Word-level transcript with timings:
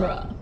genre. 0.00 0.37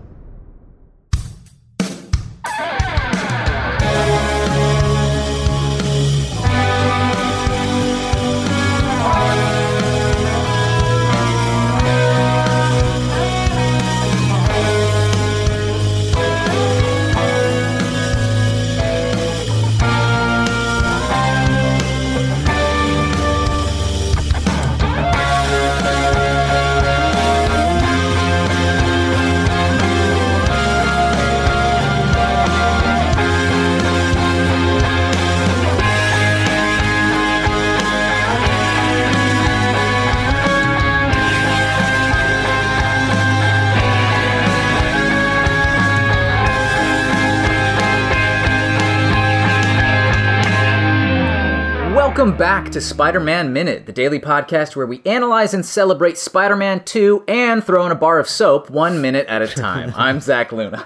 Welcome 52.27 52.39
back 52.39 52.71
to 52.71 52.81
Spider 52.81 53.21
Man 53.21 53.53
Minute, 53.53 53.85
the 53.85 53.93
daily 53.93 54.19
podcast 54.19 54.75
where 54.75 54.85
we 54.85 55.01
analyze 55.05 55.53
and 55.53 55.65
celebrate 55.65 56.17
Spider 56.17 56.57
Man 56.57 56.83
2 56.83 57.23
and 57.25 57.63
throw 57.63 57.85
in 57.85 57.91
a 57.93 57.95
bar 57.95 58.19
of 58.19 58.27
soap 58.27 58.69
one 58.69 59.01
minute 59.01 59.25
at 59.27 59.41
a 59.41 59.47
time. 59.47 59.93
I'm 59.95 60.19
Zach 60.19 60.51
Luna. 60.51 60.85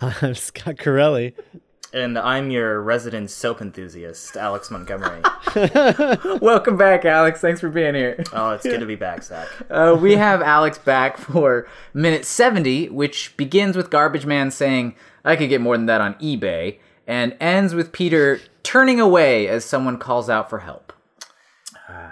I'm 0.00 0.36
Scott 0.36 0.78
Corelli. 0.78 1.34
And 1.92 2.16
I'm 2.16 2.52
your 2.52 2.80
resident 2.80 3.32
soap 3.32 3.60
enthusiast, 3.60 4.36
Alex 4.36 4.70
Montgomery. 4.70 5.22
Welcome 6.40 6.76
back, 6.76 7.04
Alex. 7.04 7.40
Thanks 7.40 7.60
for 7.60 7.68
being 7.68 7.96
here. 7.96 8.22
oh, 8.32 8.50
it's 8.50 8.62
good 8.62 8.78
to 8.78 8.86
be 8.86 8.94
back, 8.94 9.24
Zach. 9.24 9.48
Uh, 9.68 9.98
we 10.00 10.14
have 10.14 10.40
Alex 10.40 10.78
back 10.78 11.18
for 11.18 11.66
minute 11.94 12.24
70, 12.24 12.90
which 12.90 13.36
begins 13.36 13.76
with 13.76 13.90
Garbage 13.90 14.24
Man 14.24 14.52
saying, 14.52 14.94
I 15.24 15.34
could 15.34 15.48
get 15.48 15.60
more 15.60 15.76
than 15.76 15.86
that 15.86 16.00
on 16.00 16.14
eBay, 16.20 16.78
and 17.08 17.36
ends 17.40 17.74
with 17.74 17.90
Peter 17.90 18.38
turning 18.66 19.00
away 19.00 19.46
as 19.48 19.64
someone 19.64 19.96
calls 19.98 20.28
out 20.28 20.50
for 20.50 20.58
help. 20.58 20.92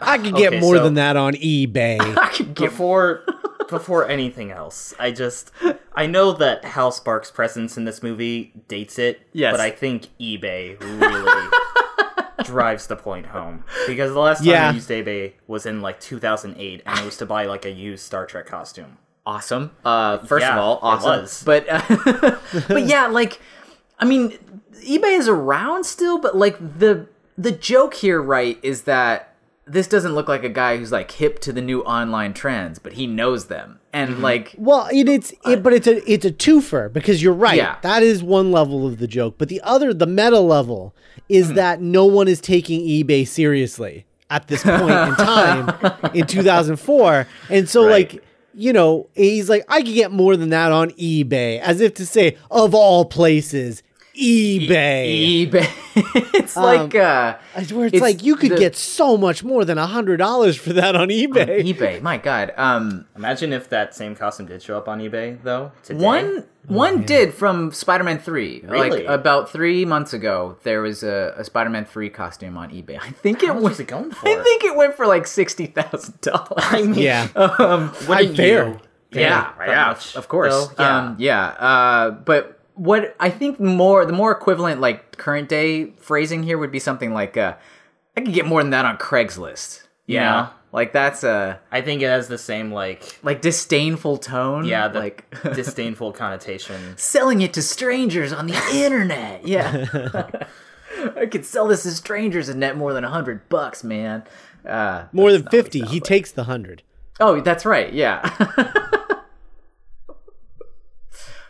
I 0.01 0.19
could 0.19 0.37
get 0.37 0.53
Okay, 0.53 0.61
more 0.61 0.77
so- 0.77 0.85
than 0.85 0.95
that 0.95 1.17
on 1.17 1.35
eBay. 1.35 1.99
I 2.17 2.29
could 2.29 2.55
get 2.55 2.71
Before 2.71 3.25
before 3.69 4.07
anything 4.09 4.51
else, 4.53 4.95
I 5.01 5.11
just 5.11 5.51
I 5.95 6.07
know 6.07 6.33
that 6.33 6.65
Hal 6.65 6.93
Sparks' 6.93 7.31
presence 7.31 7.77
in 7.77 7.85
this 7.85 8.03
movie 8.03 8.53
dates 8.69 8.99
it, 8.99 9.27
Yes. 9.33 9.53
but 9.53 9.61
I 9.61 9.71
think 9.71 10.09
eBay 10.21 10.79
really 10.81 11.49
drives 12.45 12.87
the 12.87 12.97
point 12.97 13.27
home 13.27 13.65
because 13.87 14.13
the 14.13 14.21
last 14.21 14.39
time 14.39 14.49
Yeah. 14.49 14.69
I 14.71 14.73
used 14.73 14.91
eBay 14.91 15.33
was 15.49 15.67
in 15.67 15.81
like 15.81 15.99
2008, 15.99 16.83
and 16.87 16.99
it 16.99 17.05
was 17.05 17.17
to 17.19 17.27
buy 17.27 17.47
like 17.47 17.65
a 17.65 17.71
used 17.71 18.05
Star 18.05 18.27
Trek 18.27 18.47
costume. 18.47 18.99
awesome. 19.27 19.71
Uh, 19.85 20.19
first 20.19 20.45
of 20.45 20.55
Yeah, 20.55 20.61
all, 20.61 20.77
it 20.77 20.81
awesome. 20.83 21.11
was. 21.23 21.43
But 21.45 21.67
uh, 21.69 22.37
but 22.69 22.85
yeah, 22.87 23.07
like 23.07 23.41
I 23.99 24.05
mean, 24.05 24.39
eBay 24.83 25.19
is 25.19 25.29
around 25.29 25.85
still, 25.85 26.19
but 26.19 26.37
like 26.37 26.59
the 26.79 27.07
the 27.39 27.53
joke 27.53 27.95
here, 27.95 28.21
right, 28.23 28.59
is 28.63 28.83
that 28.83 29.31
this 29.67 29.87
doesn't 29.89 30.15
look 30.15 30.29
like 30.29 30.45
a 30.45 30.49
guy 30.51 30.77
who's 30.77 30.93
like 30.93 31.11
hip 31.13 31.39
to 31.41 31.53
the 31.53 31.63
new 31.63 31.81
online 31.83 32.35
trends, 32.35 32.79
but 32.79 32.93
he 32.95 33.07
knows 33.07 33.47
them, 33.47 33.81
and 33.93 34.11
Mm-hmm. 34.15 34.23
like 34.23 34.55
well, 34.59 34.89
it, 34.93 35.09
it's 35.09 35.33
it, 35.47 35.63
but 35.63 35.73
it's 35.73 35.87
a 35.87 36.11
it's 36.13 36.25
a 36.25 36.31
twofer 36.33 36.93
because 36.93 37.23
you're 37.23 37.33
right. 37.33 37.57
Yeah. 37.57 37.77
That 37.83 38.03
is 38.03 38.23
one 38.23 38.53
level 38.53 38.87
of 38.87 38.99
the 38.99 39.07
joke, 39.07 39.37
but 39.39 39.49
the 39.49 39.61
other, 39.63 39.95
the 39.95 40.07
meta 40.07 40.41
level, 40.41 40.95
is 41.29 41.49
Hmm. 41.49 41.55
that 41.55 41.81
no 41.81 42.05
one 42.05 42.29
is 42.29 42.41
taking 42.41 42.83
eBay 42.83 43.27
seriously 43.27 44.05
at 44.31 44.49
this 44.49 44.63
point 44.65 44.83
in 44.91 45.15
time 45.17 45.71
in 46.15 46.27
2004, 46.27 47.27
and 47.49 47.69
so 47.69 47.85
Right. 47.85 48.13
like. 48.13 48.25
You 48.57 48.73
know, 48.73 49.09
he's 49.17 49.51
like, 49.51 49.65
I 49.69 49.83
could 49.83 49.95
get 49.95 50.13
more 50.13 50.37
than 50.37 50.51
that 50.51 50.71
on 50.71 50.91
eBay, 50.93 51.59
as 51.59 51.81
if 51.81 51.93
to 51.95 52.07
say, 52.07 52.37
of 52.53 52.73
all 52.73 53.05
places, 53.05 53.83
eBay. 54.15 55.49
eBay. 55.51 55.71
it's 56.35 56.57
like 56.57 56.95
uh, 56.95 57.37
I 57.57 57.63
swear 57.65 57.87
it's, 57.87 57.95
It's 57.95 58.01
like 58.03 58.23
you 58.23 58.37
could 58.37 58.53
the- 58.53 58.57
get 58.59 58.77
so 58.77 59.17
much 59.17 59.43
more 59.45 59.65
than 59.65 59.79
a 59.79 59.87
hundred 59.87 60.19
dollars 60.19 60.57
for 60.57 60.73
that 60.73 60.95
on 60.97 61.09
eBay. 61.09 61.63
eBay. 61.65 62.01
My 62.01 62.17
God, 62.19 62.53
um, 62.57 63.07
Imagine 63.17 63.53
if 63.53 63.69
that 63.71 63.95
same 63.95 64.15
costume 64.15 64.47
did 64.47 64.63
show 64.63 64.77
up 64.79 64.89
on 64.89 65.01
eBay 65.01 65.43
though. 65.43 65.73
Today. 65.83 66.05
one 66.05 66.45
one 66.67 67.03
did 67.03 67.35
from 67.35 67.73
Spider-Man 67.73 68.19
Three. 68.21 68.63
Really? 68.65 68.91
Like 68.91 69.07
about 69.07 69.51
three 69.51 69.85
months 69.85 70.13
ago, 70.13 70.57
there 70.63 70.81
was 70.81 71.03
a, 71.03 71.35
a 71.37 71.45
Spider-Man 71.45 71.85
Three 71.85 72.09
costume 72.11 72.57
on 72.57 72.71
eBay. 72.71 72.99
I 73.01 73.11
think 73.11 73.43
it 73.43 73.49
How 73.49 73.55
much 73.55 73.63
was. 73.63 73.71
was 73.73 73.81
it 73.81 73.89
going 73.89 74.11
for? 74.13 74.29
I 74.29 74.43
think 74.43 74.65
it 74.65 74.77
went 74.77 74.95
for 74.95 75.07
like 75.07 75.27
sixty 75.27 75.67
thousand 75.67 76.21
dollars. 76.21 76.49
I 76.57 76.83
mean, 76.83 76.95
yeah, 76.95 77.29
um, 77.37 77.93
wouldn't 78.09 78.37
fair. 78.37 78.69
you 78.69 78.81
yeah, 79.13 79.45
pay 79.51 79.59
that 79.67 79.69
yeah, 79.69 79.87
much, 79.89 80.17
of 80.17 80.27
course. 80.29 80.53
though? 80.69 80.73
Yeah. 80.83 80.97
Um, 80.99 81.17
yeah. 81.19 81.45
Uh, 81.47 82.11
but 82.13 82.54
what 82.75 83.15
I 83.21 83.31
think 83.31 83.59
more 83.61 84.05
the 84.05 84.13
more 84.13 84.33
equivalent 84.33 84.81
like 84.81 85.17
current 85.17 85.49
day 85.49 85.87
phrasing 85.97 86.43
here 86.43 86.59
would 86.59 86.73
be 86.73 86.79
something 86.81 87.13
like 87.15 87.37
uh, 87.37 87.55
I 88.17 88.21
could 88.21 88.35
get 88.35 88.47
more 88.47 88.63
than 88.63 88.71
that 88.71 88.85
on 88.85 88.97
Craigslist. 88.99 89.83
You 90.07 90.17
Yeah. 90.17 90.31
know? 90.33 90.49
like 90.73 90.93
that's 90.93 91.23
a 91.23 91.61
I 91.71 91.83
think 91.83 92.03
it 92.03 92.07
has 92.07 92.27
the 92.27 92.37
same 92.37 92.73
like 92.73 93.19
like 93.23 93.41
disdainful 93.41 94.17
tone. 94.19 94.65
yeah, 94.65 94.89
the 94.89 94.99
like 94.99 95.25
disdainful 95.55 96.13
connotation. 96.13 96.97
selling 96.97 97.43
it 97.43 97.53
to 97.55 97.63
strangers 97.63 98.33
on 98.33 98.49
the 98.49 98.61
internet. 98.73 99.47
Yeah, 99.47 99.87
I 101.17 101.27
could 101.27 101.45
sell 101.45 101.69
this 101.69 101.85
to 101.85 101.91
strangers 101.93 102.49
and 102.49 102.59
net 102.59 102.77
more 102.77 102.93
than 102.93 103.05
a 103.05 103.09
hundred 103.11 103.49
bucks, 103.49 103.85
man. 103.85 104.25
Uh, 104.67 105.05
more 105.13 105.31
than 105.31 105.43
not 105.43 105.53
what 105.53 105.59
it 105.61 105.63
fifty. 105.63 105.79
He 105.83 105.97
like. 105.97 106.03
takes 106.05 106.33
the 106.33 106.45
hundred. 106.45 106.83
Oh, 107.21 107.41
that's 107.41 107.65
right. 107.65 107.93
Yeah. 107.93 108.29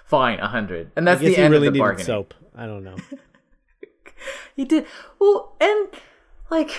Fine, 0.05 0.41
a 0.41 0.49
hundred, 0.49 0.93
and 0.97 1.07
that's 1.07 1.21
the 1.21 1.37
end 1.37 1.53
really 1.53 1.69
of 1.69 1.73
the 1.75 1.81
bargaining. 1.81 2.07
soap. 2.07 2.35
I 2.55 2.67
don't 2.67 2.85
know. 2.85 2.97
He 4.57 4.65
did 4.65 4.87
well, 5.19 5.57
and 5.61 5.89
like 6.51 6.71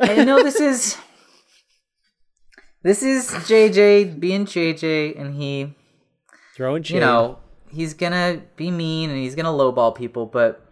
I 0.00 0.24
know 0.24 0.42
this 0.42 0.60
is 0.60 0.96
this 2.82 3.02
is 3.02 3.28
JJ 3.30 4.18
being 4.20 4.46
JJ, 4.46 5.20
and 5.20 5.34
he 5.34 5.74
Throwing 6.54 6.82
shade. 6.82 6.94
you 6.94 7.00
know 7.00 7.38
he's 7.70 7.94
gonna 7.94 8.42
be 8.56 8.70
mean 8.70 9.10
and 9.10 9.18
he's 9.18 9.34
gonna 9.34 9.48
lowball 9.50 9.94
people, 9.94 10.26
but 10.26 10.64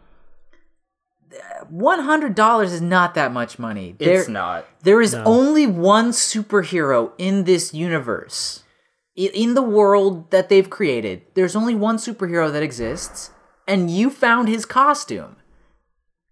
one 1.69 2.01
hundred 2.01 2.35
dollars 2.35 2.73
is 2.73 2.81
not 2.81 3.15
that 3.15 3.33
much 3.33 3.59
money. 3.59 3.97
It's 3.99 4.29
not. 4.29 4.67
There 4.83 5.01
is 5.01 5.15
only 5.15 5.67
one 5.67 6.11
superhero 6.11 7.13
in 7.19 7.45
this 7.45 7.75
universe. 7.75 8.63
I- 9.19 9.31
In 9.35 9.55
the 9.55 9.63
world 9.63 10.31
that 10.31 10.49
they've 10.49 10.69
created, 10.71 11.23
there's 11.35 11.57
only 11.57 11.75
one 11.75 11.97
superhero 11.97 12.51
that 12.53 12.63
exists, 12.63 13.31
and 13.67 13.91
you 13.91 14.11
found 14.11 14.49
his 14.49 14.65
costume. 14.65 15.37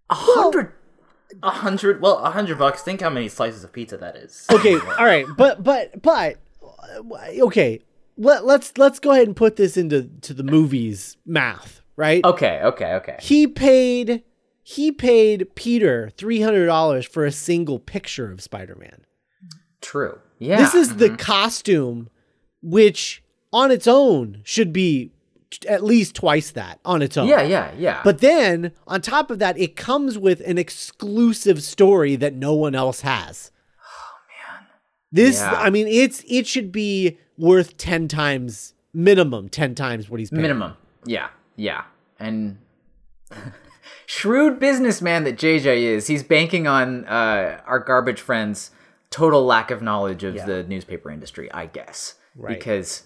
A 0.09 0.15
hundred. 0.15 0.73
A 1.43 1.51
hundred. 1.51 2.01
Well, 2.01 2.17
a 2.17 2.31
hundred 2.31 2.57
bucks. 2.57 2.81
Think 2.81 3.01
how 3.01 3.09
many 3.09 3.27
slices 3.29 3.63
of 3.63 3.71
pizza 3.71 3.97
that 3.97 4.15
is. 4.15 4.45
okay, 4.51 4.73
all 4.75 5.05
right, 5.05 5.25
but 5.37 5.63
but 5.63 6.01
but 6.01 6.37
uh, 6.63 7.01
okay. 7.41 7.81
Let 8.17 8.45
let's 8.45 8.77
let's 8.77 8.99
go 8.99 9.11
ahead 9.11 9.27
and 9.27 9.35
put 9.35 9.55
this 9.55 9.77
into 9.77 10.03
to 10.21 10.33
the 10.33 10.43
movies 10.43 11.15
math, 11.25 11.81
right? 11.95 12.23
Okay, 12.25 12.59
okay, 12.63 12.93
okay. 12.95 13.17
He 13.21 13.47
paid 13.47 14.23
he 14.63 14.91
paid 14.91 15.55
Peter 15.55 16.09
three 16.17 16.41
hundred 16.41 16.65
dollars 16.65 17.05
for 17.05 17.23
a 17.25 17.31
single 17.31 17.79
picture 17.79 18.29
of 18.31 18.41
Spider 18.41 18.75
Man. 18.75 19.05
True. 19.81 20.19
Yeah. 20.39 20.57
This 20.57 20.73
is 20.75 20.95
the 20.97 21.11
costume, 21.15 22.09
which 22.61 23.23
on 23.51 23.71
its 23.71 23.87
own 23.87 24.41
should 24.43 24.71
be 24.71 25.11
t- 25.49 25.67
at 25.67 25.83
least 25.83 26.15
twice 26.15 26.51
that 26.51 26.79
on 26.85 27.01
its 27.01 27.17
own. 27.17 27.27
Yeah, 27.27 27.41
yeah, 27.41 27.71
yeah. 27.77 28.01
But 28.03 28.19
then 28.19 28.71
on 28.87 29.01
top 29.01 29.31
of 29.31 29.39
that, 29.39 29.57
it 29.57 29.75
comes 29.75 30.17
with 30.17 30.41
an 30.41 30.57
exclusive 30.57 31.63
story 31.63 32.15
that 32.15 32.33
no 32.35 32.53
one 32.53 32.75
else 32.75 33.01
has. 33.01 33.51
Oh 33.79 34.17
man. 34.57 34.67
This 35.11 35.39
Yeah. 35.39 35.53
I 35.53 35.69
mean 35.69 35.87
it's 35.87 36.23
it 36.27 36.45
should 36.47 36.71
be 36.71 37.17
worth 37.37 37.77
10 37.77 38.07
times 38.07 38.73
minimum 38.93 39.49
10 39.49 39.75
times 39.75 40.09
what 40.09 40.19
he's 40.19 40.29
paying. 40.29 40.41
minimum. 40.41 40.75
Yeah, 41.05 41.29
yeah. 41.55 41.83
And 42.19 42.57
shrewd 44.05 44.59
businessman 44.59 45.23
that 45.23 45.37
JJ 45.37 45.65
is, 45.83 46.07
he's 46.07 46.23
banking 46.23 46.67
on 46.67 47.05
uh, 47.05 47.61
our 47.65 47.79
garbage 47.79 48.19
friends' 48.19 48.71
total 49.09 49.45
lack 49.45 49.71
of 49.71 49.81
knowledge 49.81 50.23
of 50.23 50.35
the 50.45 50.63
newspaper 50.63 51.09
industry, 51.09 51.51
I 51.53 51.65
guess. 51.67 52.15
Right. 52.39 52.57
Because 52.57 53.03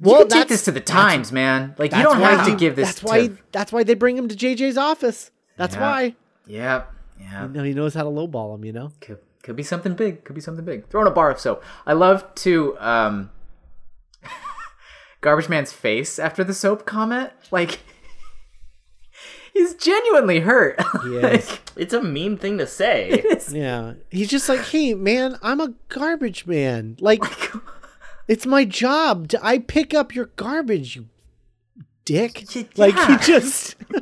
Well, 0.00 0.20
you 0.20 0.26
can 0.26 0.38
take 0.38 0.48
this 0.48 0.64
to 0.66 0.72
the 0.72 0.80
Times, 0.80 1.32
man. 1.32 1.74
Like 1.78 1.92
you 1.92 2.02
don't 2.02 2.20
why 2.20 2.32
have 2.32 2.46
to 2.46 2.54
give 2.56 2.76
this 2.76 2.88
That's 2.88 3.00
to. 3.00 3.06
why 3.06 3.30
that's 3.50 3.72
why 3.72 3.82
they 3.82 3.94
bring 3.94 4.16
him 4.16 4.28
to 4.28 4.34
JJ's 4.36 4.76
office. 4.76 5.30
That's 5.56 5.74
Yeah. 5.74 5.80
why. 5.80 6.14
Yeah, 6.46 6.82
yeah. 7.20 7.42
You 7.46 7.48
know, 7.52 7.62
he 7.64 7.72
knows 7.74 7.94
how 7.94 8.02
to 8.04 8.10
lowball 8.10 8.54
him, 8.56 8.64
you 8.64 8.72
know? 8.72 8.90
Could, 9.00 9.18
could 9.42 9.54
be 9.56 9.62
something 9.62 9.94
big. 9.94 10.24
Could 10.24 10.34
be 10.34 10.40
something 10.40 10.64
big. 10.64 10.88
Throw 10.88 11.00
in 11.02 11.06
a 11.06 11.10
bar 11.10 11.30
of 11.30 11.38
soap. 11.40 11.62
I 11.86 11.92
love 11.92 12.34
to. 12.36 12.76
Um, 12.78 13.30
Garbage 15.20 15.48
Man's 15.48 15.72
face 15.72 16.18
after 16.18 16.42
the 16.42 16.52
soap 16.54 16.84
comment. 16.84 17.30
Like, 17.52 17.80
he's 19.54 19.74
genuinely 19.74 20.40
hurt. 20.40 20.80
Yes. 21.08 21.58
It's 21.76 21.94
a 21.94 22.02
mean 22.02 22.36
thing 22.36 22.58
to 22.58 22.66
say. 22.66 23.24
Yeah. 23.50 23.94
He's 24.10 24.28
just 24.28 24.48
like, 24.48 24.60
hey, 24.66 24.94
man, 24.94 25.36
I'm 25.42 25.60
a 25.60 25.74
garbage 25.88 26.46
man. 26.46 26.96
Like, 27.00 27.22
it's 28.32 28.46
my 28.46 28.64
job. 28.64 29.28
To, 29.28 29.44
I 29.44 29.58
pick 29.58 29.92
up 29.94 30.14
your 30.14 30.26
garbage, 30.36 30.96
you 30.96 31.06
dick. 32.04 32.44
Y- 32.54 32.68
Like, 32.76 32.94
he 32.94 33.12
yeah. 33.12 33.18
just. 33.18 33.76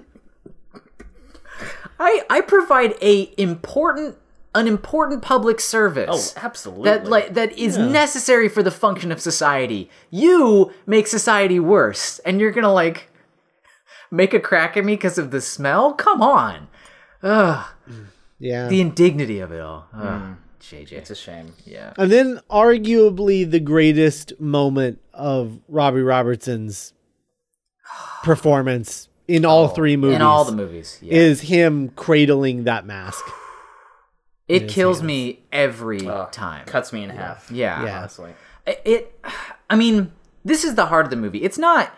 I 1.99 2.23
I 2.31 2.41
provide 2.41 2.95
a 3.03 3.33
important 3.37 4.17
an 4.55 4.67
important 4.67 5.23
public 5.23 5.61
service. 5.61 6.09
oh, 6.11 6.17
service. 6.17 6.45
absolutely. 6.45 6.85
that 6.91 7.07
like 7.07 7.35
that 7.35 7.57
is 7.59 7.77
necessary 7.79 8.49
for 8.49 8.63
the 8.63 8.71
function 8.71 9.13
of 9.13 9.21
society. 9.21 9.91
You 10.11 10.73
make 10.87 11.07
society 11.07 11.61
worse, 11.61 12.19
and 12.21 12.41
you're 12.41 12.53
gonna 12.53 12.73
like 12.73 13.09
make 14.11 14.33
a 14.35 14.41
crack 14.41 14.77
at 14.77 14.85
me 14.85 14.95
because 14.95 15.19
of 15.19 15.31
the 15.31 15.41
smell. 15.41 15.93
Come 15.93 16.23
on, 16.23 16.69
ugh, 17.23 17.67
Yeah. 18.39 18.67
the 18.69 18.81
indignity 18.81 19.39
of 19.41 19.53
it 19.53 19.61
all. 19.61 19.87
Ugh, 19.95 20.03
mm. 20.23 20.37
JJ, 20.61 20.93
it's 20.93 21.11
a 21.11 21.15
shame. 21.15 21.55
yeah, 21.65 21.93
and 21.97 22.13
then, 22.13 22.41
arguably, 22.51 23.51
the 23.51 23.61
greatest 23.61 24.39
moment 24.41 25.01
of 25.13 25.59
Robbie 25.69 26.03
Robertson's 26.03 26.93
performance 28.23 29.09
in 29.27 29.45
all 29.45 29.65
oh, 29.65 29.69
three 29.69 29.97
movies 29.97 30.17
in 30.17 30.23
all 30.23 30.45
the 30.45 30.53
movies, 30.53 30.99
yeah. 31.03 31.15
is 31.15 31.43
him 31.43 31.89
cradling 31.91 32.65
that 32.65 32.85
mask. 32.85 33.25
it 34.49 34.69
kills 34.69 35.03
me 35.03 35.41
every 35.53 36.07
Ugh, 36.07 36.31
time. 36.31 36.67
Cuts 36.67 36.93
me 36.93 37.05
in 37.05 37.11
half. 37.11 37.51
Yeah. 37.51 37.85
Yeah. 37.85 37.99
Honestly. 37.99 38.35
it, 38.67 38.83
it 38.85 39.25
i 39.71 39.77
mean 39.77 40.13
this 40.45 40.65
is 40.65 40.75
the 40.75 40.87
heart 40.87 41.07
of 41.07 41.11
the 41.11 41.17
movie 41.17 41.43
it's 41.43 41.59
not 41.59 41.95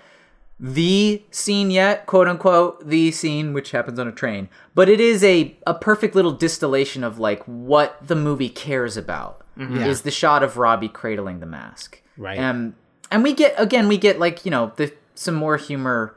the 0.64 1.20
scene 1.32 1.72
yet 1.72 2.06
quote 2.06 2.28
unquote 2.28 2.86
the 2.88 3.10
scene 3.10 3.52
which 3.52 3.72
happens 3.72 3.98
on 3.98 4.06
a 4.06 4.12
train 4.12 4.48
but 4.76 4.88
it 4.88 5.00
is 5.00 5.24
a, 5.24 5.56
a 5.66 5.74
perfect 5.74 6.14
little 6.14 6.30
distillation 6.30 7.02
of 7.02 7.18
like 7.18 7.42
what 7.46 7.96
the 8.06 8.14
movie 8.14 8.48
cares 8.48 8.96
about 8.96 9.44
Yeah. 9.56 9.86
is 9.86 10.02
the 10.02 10.12
shot 10.12 10.44
of 10.44 10.56
robbie 10.56 10.88
cradling 10.88 11.40
the 11.40 11.46
mask 11.46 12.00
Right. 12.16 12.38
um, 12.38 12.76
and 13.10 13.24
we 13.24 13.32
get 13.34 13.54
again 13.58 13.88
we 13.88 13.98
get 13.98 14.20
like 14.20 14.44
you 14.44 14.52
know 14.52 14.72
the, 14.76 14.92
some 15.16 15.34
more 15.34 15.56
humor 15.56 16.16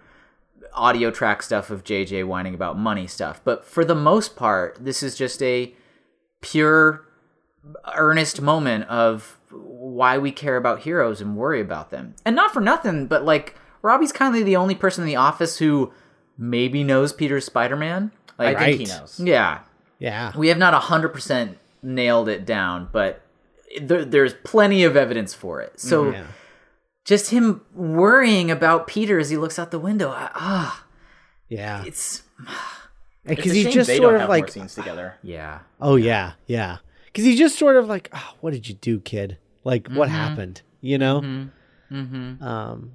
audio 0.73 1.09
track 1.09 1.41
stuff 1.41 1.71
of 1.71 1.83
jj 1.83 2.23
whining 2.23 2.53
about 2.53 2.77
money 2.77 3.07
stuff 3.07 3.41
but 3.43 3.65
for 3.65 3.83
the 3.83 3.95
most 3.95 4.35
part 4.35 4.77
this 4.79 5.01
is 5.01 5.15
just 5.15 5.41
a 5.41 5.73
pure 6.41 7.03
earnest 7.95 8.41
moment 8.41 8.87
of 8.89 9.39
why 9.49 10.17
we 10.19 10.31
care 10.31 10.57
about 10.57 10.81
heroes 10.81 11.21
and 11.21 11.35
worry 11.35 11.61
about 11.61 11.89
them. 11.89 12.13
And 12.25 12.35
not 12.35 12.51
for 12.53 12.59
nothing, 12.61 13.07
but 13.07 13.23
like 13.23 13.55
Robbie's 13.85 14.11
kind 14.11 14.35
of 14.35 14.45
the 14.45 14.55
only 14.55 14.75
person 14.75 15.03
in 15.03 15.07
the 15.07 15.15
office 15.15 15.57
who 15.59 15.93
maybe 16.37 16.83
knows 16.83 17.13
Peter's 17.13 17.45
Spider-Man. 17.45 18.11
I 18.37 18.45
Like, 18.53 18.57
think 18.57 18.79
he 18.81 18.85
knows. 18.87 19.19
yeah, 19.23 19.59
Yeah. 19.99 20.31
we 20.35 20.49
have 20.49 20.57
not 20.57 20.73
100% 20.73 21.55
nailed 21.81 22.27
it 22.27 22.45
down, 22.45 22.89
but 22.91 23.21
there, 23.79 24.03
there's 24.03 24.33
plenty 24.43 24.83
of 24.83 24.97
evidence 24.97 25.33
for 25.33 25.61
it. 25.61 25.79
So 25.79 26.11
Yeah. 26.11 26.23
just 27.05 27.29
him 27.31 27.61
worrying 27.73 28.49
about 28.51 28.87
Peter 28.87 29.19
as 29.19 29.29
he 29.29 29.37
looks 29.37 29.57
out 29.59 29.71
the 29.71 29.79
window, 29.79 30.09
I- 30.09 30.31
ah, 30.35 30.83
Yeah. 31.47 31.83
it's 31.85 32.23
It's 33.27 33.37
Because 33.37 33.51
a 33.53 33.55
he's 33.55 33.73
just 33.73 33.87
they 33.87 33.97
sort 33.97 34.09
don't 34.09 34.15
of 34.15 34.21
have 34.21 34.29
like, 34.29 34.51
scenes 34.51 34.75
together. 34.75 35.15
yeah. 35.23 35.59
oh, 35.81 35.95
yeah. 35.95 36.33
Yeah. 36.45 36.77
Because 37.05 37.23
he's 37.23 37.39
just 37.39 37.57
sort 37.57 37.75
of 37.75 37.87
like, 37.87 38.09
oh, 38.13 38.33
what 38.41 38.51
did 38.53 38.67
you 38.69 38.75
do, 38.75 38.99
kid? 38.99 39.37
Like, 39.63 39.87
what 39.87 40.09
Mm-hmm. 40.09 40.15
happened? 40.17 40.61
You 40.81 40.97
know? 40.99 41.21
Mm-hmm. 41.91 42.43
Um, 42.43 42.91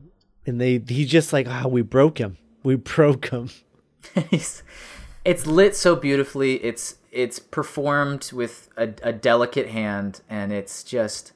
and 0.51 0.61
they, 0.61 0.79
he's 0.79 1.09
just 1.09 1.33
like, 1.33 1.47
oh, 1.49 1.69
we 1.69 1.81
broke 1.81 2.19
him. 2.19 2.37
We 2.65 2.75
broke 2.75 3.29
him. 3.29 3.51
it's, 4.31 4.63
it's 5.25 5.47
lit 5.47 5.77
so 5.77 5.95
beautifully. 5.95 6.57
It's 6.65 6.97
it's 7.13 7.39
performed 7.39 8.31
with 8.33 8.69
a, 8.77 8.91
a 9.03 9.13
delicate 9.13 9.69
hand, 9.69 10.21
and 10.29 10.53
it's 10.53 10.83
just 10.83 11.33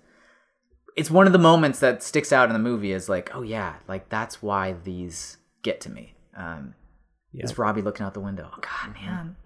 it's 0.96 1.10
one 1.10 1.26
of 1.26 1.32
the 1.32 1.38
moments 1.38 1.78
that 1.80 2.02
sticks 2.02 2.32
out 2.32 2.48
in 2.48 2.52
the 2.52 2.58
movie. 2.58 2.92
Is 2.92 3.08
like, 3.08 3.30
oh 3.34 3.42
yeah, 3.42 3.76
like 3.88 4.08
that's 4.08 4.42
why 4.42 4.74
these 4.84 5.36
get 5.62 5.80
to 5.82 5.90
me. 5.90 6.14
Um, 6.36 6.74
Yeah. 7.32 7.44
Is 7.44 7.56
Robbie 7.56 7.82
looking 7.82 8.04
out 8.04 8.14
the 8.14 8.20
window? 8.20 8.50
Oh 8.52 8.60
God, 8.60 8.94
man, 8.94 9.36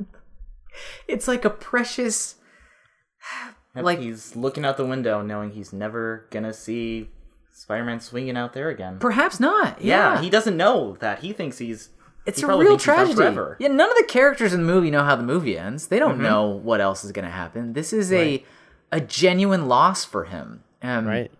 it's 1.08 1.28
like 1.28 1.44
a 1.44 1.50
precious. 1.50 2.36
Like- 3.74 4.00
he's 4.00 4.34
looking 4.34 4.64
out 4.64 4.76
the 4.76 4.84
window, 4.86 5.22
knowing 5.22 5.52
he's 5.52 5.72
never 5.72 6.26
gonna 6.30 6.52
see 6.52 7.10
Spider-Man 7.58 7.98
swinging 7.98 8.36
out 8.36 8.52
there 8.52 8.68
again. 8.68 8.98
Perhaps 9.00 9.40
not. 9.40 9.82
yeah, 9.82 10.14
Yeah, 10.14 10.20
he 10.20 10.30
doesn't 10.30 10.56
know 10.56 10.96
that. 11.00 11.18
He 11.18 11.32
thinks 11.32 11.58
he's. 11.58 11.90
It's 12.24 12.38
he 12.40 12.44
a 12.44 12.48
real 12.48 12.78
thinks 12.78 12.84
he's 12.84 13.16
done 13.16 13.34
tragedy. 13.34 13.56
Yeah, 13.58 13.68
none 13.68 13.90
of 13.90 13.96
the 13.96 14.04
characters 14.04 14.52
in 14.52 14.60
the 14.60 14.66
movie 14.66 14.92
know 14.92 15.02
how 15.02 15.16
the 15.16 15.24
movie 15.24 15.58
ends. 15.58 15.88
They 15.88 15.98
don't 15.98 16.20
know 16.20 16.46
what 16.46 16.80
else 16.80 17.02
is 17.04 17.10
going 17.10 17.24
to 17.24 17.32
happen. 17.32 17.72
This 17.72 17.92
is 17.92 18.12
a 18.12 18.44
a 18.92 19.00
genuine 19.00 19.66
loss 19.66 20.04
for 20.04 20.26
him. 20.26 20.62
Um, 20.82 21.06
Right. 21.06 21.32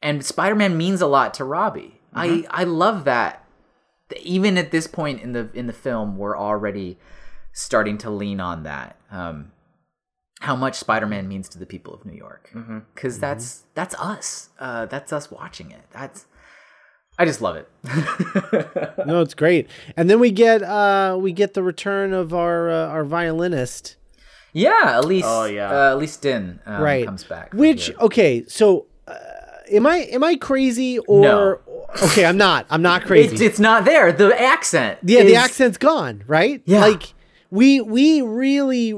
And 0.00 0.24
Spider-Man 0.24 0.76
means 0.76 1.00
a 1.02 1.06
lot 1.06 1.34
to 1.34 1.44
Robbie. 1.44 2.00
I 2.14 2.46
I 2.50 2.64
love 2.64 3.04
that. 3.04 3.44
Even 4.22 4.56
at 4.56 4.70
this 4.70 4.86
point 4.86 5.20
in 5.20 5.32
the 5.32 5.50
in 5.52 5.66
the 5.66 5.72
film, 5.72 6.16
we're 6.16 6.38
already 6.38 6.98
starting 7.52 7.98
to 7.98 8.10
lean 8.10 8.40
on 8.40 8.62
that. 8.62 8.96
Um, 9.10 9.52
how 10.40 10.56
much 10.56 10.74
Spider-Man 10.76 11.26
means 11.28 11.48
to 11.50 11.58
the 11.58 11.66
people 11.66 11.94
of 11.94 12.04
New 12.04 12.16
York, 12.16 12.50
because 12.94 13.18
that's 13.18 13.64
that's 13.74 13.94
us. 13.96 14.50
Uh, 14.58 14.86
that's 14.86 15.12
us 15.12 15.30
watching 15.30 15.70
it. 15.70 15.82
That's 15.92 16.26
I 17.18 17.24
just 17.24 17.40
love 17.40 17.56
it. 17.56 17.68
No, 19.06 19.20
it's 19.20 19.34
great. 19.34 19.68
And 19.96 20.08
then 20.10 20.18
we 20.18 20.30
get, 20.30 20.62
uh, 20.62 21.16
we 21.20 21.30
get 21.32 21.54
the 21.54 21.62
return 21.62 22.12
of 22.12 22.32
our, 22.32 22.70
uh, 22.70 22.86
our 22.88 23.04
violinist. 23.04 23.96
Yeah, 24.52 24.98
at 24.98 25.04
least 25.04 25.26
Oh, 25.28 25.44
yeah. 25.44 25.70
uh, 25.70 25.90
at 25.92 25.98
least 25.98 26.22
Din 26.22 26.60
um, 26.66 26.80
right 26.82 27.04
comes 27.04 27.22
back. 27.24 27.52
which 27.52 27.88
good. 27.88 27.96
okay 28.00 28.44
so 28.48 28.86
uh, 29.08 29.14
am 29.70 29.86
i 29.86 29.96
am 30.12 30.22
i 30.24 30.36
crazy 30.36 30.98
or 31.00 31.20
No. 31.22 31.84
okay 32.04 32.24
i'm 32.24 32.36
not 32.36 32.66
i'm 32.70 32.82
not 32.82 33.02
crazy 33.04 33.44
it's 33.46 33.58
not 33.58 33.84
there. 33.84 34.12
The 34.12 34.40
accent. 34.40 35.00
yeah 35.02 35.22
the 35.24 35.36
accent's 35.36 35.76
gone 35.78 36.22
right 36.28 36.62
Yeah. 36.66 36.80
like 36.80 37.14
we 37.50 37.80
we 37.80 38.22
really 38.22 38.92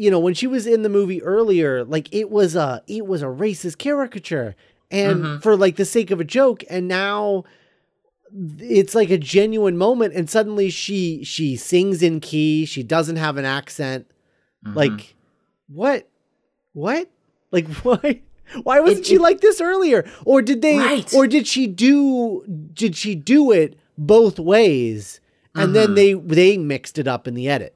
you 0.00 0.10
know 0.10 0.18
when 0.18 0.34
she 0.34 0.46
was 0.46 0.66
in 0.66 0.82
the 0.82 0.88
movie 0.88 1.22
earlier 1.22 1.84
like 1.84 2.08
it 2.12 2.30
was 2.30 2.56
a 2.56 2.82
it 2.86 3.06
was 3.06 3.22
a 3.22 3.26
racist 3.26 3.78
caricature 3.78 4.54
and 4.90 5.22
Mm-hmm. 5.22 5.40
for 5.40 5.56
like 5.56 5.76
the 5.76 5.84
sake 5.84 6.10
of 6.10 6.18
a 6.20 6.24
joke 6.24 6.64
and 6.70 6.88
now 6.88 7.44
it's 8.58 8.94
like 8.94 9.10
a 9.10 9.18
genuine 9.18 9.76
moment 9.76 10.14
and 10.14 10.30
suddenly 10.30 10.70
she 10.70 11.24
she 11.24 11.56
sings 11.56 12.02
in 12.02 12.20
key 12.20 12.64
she 12.64 12.82
doesn't 12.82 13.16
have 13.16 13.36
an 13.36 13.44
accent 13.44 14.06
Mm-hmm. 14.64 14.76
like 14.76 15.14
what 15.68 16.08
what 16.74 17.08
like 17.50 17.66
why 17.82 18.20
why 18.62 18.80
wasn't 18.80 19.00
It- 19.00 19.06
she 19.06 19.14
it- 19.14 19.20
like 19.20 19.40
this 19.40 19.60
earlier 19.60 20.08
or 20.26 20.42
did 20.42 20.60
they 20.62 20.76
Right. 20.78 21.14
or 21.14 21.26
did 21.26 21.46
she 21.46 21.66
do 21.66 22.44
did 22.74 22.94
she 22.94 23.14
do 23.14 23.50
it 23.52 23.78
both 23.96 24.38
ways 24.38 25.20
and 25.54 25.74
then 25.74 25.94
they 25.94 26.12
Mm-hmm. 26.12 26.28
they 26.28 26.56
mixed 26.58 26.98
it 26.98 27.08
up 27.08 27.26
in 27.26 27.34
the 27.34 27.48
edit 27.48 27.74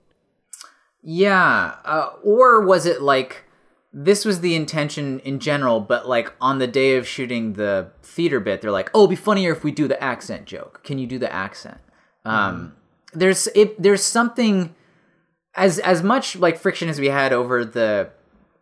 Yeah, 1.06 1.75
uh, 1.84 2.11
or 2.23 2.64
was 2.64 2.87
it 2.87 3.02
like 3.02 3.44
this 3.92 4.25
was 4.25 4.40
the 4.40 4.54
intention 4.56 5.20
in 5.20 5.38
general, 5.38 5.78
but 5.80 6.08
like 6.08 6.32
on 6.40 6.58
the 6.58 6.66
day 6.66 6.96
of 6.96 7.06
shooting 7.06 7.52
the 7.52 7.90
theater 8.02 8.40
bit, 8.40 8.62
they're 8.62 8.70
like, 8.70 8.90
"Oh, 8.94 9.00
it'd 9.00 9.11
be 9.11 9.16
funnier 9.16 9.52
if 9.52 9.62
we 9.62 9.70
do 9.70 9.87
the 9.87 10.02
accent 10.02 10.46
joke. 10.46 10.82
Can 10.82 10.99
you 10.99 11.06
do 11.06 11.18
the 11.18 11.30
accent?" 11.32 11.78
Um, 12.25 12.73
there's 13.12 13.46
it. 13.49 13.80
There's 13.80 14.02
something 14.02 14.75
as 15.54 15.78
as 15.80 16.02
much 16.02 16.37
like 16.37 16.58
friction 16.58 16.88
as 16.88 16.99
we 16.99 17.08
had 17.08 17.34
over 17.34 17.64
the 17.66 18.08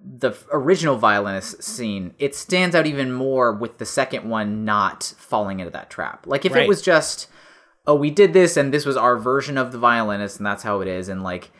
the 0.05 0.37
original 0.51 0.97
violinist 0.97 1.63
scene. 1.63 2.13
It 2.19 2.35
stands 2.35 2.75
out 2.75 2.87
even 2.87 3.13
more 3.13 3.53
with 3.53 3.79
the 3.79 3.87
second 3.87 4.29
one 4.29 4.65
not 4.65 5.15
falling 5.17 5.61
into 5.61 5.71
that 5.71 5.91
trap. 5.91 6.27
Like 6.27 6.45
if 6.45 6.53
Right. 6.55 6.65
it 6.65 6.69
was 6.69 6.83
just, 6.83 7.29
"Oh, 7.87 7.95
we 7.95 8.11
did 8.11 8.33
this, 8.33 8.57
and 8.57 8.75
this 8.75 8.85
was 8.85 8.97
our 8.97 9.17
version 9.17 9.57
of 9.57 9.71
the 9.71 9.79
violinist, 9.79 10.39
and 10.39 10.47
that's 10.47 10.65
how 10.65 10.81
it 10.81 10.89
is," 10.89 11.09
and 11.09 11.23
like 11.23 11.53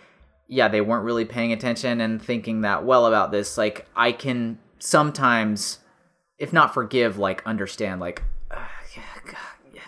yeah, 0.53 0.69
they 0.69 0.83
weren't 0.83 1.05
really 1.05 1.25
paying 1.25 1.51
attention 1.51 2.03
and 2.03 2.21
thinking 2.21 2.61
that 2.61 2.85
well 2.85 3.07
about 3.07 3.33
this. 3.33 3.57
Like, 3.57 3.87
I 3.97 4.13
can 4.13 4.59
sometimes, 4.79 5.79
if 6.39 6.53
not 6.53 6.75
forgive, 6.75 7.17
like 7.17 7.43
understand, 7.47 8.03
like, 8.03 8.23
uh, 8.51 8.59
yeah, 8.95 9.03
God, 9.25 9.37
yeah. 9.73 9.81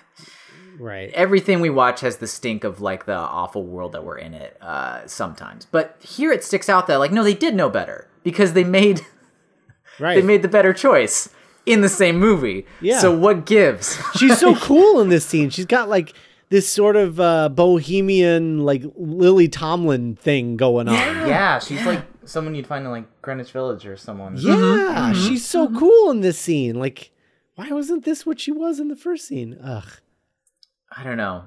right 0.79 1.11
everything 1.13 1.61
we 1.61 1.69
watch 1.69 2.01
has 2.01 2.17
the 2.17 2.27
stink 2.27 2.65
of 2.65 2.81
like 2.81 3.05
the 3.05 3.15
awful 3.15 3.67
world 3.67 3.93
that 3.93 4.05
we're 4.05 4.17
in 4.17 4.33
it. 4.33 4.57
Uh, 4.63 5.07
sometimes, 5.07 5.67
but 5.67 5.99
here 6.01 6.33
it 6.33 6.43
sticks 6.43 6.71
out 6.71 6.87
that 6.87 6.97
like, 6.97 7.13
no, 7.13 7.23
they 7.23 7.35
did 7.35 7.55
know 7.55 7.69
better 7.69 8.09
because 8.23 8.55
they 8.55 8.65
made 8.65 9.03
right 10.01 10.15
they 10.15 10.23
made 10.23 10.41
the 10.41 10.49
better 10.49 10.73
choice 10.73 11.29
in 11.67 11.83
the 11.83 11.91
same 11.91 12.19
movie. 12.19 12.65
Yeah. 12.81 13.01
So 13.01 13.15
what 13.15 13.45
gives? 13.45 13.99
she's 14.17 14.41
so 14.41 14.55
cool 14.61 15.03
in 15.03 15.11
this 15.11 15.27
scene 15.27 15.51
she's 15.51 15.67
got 15.67 15.91
like 15.91 16.15
this 16.55 16.69
sort 16.69 16.95
of 16.95 17.19
uh 17.19 17.49
bohemian 17.49 18.61
like 18.61 18.85
lily 18.97 19.49
tomlin 19.49 20.15
thing 20.15 20.57
going 20.57 20.87
on 20.87 20.95
Yeah, 20.95 21.59
she's 21.59 21.85
like 21.85 22.05
someone 22.25 22.55
you'd 22.55 22.69
find 22.69 22.85
in 22.85 22.93
like 22.93 23.23
Greenwich 23.23 23.51
Village 23.51 23.85
or 23.85 23.97
someone. 23.97 24.37
Yeah, 24.37 25.13
she's 25.15 25.45
so 25.45 25.69
cool 25.77 26.13
in 26.13 26.21
this 26.21 26.39
scene. 26.39 26.79
Like, 26.79 27.11
why 27.57 27.69
wasn't 27.71 28.05
this 28.05 28.25
what 28.25 28.39
she 28.39 28.53
was 28.53 28.79
in 28.79 28.87
the 28.87 28.95
first 28.95 29.27
scene? 29.27 29.59
Ugh. 29.61 29.99
I 30.97 31.03
don't 31.03 31.17
know. 31.17 31.47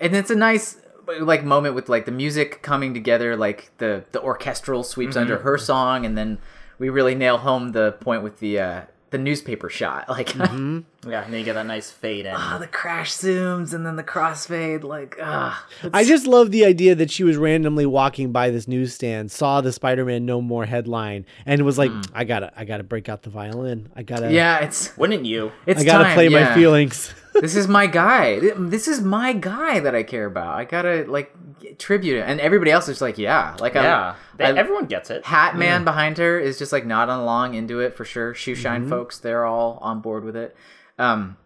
And 0.00 0.16
it's 0.16 0.30
a 0.30 0.34
nice 0.34 0.80
like 1.20 1.44
moment 1.44 1.74
with 1.74 1.90
like 1.90 2.06
the 2.06 2.10
music 2.10 2.62
coming 2.62 2.94
together, 2.94 3.36
like 3.36 3.70
the 3.76 4.06
the 4.12 4.22
orchestral 4.22 4.82
sweeps 4.82 5.14
under 5.14 5.40
her 5.40 5.58
song, 5.58 6.06
and 6.06 6.16
then 6.16 6.38
we 6.78 6.88
really 6.88 7.14
nail 7.14 7.36
home 7.36 7.72
the 7.72 7.92
point 8.00 8.22
with 8.22 8.38
the 8.38 8.58
uh 8.58 8.82
the 9.10 9.18
newspaper 9.18 9.68
shot. 9.70 10.06
Like 10.18 10.34
Yeah, 10.34 11.22
and 11.24 11.32
then 11.32 11.38
you 11.38 11.44
get 11.44 11.54
that 11.54 11.66
nice 11.66 11.90
fade 11.90 12.26
in. 12.26 12.34
ah, 12.36 12.58
the 12.58 12.66
crash 12.66 13.12
zooms 13.12 13.72
and 13.72 13.86
then 13.86 13.96
the 13.96 14.02
crossfade. 14.02 14.82
Like 14.82 15.16
ah, 15.22 15.64
I 15.92 16.04
just 16.04 16.26
love 16.26 16.50
the 16.50 16.64
idea 16.64 16.94
that 16.96 17.10
she 17.10 17.22
was 17.24 17.36
randomly 17.36 17.86
walking 17.86 18.32
by 18.32 18.50
this 18.50 18.66
newsstand, 18.66 19.30
saw 19.30 19.60
the 19.60 19.72
Spider-Man 19.72 20.26
No 20.26 20.40
More 20.40 20.66
headline, 20.66 21.24
and 21.46 21.62
was 21.62 21.78
like, 21.78 21.92
"I 22.12 22.24
gotta, 22.24 22.52
I 22.56 22.64
gotta 22.64 22.82
break 22.84 23.08
out 23.08 23.22
the 23.22 23.30
violin. 23.30 23.90
I 23.94 24.02
gotta, 24.02 24.32
yeah, 24.32 24.58
it's 24.58 24.96
Wouldn't 24.98 25.24
you? 25.24 25.52
it's 25.66 25.80
I 25.82 25.84
gotta 25.84 26.04
time, 26.04 26.14
play 26.14 26.28
my 26.28 26.52
feelings." 26.54 27.14
This 27.40 27.54
is 27.56 27.68
my 27.68 27.86
guy. 27.86 28.40
This 28.56 28.88
is 28.88 29.00
my 29.00 29.32
guy 29.32 29.80
that 29.80 29.94
I 29.94 30.02
care 30.02 30.26
about. 30.26 30.54
I 30.56 30.64
gotta 30.64 31.04
like 31.08 31.32
tribute 31.78 32.18
it, 32.18 32.22
and 32.22 32.40
everybody 32.40 32.70
else 32.70 32.88
is 32.88 33.00
like, 33.00 33.18
yeah, 33.18 33.56
like 33.60 33.76
I- 33.76 33.82
Yeah, 33.82 34.14
they, 34.36 34.44
I- 34.44 34.54
everyone 34.56 34.86
gets 34.86 35.10
it. 35.10 35.24
Hat 35.24 35.56
Man 35.56 35.84
behind 35.84 36.18
her 36.18 36.38
is 36.38 36.58
just 36.58 36.72
like 36.72 36.84
nodding 36.86 37.14
along 37.16 37.54
into 37.54 37.80
it 37.80 37.96
for 37.96 38.04
sure. 38.04 38.34
Shoe 38.34 38.54
shine 38.54 38.82
Mm-hmm. 38.82 38.90
folks, 38.90 39.18
they're 39.18 39.44
all 39.44 39.78
on 39.82 40.00
board 40.00 40.24
with 40.24 40.36
it. 40.36 40.56
Um, 40.98 41.36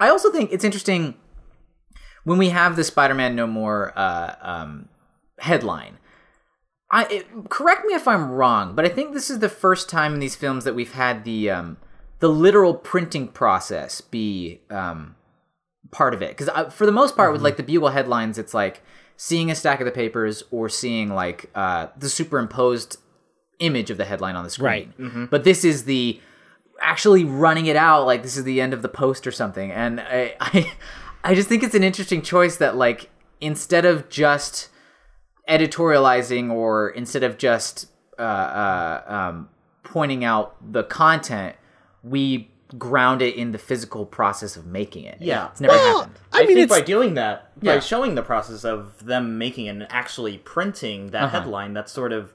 I 0.00 0.08
also 0.08 0.30
think 0.30 0.52
it's 0.52 0.64
interesting 0.64 1.14
when 2.24 2.38
we 2.38 2.50
have 2.50 2.76
the 2.76 2.84
Spider-Man 2.84 3.34
No 3.34 3.46
More 3.46 3.92
uh, 3.96 4.34
um, 4.42 4.88
headline. 5.38 5.98
I 6.90 7.04
it, 7.06 7.26
correct 7.50 7.84
me 7.84 7.94
if 7.94 8.08
I'm 8.08 8.30
wrong, 8.30 8.74
but 8.74 8.84
I 8.84 8.88
think 8.88 9.12
this 9.12 9.28
is 9.30 9.40
the 9.40 9.48
first 9.48 9.88
time 9.90 10.14
in 10.14 10.20
these 10.20 10.36
films 10.36 10.64
that 10.64 10.74
we've 10.74 10.92
had 10.92 11.24
the 11.24 11.50
um, 11.50 11.76
the 12.20 12.28
literal 12.28 12.74
printing 12.74 13.28
process 13.28 14.00
be 14.00 14.60
um, 14.70 15.14
part 15.90 16.14
of 16.14 16.22
it. 16.22 16.36
Because 16.36 16.72
for 16.74 16.86
the 16.86 16.92
most 16.92 17.16
part, 17.16 17.28
Mm-hmm. 17.28 17.32
with 17.34 17.42
like 17.42 17.56
the 17.56 17.62
Bugle 17.62 17.90
headlines, 17.90 18.38
it's 18.38 18.54
like 18.54 18.82
seeing 19.16 19.50
a 19.50 19.54
stack 19.54 19.80
of 19.80 19.84
the 19.84 19.92
papers 19.92 20.42
or 20.50 20.68
seeing 20.68 21.08
like 21.14 21.50
uh, 21.54 21.88
the 21.96 22.08
superimposed 22.08 22.98
image 23.60 23.90
of 23.90 23.96
the 23.98 24.04
headline 24.04 24.36
on 24.36 24.44
the 24.44 24.50
screen. 24.50 24.94
Right. 24.98 25.30
But 25.30 25.44
this 25.44 25.64
is 25.64 25.84
the 25.84 26.20
actually 26.80 27.24
running 27.24 27.66
it 27.66 27.74
out 27.74 28.06
like 28.06 28.22
this 28.22 28.36
is 28.36 28.44
the 28.44 28.60
end 28.60 28.72
of 28.72 28.82
the 28.82 28.88
post 28.88 29.26
or 29.26 29.32
something. 29.32 29.72
And 29.72 30.00
I, 30.00 30.36
I, 30.40 30.72
I 31.24 31.34
just 31.34 31.48
think 31.48 31.62
it's 31.64 31.74
an 31.74 31.82
interesting 31.82 32.22
choice 32.22 32.56
that 32.58 32.76
like 32.76 33.10
instead 33.40 33.84
of 33.84 34.08
just 34.08 34.68
editorializing 35.48 36.50
or 36.52 36.90
instead 36.90 37.22
of 37.22 37.38
just 37.38 37.86
uh, 38.18 38.22
uh, 38.22 39.02
um, 39.06 39.48
pointing 39.82 40.24
out 40.24 40.54
the 40.72 40.84
content, 40.84 41.56
we 42.08 42.50
ground 42.76 43.22
it 43.22 43.34
in 43.34 43.52
the 43.52 43.58
physical 43.58 44.04
process 44.04 44.56
of 44.56 44.66
making 44.66 45.04
it. 45.04 45.16
Yeah. 45.20 45.48
it's 45.50 45.60
never 45.60 45.72
Well, 45.74 45.98
happened. 46.00 46.18
I 46.32 46.42
I, 46.42 46.46
mean, 46.46 46.56
think 46.56 46.68
by 46.68 46.80
doing 46.82 47.14
that, 47.14 47.50
Yeah. 47.62 47.76
by 47.76 47.80
showing 47.80 48.14
the 48.14 48.22
process 48.22 48.62
of 48.64 49.04
them 49.06 49.38
making 49.38 49.68
and 49.68 49.86
actually 49.90 50.38
printing 50.38 51.08
that 51.12 51.22
Uh-huh. 51.24 51.40
headline, 51.40 51.72
that 51.74 51.88
sort 51.88 52.12
of 52.12 52.32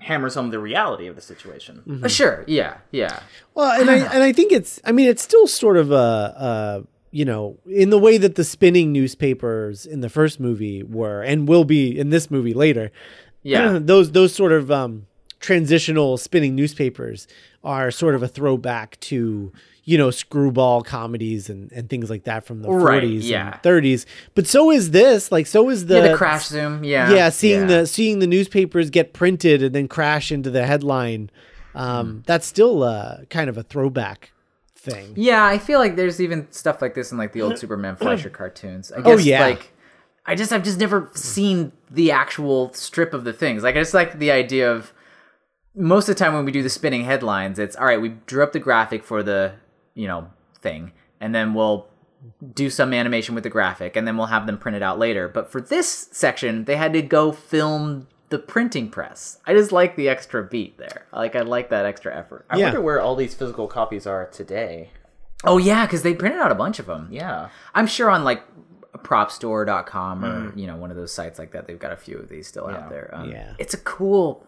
hammers 0.00 0.34
home 0.34 0.50
the 0.50 0.58
reality 0.58 1.06
of 1.06 1.16
the 1.16 1.22
situation. 1.22 2.00
Uh, 2.04 2.08
sure, 2.08 2.44
yeah, 2.46 2.76
yeah. 2.92 3.20
Well, 3.54 3.80
and 3.80 3.90
I 3.90 3.96
and 4.14 4.22
I 4.22 4.32
think 4.32 4.52
it's 4.52 4.80
I 4.84 4.92
mean 4.92 5.08
it's 5.08 5.22
still 5.22 5.46
sort 5.46 5.76
of 5.78 5.90
a, 5.90 5.94
a 5.96 6.82
you 7.10 7.24
know 7.24 7.58
in 7.66 7.90
the 7.90 7.98
way 7.98 8.18
that 8.18 8.34
the 8.34 8.44
spinning 8.44 8.92
newspapers 8.92 9.86
in 9.86 10.00
the 10.00 10.08
first 10.10 10.38
movie 10.40 10.82
were 10.82 11.22
and 11.22 11.48
will 11.48 11.64
be 11.64 11.98
in 11.98 12.10
this 12.10 12.30
movie 12.30 12.54
later. 12.54 12.90
Yeah. 13.42 13.78
those 13.82 14.12
those 14.12 14.34
sort 14.34 14.52
of 14.52 14.70
um, 14.70 15.06
transitional 15.40 16.16
spinning 16.18 16.54
newspapers 16.54 17.26
are 17.64 17.90
sort 17.90 18.14
of 18.14 18.22
a 18.22 18.28
throwback 18.28 18.98
to 19.00 19.52
you 19.84 19.98
know 19.98 20.10
screwball 20.10 20.82
comedies 20.82 21.50
and, 21.50 21.70
and 21.72 21.88
things 21.90 22.08
like 22.08 22.24
that 22.24 22.44
from 22.46 22.62
the 22.62 22.70
Right, 22.70 23.02
40s 23.02 23.22
yeah. 23.24 23.52
and 23.54 23.62
30s. 23.62 24.06
But 24.34 24.46
so 24.46 24.70
is 24.70 24.92
this 24.92 25.32
like 25.32 25.46
so 25.46 25.68
is 25.70 25.86
the 25.86 25.96
yeah, 25.96 26.08
the 26.12 26.16
crash 26.16 26.46
zoom, 26.46 26.84
yeah. 26.84 27.10
yeah, 27.12 27.28
seeing 27.30 27.62
yeah. 27.62 27.80
the 27.80 27.86
seeing 27.86 28.18
the 28.20 28.26
newspapers 28.26 28.90
get 28.90 29.12
printed 29.12 29.62
and 29.62 29.74
then 29.74 29.88
crash 29.88 30.30
into 30.32 30.50
the 30.50 30.64
headline. 30.66 31.30
Um, 31.74 32.22
That's 32.26 32.46
still 32.46 32.84
uh, 32.84 33.24
kind 33.30 33.50
of 33.50 33.58
a 33.58 33.62
throwback 33.64 34.30
thing. 34.76 35.12
Yeah, 35.16 35.44
I 35.44 35.58
feel 35.58 35.80
like 35.80 35.96
there's 35.96 36.20
even 36.20 36.46
stuff 36.52 36.80
like 36.80 36.94
this 36.94 37.10
in 37.10 37.18
like 37.18 37.32
the 37.32 37.42
old 37.42 37.58
Superman 37.58 37.96
Fleischer 37.96 38.30
cartoons. 38.30 38.92
I 38.92 39.00
guess 39.00 39.06
Oh, 39.06 39.18
yeah. 39.18 39.40
like 39.42 39.72
I 40.24 40.34
just 40.34 40.52
I've 40.52 40.62
just 40.62 40.78
never 40.78 41.10
seen 41.14 41.72
the 41.90 42.10
actual 42.12 42.72
strip 42.72 43.12
of 43.12 43.24
the 43.24 43.32
things. 43.34 43.62
Like 43.62 43.74
I 43.76 43.80
just 43.80 43.92
like 43.92 44.18
the 44.18 44.30
idea 44.30 44.72
of 44.72 44.93
most 45.74 46.08
of 46.08 46.14
the 46.14 46.18
time 46.24 46.34
when 46.34 46.44
we 46.44 46.52
do 46.52 46.62
the 46.62 46.70
spinning 46.70 47.04
headlines, 47.04 47.58
it's 47.58 47.76
all 47.76 47.86
right, 47.86 48.00
we 48.00 48.10
drew 48.26 48.42
up 48.42 48.52
the 48.52 48.60
graphic 48.60 49.02
for 49.04 49.22
the, 49.22 49.54
you 49.94 50.06
know, 50.06 50.30
thing, 50.60 50.92
and 51.20 51.34
then 51.34 51.54
we'll 51.54 51.88
do 52.54 52.70
some 52.70 52.94
animation 52.94 53.34
with 53.34 53.44
the 53.44 53.50
graphic 53.50 53.96
and 53.96 54.06
then 54.08 54.16
we'll 54.16 54.28
have 54.28 54.46
them 54.46 54.56
printed 54.56 54.82
out 54.82 54.98
later. 54.98 55.28
But 55.28 55.50
for 55.52 55.60
this 55.60 56.08
section, 56.12 56.64
they 56.64 56.76
had 56.76 56.92
to 56.94 57.02
go 57.02 57.32
film 57.32 58.08
the 58.30 58.38
printing 58.38 58.88
press. 58.88 59.38
I 59.46 59.52
just 59.52 59.72
like 59.72 59.94
the 59.96 60.08
extra 60.08 60.42
beat 60.42 60.78
there. 60.78 61.06
Like 61.12 61.36
I 61.36 61.40
like 61.42 61.68
that 61.68 61.84
extra 61.84 62.16
effort. 62.16 62.46
I 62.48 62.56
Yeah. 62.56 62.64
wonder 62.66 62.80
where 62.80 62.98
all 63.00 63.14
these 63.14 63.34
physical 63.34 63.66
copies 63.68 64.06
are 64.06 64.26
today. 64.26 64.90
Oh 65.44 65.58
yeah, 65.58 65.84
because 65.84 66.02
they 66.02 66.14
printed 66.14 66.40
out 66.40 66.50
a 66.50 66.54
bunch 66.54 66.78
of 66.78 66.86
them. 66.86 67.08
Yeah. 67.10 67.50
I'm 67.74 67.86
sure 67.86 68.08
on 68.08 68.24
like 68.24 68.42
propstore.com 68.96 70.24
or 70.24 70.52
you 70.56 70.66
know 70.66 70.76
one 70.76 70.90
of 70.90 70.96
those 70.96 71.12
sites 71.12 71.38
like 71.38 71.52
that 71.52 71.66
they've 71.66 71.78
got 71.78 71.92
a 71.92 71.96
few 71.96 72.16
of 72.18 72.28
these 72.28 72.46
still 72.48 72.68
Yeah. 72.70 72.76
out 72.78 72.90
there. 72.90 73.10
Um, 73.12 73.30
Yeah. 73.30 73.52
it's 73.58 73.74
a 73.74 73.78
cool. 73.78 74.46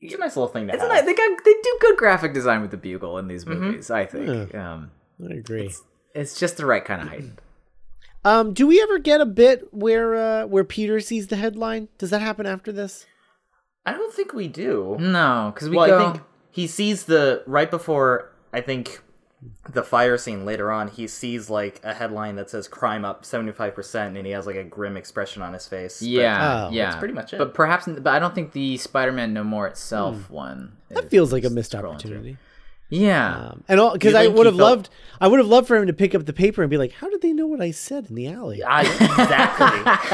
It's 0.00 0.14
a 0.14 0.18
nice 0.18 0.36
little 0.36 0.48
thing 0.52 0.66
to 0.68 0.72
It's 0.74 0.82
have. 0.82 0.90
nice, 0.90 1.04
they 1.04 1.14
got 1.14 1.44
they 1.44 1.54
do 1.62 1.78
good 1.80 1.96
graphic 1.96 2.32
design 2.32 2.62
with 2.62 2.70
the 2.70 2.76
bugle 2.76 3.18
in 3.18 3.28
these 3.28 3.46
movies. 3.46 3.90
I 3.90 4.06
think 4.06 4.54
um, 4.54 4.90
I 5.22 5.34
agree. 5.34 5.74
it's 6.14 6.38
just 6.38 6.56
the 6.56 6.66
right 6.66 6.84
kind 6.84 7.02
of 7.02 7.08
height. 7.08 7.24
Um, 8.24 8.52
do 8.52 8.66
we 8.66 8.80
ever 8.82 8.98
get 8.98 9.20
a 9.20 9.26
bit 9.26 9.72
where 9.72 10.14
uh, 10.14 10.46
where 10.46 10.64
Peter 10.64 11.00
sees 11.00 11.28
the 11.28 11.36
headline? 11.36 11.88
Does 11.98 12.10
that 12.10 12.20
happen 12.20 12.46
after 12.46 12.72
this? 12.72 13.06
I 13.86 13.92
don't 13.92 14.12
think 14.12 14.32
we 14.34 14.48
do. 14.48 14.96
No, 15.00 15.52
because 15.54 15.68
we 15.68 15.76
well, 15.76 15.86
go. 15.88 15.98
I 15.98 16.12
think 16.12 16.24
he 16.50 16.66
sees 16.66 17.04
the 17.04 17.42
right 17.46 17.70
before. 17.70 18.30
I 18.52 18.60
think 18.60 19.00
the 19.70 19.82
fire 19.84 20.18
scene 20.18 20.44
later 20.44 20.72
on. 20.72 20.88
He 20.88 21.06
sees 21.06 21.48
like 21.48 21.80
a 21.84 21.94
headline 21.94 22.34
that 22.36 22.50
says 22.50 22.66
"crime 22.68 23.04
up 23.04 23.24
seventy 23.24 23.52
five 23.52 23.74
percent," 23.74 24.16
and 24.16 24.26
he 24.26 24.32
has 24.32 24.46
like 24.46 24.56
a 24.56 24.64
grim 24.64 24.96
expression 24.96 25.42
on 25.42 25.52
his 25.52 25.66
face. 25.66 26.00
But 26.00 26.08
yeah, 26.08 26.66
Oh. 26.66 26.70
yeah, 26.72 26.86
That's 26.86 26.96
pretty 26.98 27.14
much 27.14 27.32
it. 27.34 27.38
But 27.38 27.54
perhaps, 27.54 27.86
but 27.86 28.06
I 28.08 28.18
don't 28.18 28.34
think 28.34 28.52
the 28.52 28.76
Spider-Man 28.78 29.32
No 29.32 29.44
More 29.44 29.66
itself 29.68 30.28
one. 30.30 30.76
That 30.90 31.08
feels 31.10 31.32
like 31.32 31.44
a 31.44 31.50
missed 31.50 31.72
scrolling 31.72 31.80
through. 31.80 31.92
opportunity. 32.16 32.36
Yeah, 32.90 33.36
Um, 33.50 33.64
and 33.68 33.78
all 33.80 33.92
because 33.92 34.14
I 34.14 34.28
would 34.28 34.46
have 34.46 34.56
felt- 34.56 34.70
loved, 34.70 34.88
I 35.20 35.28
would 35.28 35.38
have 35.38 35.46
loved 35.46 35.68
for 35.68 35.76
him 35.76 35.86
to 35.88 35.92
pick 35.92 36.14
up 36.14 36.24
the 36.24 36.32
paper 36.32 36.62
and 36.62 36.70
be 36.70 36.78
like, 36.78 36.92
"How 36.92 37.10
did 37.10 37.20
they 37.20 37.34
know 37.34 37.46
what 37.46 37.60
I 37.60 37.70
said 37.70 38.06
in 38.08 38.14
the 38.14 38.28
alley?" 38.28 38.62
I, 38.64 38.80
exactly. 38.80 40.08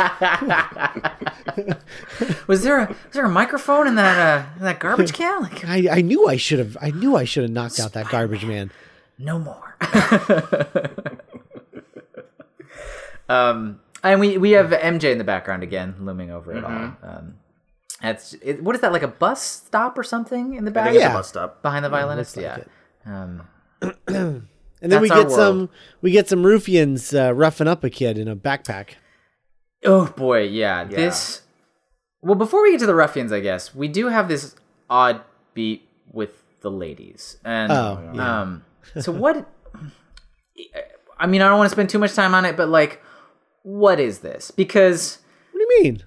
was 2.48 2.64
there 2.64 2.80
a 2.80 2.88
was 2.88 2.96
there 3.12 3.24
a 3.24 3.28
microphone 3.28 3.86
in 3.86 3.94
that 3.94 4.18
uh 4.18 4.44
in 4.58 4.64
that 4.64 4.80
garbage 4.80 5.12
can? 5.12 5.42
Like 5.42 5.64
I, 5.64 5.98
I 5.98 6.00
knew 6.00 6.26
I 6.28 6.36
should 6.36 6.58
have, 6.58 6.76
I 6.80 6.90
knew 6.90 7.14
I 7.16 7.24
should 7.24 7.42
have 7.44 7.52
knocked 7.52 7.78
out 7.80 7.92
that 7.92 8.08
garbage 8.08 8.44
man. 8.44 8.70
No 9.18 9.38
more. 9.38 9.76
um, 13.28 13.80
and 14.02 14.20
we 14.20 14.38
we 14.38 14.52
have 14.52 14.70
MJ 14.70 15.12
in 15.12 15.18
the 15.18 15.24
background 15.24 15.62
again, 15.62 15.94
looming 16.00 16.30
over 16.30 16.52
it 16.56 16.64
all. 16.64 16.92
Um, 17.02 17.34
that's 18.02 18.34
it, 18.34 18.62
what 18.62 18.74
is 18.74 18.80
that 18.82 18.92
like 18.92 19.02
a 19.02 19.08
bus 19.08 19.42
stop 19.42 19.96
or 19.96 20.02
something 20.02 20.54
in 20.54 20.64
the 20.64 20.70
I 20.70 20.74
back 20.74 20.84
think 20.86 20.96
it's 20.96 21.02
Yeah. 21.04 21.12
a 21.12 21.16
bus 21.16 21.28
stop. 21.28 21.62
behind 21.62 21.84
the 21.84 21.88
violinist? 21.88 22.36
like 22.36 22.44
yeah. 22.44 22.56
it. 22.56 22.68
Um, 23.06 23.48
And 24.82 24.92
then 24.92 25.00
we 25.00 25.08
That's 25.08 25.18
our 25.18 25.24
get 25.28 25.32
some, 25.32 25.70
we 26.02 26.10
get 26.10 26.28
some 26.28 26.44
ruffians 26.44 27.14
uh, 27.14 27.32
roughing 27.32 27.66
up 27.66 27.84
a 27.84 27.88
kid 27.90 28.18
in 28.18 28.28
a 28.28 28.36
backpack. 28.36 28.96
oh 29.86 30.12
boy, 30.14 30.42
yeah, 30.42 30.84
This. 30.84 31.40
Well, 32.20 32.34
before 32.34 32.62
we 32.62 32.72
get 32.72 32.80
to 32.80 32.86
the 32.86 32.94
ruffians, 32.94 33.32
I 33.32 33.40
guess 33.40 33.74
we 33.74 33.88
do 33.88 34.08
have 34.08 34.28
this 34.28 34.54
odd 34.90 35.22
beat 35.54 35.88
with 36.12 36.42
the 36.60 36.70
ladies, 36.70 37.38
and 37.46 37.72
Oh, 37.72 38.10
yeah. 38.14 38.40
um, 38.42 38.64
so 38.98 39.12
what? 39.12 39.48
I 41.18 41.26
mean, 41.26 41.42
I 41.42 41.48
don't 41.48 41.58
want 41.58 41.68
to 41.68 41.74
spend 41.74 41.90
too 41.90 41.98
much 41.98 42.14
time 42.14 42.34
on 42.34 42.44
it, 42.44 42.56
but 42.56 42.68
like, 42.68 43.02
what 43.62 44.00
is 44.00 44.18
this? 44.20 44.50
Because 44.50 45.18
What 45.54 45.60
do 45.60 45.74
you 45.76 45.82
mean? 45.82 46.02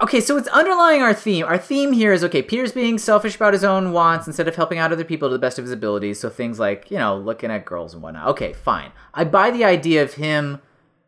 Okay, 0.00 0.20
so 0.20 0.36
it's 0.36 0.48
underlying 0.48 1.02
our 1.02 1.14
theme. 1.14 1.44
Our 1.46 1.58
theme 1.58 1.92
here 1.92 2.12
is 2.12 2.22
okay, 2.22 2.42
Peter's 2.42 2.70
being 2.70 2.96
selfish 2.96 3.34
about 3.34 3.52
his 3.52 3.64
own 3.64 3.90
wants 3.92 4.26
instead 4.28 4.46
of 4.46 4.54
helping 4.54 4.78
out 4.78 4.92
other 4.92 5.04
people 5.04 5.28
to 5.28 5.32
the 5.32 5.38
best 5.38 5.58
of 5.58 5.64
his 5.64 5.72
abilities. 5.72 6.20
So 6.20 6.30
things 6.30 6.60
like, 6.60 6.90
you 6.92 6.98
know, 6.98 7.16
looking 7.16 7.50
at 7.50 7.64
girls 7.64 7.92
and 7.92 8.02
whatnot. 8.02 8.28
Okay, 8.28 8.52
fine. 8.52 8.92
I 9.12 9.24
buy 9.24 9.50
the 9.50 9.64
idea 9.64 10.02
of 10.02 10.14
him 10.14 10.60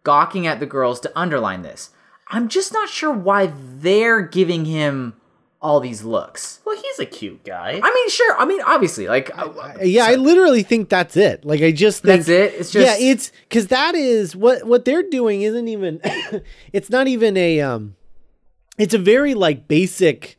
gawking 0.03 0.47
at 0.49 0.59
the 0.59 0.67
girls 0.67 0.99
to 1.01 1.13
underline 1.15 1.63
this. 1.63 1.91
I'm 2.29 2.49
just 2.49 2.73
not 2.73 2.89
sure 2.89 3.13
why 3.13 3.53
they're 3.55 4.23
giving 4.23 4.65
him 4.65 5.15
all 5.67 5.81
these 5.81 6.05
looks. 6.05 6.61
Well, 6.65 6.77
he's 6.81 7.01
a 7.01 7.07
cute 7.07 7.43
guy. 7.45 7.81
I 7.83 7.93
mean, 7.93 8.09
sure. 8.09 8.39
I 8.39 8.45
mean, 8.45 8.61
obviously, 8.65 9.09
like, 9.09 9.37
uh, 9.37 9.73
Yeah, 9.83 10.05
I 10.07 10.15
literally 10.15 10.63
think 10.63 10.89
that's 10.89 11.17
it. 11.17 11.45
Like 11.45 11.61
I 11.61 11.73
just 11.73 12.03
think 12.05 12.19
That's 12.25 12.29
it? 12.29 12.55
It's 12.61 12.71
just 12.71 13.01
yeah, 13.01 13.05
it's 13.13 13.33
because 13.49 13.67
that 13.67 13.97
is 13.97 14.37
what 14.37 14.63
what 14.65 14.85
they're 14.85 15.03
doing 15.03 15.43
isn't 15.43 15.67
even. 15.67 16.01
it's 16.73 16.89
not 16.89 17.09
even 17.09 17.37
a 17.37 17.61
um. 17.63 17.97
It's 18.79 18.95
a 18.95 18.99
very 18.99 19.35
like 19.35 19.67
basic 19.67 20.39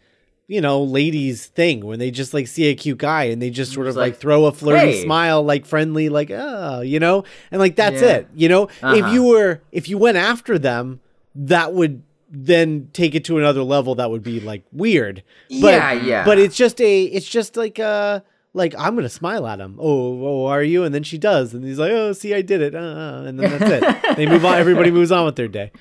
you 0.50 0.62
know, 0.62 0.82
ladies 0.82 1.48
thing 1.48 1.86
when 1.86 2.00
they 2.00 2.10
just 2.10 2.34
like 2.34 2.48
see 2.48 2.68
a 2.70 2.74
cute 2.76 3.00
guy 3.00 3.24
and 3.26 3.42
they 3.42 3.50
just 3.50 3.74
sort 3.74 3.86
of 3.86 3.98
like, 3.98 4.14
like, 4.14 4.20
throw 4.22 4.46
a 4.46 4.52
flirty 4.54 4.94
"Hey." 4.94 5.04
smile, 5.04 5.44
like 5.44 5.66
friendly, 5.66 6.08
like 6.08 6.32
oh, 6.32 6.80
you 6.80 7.02
know, 7.02 7.26
and 7.52 7.60
like 7.60 7.76
that's 7.76 8.02
Yeah. 8.02 8.16
it. 8.20 8.28
You 8.34 8.48
know, 8.48 8.64
if 8.64 8.82
Uh-huh. 8.82 9.12
you 9.12 9.24
were 9.24 9.60
if 9.74 9.90
you 9.90 9.98
went 9.98 10.16
after 10.16 10.58
them, 10.58 11.02
that 11.36 11.74
would 11.74 12.02
then 12.30 12.90
take 12.94 13.16
it 13.16 13.24
to 13.26 13.38
another 13.38 13.64
level 13.64 13.96
that 13.96 14.12
would 14.12 14.24
be 14.24 14.40
like 14.40 14.64
weird. 14.72 15.24
But, 15.50 15.74
Yeah, 15.74 15.92
yeah. 15.94 16.26
But 16.26 16.40
it's 16.40 16.56
just 16.56 16.82
a 16.82 17.04
it's 17.04 17.28
just 17.28 17.56
like 17.56 17.80
uh 17.80 18.22
like 18.54 18.74
I'm 18.78 18.96
gonna 18.96 19.10
smile 19.10 19.48
at 19.48 19.60
him. 19.60 19.78
Oh, 19.80 20.26
oh, 20.26 20.46
are 20.48 20.64
you? 20.64 20.84
And 20.84 20.94
then 20.94 21.04
she 21.04 21.18
does, 21.18 21.54
and 21.54 21.64
he's 21.64 21.80
like, 21.80 21.92
"Oh, 21.92 22.14
see, 22.14 22.34
I 22.34 22.42
did 22.42 22.62
it." 22.62 22.76
Uh, 22.76 22.80
uh, 22.80 23.24
and 23.28 23.40
then 23.40 23.60
that's 23.60 23.72
it. 23.72 24.16
they 24.18 24.26
move 24.26 24.44
on. 24.44 24.58
Everybody 24.58 24.92
moves 24.92 25.12
on 25.12 25.26
with 25.26 25.36
their 25.36 25.48
day. 25.48 25.72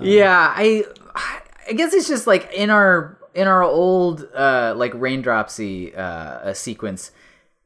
yeah, 0.00 0.52
I 0.56 0.84
I 1.68 1.72
guess 1.72 1.92
it's 1.92 2.08
just 2.08 2.26
like 2.26 2.52
in 2.54 2.70
our 2.70 3.18
in 3.34 3.48
our 3.48 3.62
old 3.62 4.28
uh 4.34 4.74
like 4.76 4.92
raindropsy 4.92 5.96
uh, 5.96 6.00
uh 6.00 6.54
sequence 6.54 7.10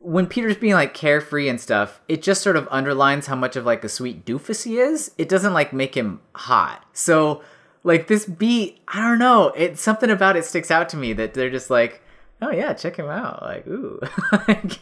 when 0.00 0.26
Peter's 0.26 0.56
being 0.56 0.75
like 0.75 0.94
carefree 0.94 1.48
and 1.48 1.60
stuff, 1.60 2.00
it 2.08 2.22
just 2.22 2.42
sort 2.42 2.56
of 2.56 2.68
underlines 2.70 3.26
how 3.26 3.34
much 3.34 3.56
of 3.56 3.66
like 3.66 3.82
a 3.82 3.88
sweet 3.88 4.25
doofus 4.25 4.64
he 4.64 4.78
is. 4.78 5.10
It 5.18 5.28
doesn't 5.28 5.52
like 5.52 5.72
make 5.72 5.96
him 5.96 6.20
hot. 6.34 6.84
So 6.92 7.42
like 7.85 8.06
this 8.08 8.26
beat, 8.26 8.80
I 8.88 9.00
don't 9.02 9.18
know. 9.18 9.49
It's 9.56 9.80
something 9.80 10.11
about 10.11 10.37
it 10.37 10.44
sticks 10.44 10.70
out 10.70 10.88
to 10.90 10.97
me 10.97 11.12
that 11.14 11.35
they're 11.35 11.50
just 11.50 11.70
like, 11.70 12.02
oh 12.42 12.50
yeah, 12.50 12.73
check 12.73 12.97
him 12.97 13.08
out. 13.08 13.42
Like 13.42 13.66
ooh, 13.66 14.00
like, 14.49 14.78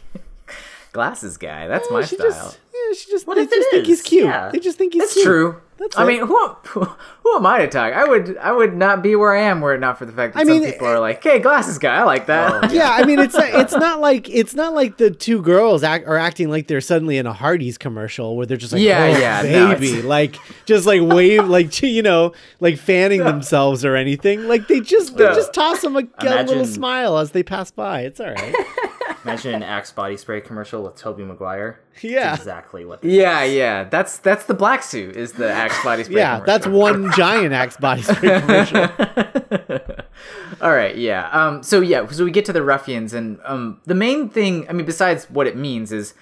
glasses 0.91 1.37
guy. 1.37 1.67
That's 1.67 1.89
my 1.91 2.03
she 2.03 2.15
style. 2.15 2.27
just, 2.27 2.59
yeah, 2.63 2.66
she 2.95 3.09
just, 3.11 3.25
What 3.27 3.35
they 3.35 3.41
if 3.43 3.49
just 3.49 3.67
it 3.67 3.71
think 3.71 3.85
he's 3.87 4.01
cute. 4.01 4.25
Yeah. 4.25 4.49
They 4.51 4.59
just 4.59 4.77
think 4.77 4.93
he's 4.93 5.01
That's 5.03 5.13
cute. 5.13 5.25
true. 5.25 5.61
That's 5.79 5.95
true. 5.95 6.03
I 6.03 6.07
it. 6.07 6.11
mean, 6.11 6.25
who, 6.27 6.47
who 6.47 6.83
who 7.23 7.35
am 7.35 7.45
I 7.45 7.59
to 7.59 7.67
talk? 7.67 7.93
I 7.93 8.03
would 8.03 8.35
I 8.37 8.51
would 8.51 8.75
not 8.75 9.03
be 9.03 9.15
where 9.15 9.35
I 9.35 9.41
am 9.41 9.61
were 9.61 9.75
it 9.75 9.79
not 9.79 9.99
for 9.99 10.05
the 10.07 10.11
fact 10.11 10.33
that 10.33 10.39
I 10.39 10.43
some 10.43 10.59
mean, 10.59 10.71
people 10.71 10.87
eh, 10.87 10.91
are 10.91 10.99
like, 10.99 11.23
"Hey, 11.23 11.37
glasses 11.37 11.77
guy, 11.77 11.97
I 11.97 12.03
like 12.03 12.25
that." 12.25 12.63
Oh, 12.71 12.73
yeah, 12.73 12.89
I 12.91 13.05
mean, 13.05 13.19
it's 13.19 13.35
it's 13.37 13.73
not 13.73 13.99
like 13.99 14.27
it's 14.27 14.55
not 14.55 14.73
like 14.73 14.97
the 14.97 15.11
two 15.11 15.39
girls 15.43 15.83
act, 15.83 16.07
are 16.07 16.17
acting 16.17 16.49
like 16.49 16.65
they're 16.65 16.81
suddenly 16.81 17.19
in 17.19 17.27
a 17.27 17.33
Hardee's 17.33 17.77
commercial 17.77 18.35
where 18.35 18.47
they're 18.47 18.57
just 18.57 18.73
like, 18.73 18.81
Yeah, 18.81 19.03
oh, 19.03 19.19
yeah, 19.19 19.41
baby, 19.43 19.89
it's- 19.89 20.03
like 20.03 20.37
just 20.65 20.87
like 20.87 21.01
wave, 21.03 21.45
like 21.47 21.79
you 21.83 22.01
know, 22.01 22.33
like 22.59 22.79
fanning 22.79 23.23
themselves 23.23 23.85
or 23.85 23.95
anything. 23.95 24.47
Like 24.47 24.67
they 24.67 24.79
just 24.79 25.15
they 25.15 25.25
No. 25.25 25.35
just 25.35 25.53
toss 25.53 25.81
them 25.81 25.95
a, 25.95 26.01
a 26.17 26.43
little 26.43 26.65
smile 26.65 27.19
as 27.19 27.31
they 27.31 27.43
pass 27.43 27.69
by. 27.69 28.01
It's 28.01 28.19
all 28.19 28.31
right. 28.31 28.55
Imagine 29.27 29.55
an 29.55 29.63
Axe 29.63 29.91
body 29.91 30.17
spray 30.17 30.41
commercial 30.41 30.83
with 30.83 30.95
Tobey 30.95 31.23
Maguire. 31.23 31.79
It's 31.95 32.03
Yeah. 32.03 32.33
exactly 32.35 32.85
what. 32.85 33.01
The 33.01 33.09
Yeah, 33.09 33.43
yeah. 33.43 33.83
That's 33.85 34.19
that's 34.19 34.45
the 34.45 34.53
black 34.53 34.83
suit 34.83 35.15
is 35.15 35.33
the 35.33 35.49
Axe 35.51 35.83
body 35.83 36.03
spray. 36.03 36.15
yeah, 36.17 36.39
that's 36.45 36.67
one 36.67 37.11
giant 37.13 37.53
Axe 37.53 37.77
body 37.77 38.01
spray 38.01 38.39
commercial. 38.41 38.87
All 40.61 40.71
right, 40.71 40.97
yeah. 40.97 41.29
Um, 41.29 41.63
so 41.63 41.81
yeah, 41.81 42.07
so 42.07 42.23
we 42.25 42.31
get 42.31 42.45
to 42.45 42.53
the 42.53 42.63
ruffians, 42.63 43.13
and 43.13 43.39
um, 43.45 43.81
the 43.85 43.93
main 43.95 44.29
thing, 44.29 44.67
I 44.69 44.73
mean, 44.73 44.85
besides 44.85 45.29
what 45.29 45.45
it 45.47 45.55
means, 45.55 45.91
is 45.91 46.13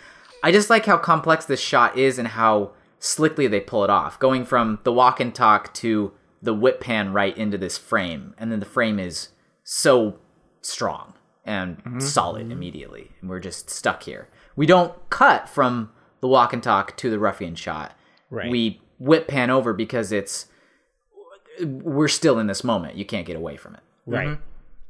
I 0.44 0.52
just 0.52 0.70
like 0.70 0.86
how 0.86 0.98
complex 0.98 1.46
this 1.46 1.60
shot 1.62 1.98
is 1.98 2.20
and 2.20 2.28
how 2.30 2.72
slickly 3.00 3.48
they 3.48 3.60
pull 3.62 3.84
it 3.84 3.90
off, 3.90 4.20
going 4.20 4.46
from 4.46 4.80
the 4.84 4.92
walk 4.92 5.20
and 5.20 5.34
talk 5.34 5.74
to 5.76 6.12
the 6.42 6.54
whip 6.54 6.82
pan 6.82 7.14
right 7.14 7.36
into 7.38 7.58
this 7.58 7.78
frame, 7.78 8.34
and 8.38 8.52
then 8.52 8.60
the 8.60 8.66
frame 8.66 9.00
is 9.00 9.30
so 9.64 10.20
strong 10.62 11.14
and 11.46 12.02
solid 12.02 12.52
immediately, 12.52 13.12
and 13.22 13.30
we're 13.30 13.40
just 13.40 13.70
stuck 13.70 14.04
here. 14.04 14.28
We 14.56 14.66
don't 14.66 14.94
cut 15.10 15.48
from 15.48 15.92
the 16.22 16.28
walk 16.28 16.54
and 16.54 16.64
talk 16.64 16.98
to 16.98 17.10
the 17.10 17.20
ruffian 17.20 17.56
shot. 17.56 17.98
Right. 18.30 18.50
We 18.50 18.82
whip 18.98 19.28
pan 19.28 19.50
over 19.50 19.74
because 19.74 20.12
it's 20.12 20.48
we're 21.62 22.08
still 22.08 22.40
in 22.40 22.48
this 22.48 22.64
moment. 22.64 22.96
You 22.96 23.06
can't 23.06 23.28
get 23.28 23.36
away 23.36 23.58
from 23.58 23.76
it. 23.76 23.82
Right. 24.06 24.40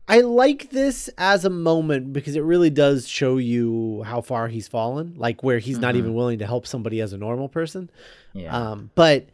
I 0.07 0.21
like 0.21 0.69
this 0.69 1.09
as 1.17 1.45
a 1.45 1.49
moment 1.49 2.13
because 2.13 2.35
it 2.35 2.41
really 2.41 2.69
does 2.69 3.07
show 3.07 3.37
you 3.37 4.03
how 4.03 4.21
far 4.21 4.47
he's 4.47 4.67
fallen, 4.67 5.15
like 5.17 5.41
where 5.41 5.57
he's 5.57 5.79
not 5.79 5.95
even 5.95 6.13
willing 6.13 6.39
to 6.39 6.45
help 6.45 6.67
somebody 6.67 7.01
as 7.01 7.11
a 7.11 7.17
normal 7.17 7.49
person. 7.49 7.89
Yeah. 8.33 8.55
Um, 8.55 8.91
but 8.93 9.27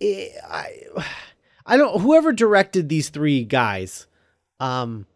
it, 0.00 0.32
I, 0.46 0.82
I 1.66 1.76
don't. 1.76 2.00
Whoever 2.00 2.32
directed 2.32 2.88
these 2.88 3.08
three 3.08 3.44
guys, 3.44 4.06
um, 4.60 5.06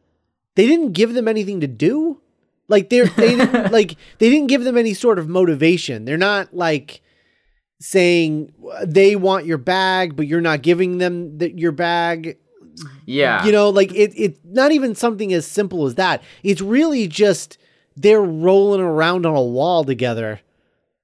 they 0.57 0.67
didn't 0.67 0.93
give 0.93 1.15
them 1.15 1.29
anything 1.29 1.61
to 1.61 1.67
do. 1.67 2.21
Like 2.69 2.91
they're 2.91 3.07
they 3.07 3.37
didn't 3.37 3.73
like 3.73 3.97
they 4.19 4.29
didn't 4.29 4.49
give 4.49 4.65
them 4.65 4.77
any 4.77 4.93
sort 4.93 5.19
of 5.19 5.29
motivation. 5.29 6.05
They're 6.05 6.17
not 6.17 6.53
like 6.53 7.01
saying 7.81 8.53
they 8.85 9.15
want 9.15 9.47
your 9.47 9.59
bag, 9.59 10.17
but 10.17 10.27
you're 10.27 10.41
not 10.41 10.63
giving 10.63 10.99
them 10.99 11.39
the, 11.39 11.53
your 11.53 11.73
bag 11.73 12.39
yeah. 13.05 13.45
you 13.45 13.53
know 13.53 13.71
like 13.71 13.93
it 13.95 14.13
it's 14.17 14.39
not 14.45 14.73
even 14.73 14.95
something 14.95 15.33
as 15.33 15.47
simple 15.47 15.87
as 15.87 15.95
that 15.97 16.23
it's 16.43 16.61
really 16.61 17.07
just 17.09 17.59
they're 17.97 18.23
rolling 18.23 18.81
around 18.81 19.25
on 19.27 19.35
a 19.35 19.43
wall 19.43 19.85
together 19.85 20.41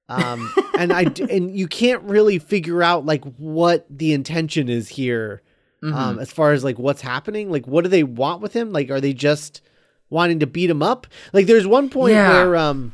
um 0.09 0.53
and 0.77 0.93
I 0.93 1.05
and 1.29 1.55
you 1.55 1.67
can't 1.67 2.03
really 2.03 2.39
figure 2.39 2.83
out 2.83 3.05
like 3.05 3.23
what 3.37 3.85
the 3.89 4.13
intention 4.13 4.69
is 4.69 4.89
here 4.89 5.41
um 5.83 6.19
as 6.19 6.31
far 6.31 6.51
as 6.53 6.63
like 6.63 6.79
what's 6.79 7.01
happening? 7.01 7.49
Like 7.51 7.67
what 7.67 7.83
do 7.83 7.89
they 7.89 8.03
want 8.03 8.41
with 8.41 8.53
him? 8.53 8.71
Like 8.71 8.89
are 8.89 9.01
they 9.01 9.13
just 9.13 9.61
wanting 10.09 10.39
to 10.39 10.47
beat 10.47 10.69
him 10.69 10.81
up? 10.83 11.07
Like 11.33 11.45
there's 11.47 11.67
one 11.67 11.89
point 11.89 12.13
Yeah. 12.13 12.29
where 12.29 12.55
um 12.55 12.93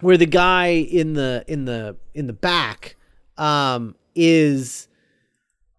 where 0.00 0.16
the 0.16 0.26
guy 0.26 0.66
in 0.68 1.14
the 1.14 1.44
in 1.48 1.64
the 1.64 1.96
in 2.14 2.26
the 2.26 2.32
back 2.32 2.96
um 3.38 3.94
is 4.14 4.88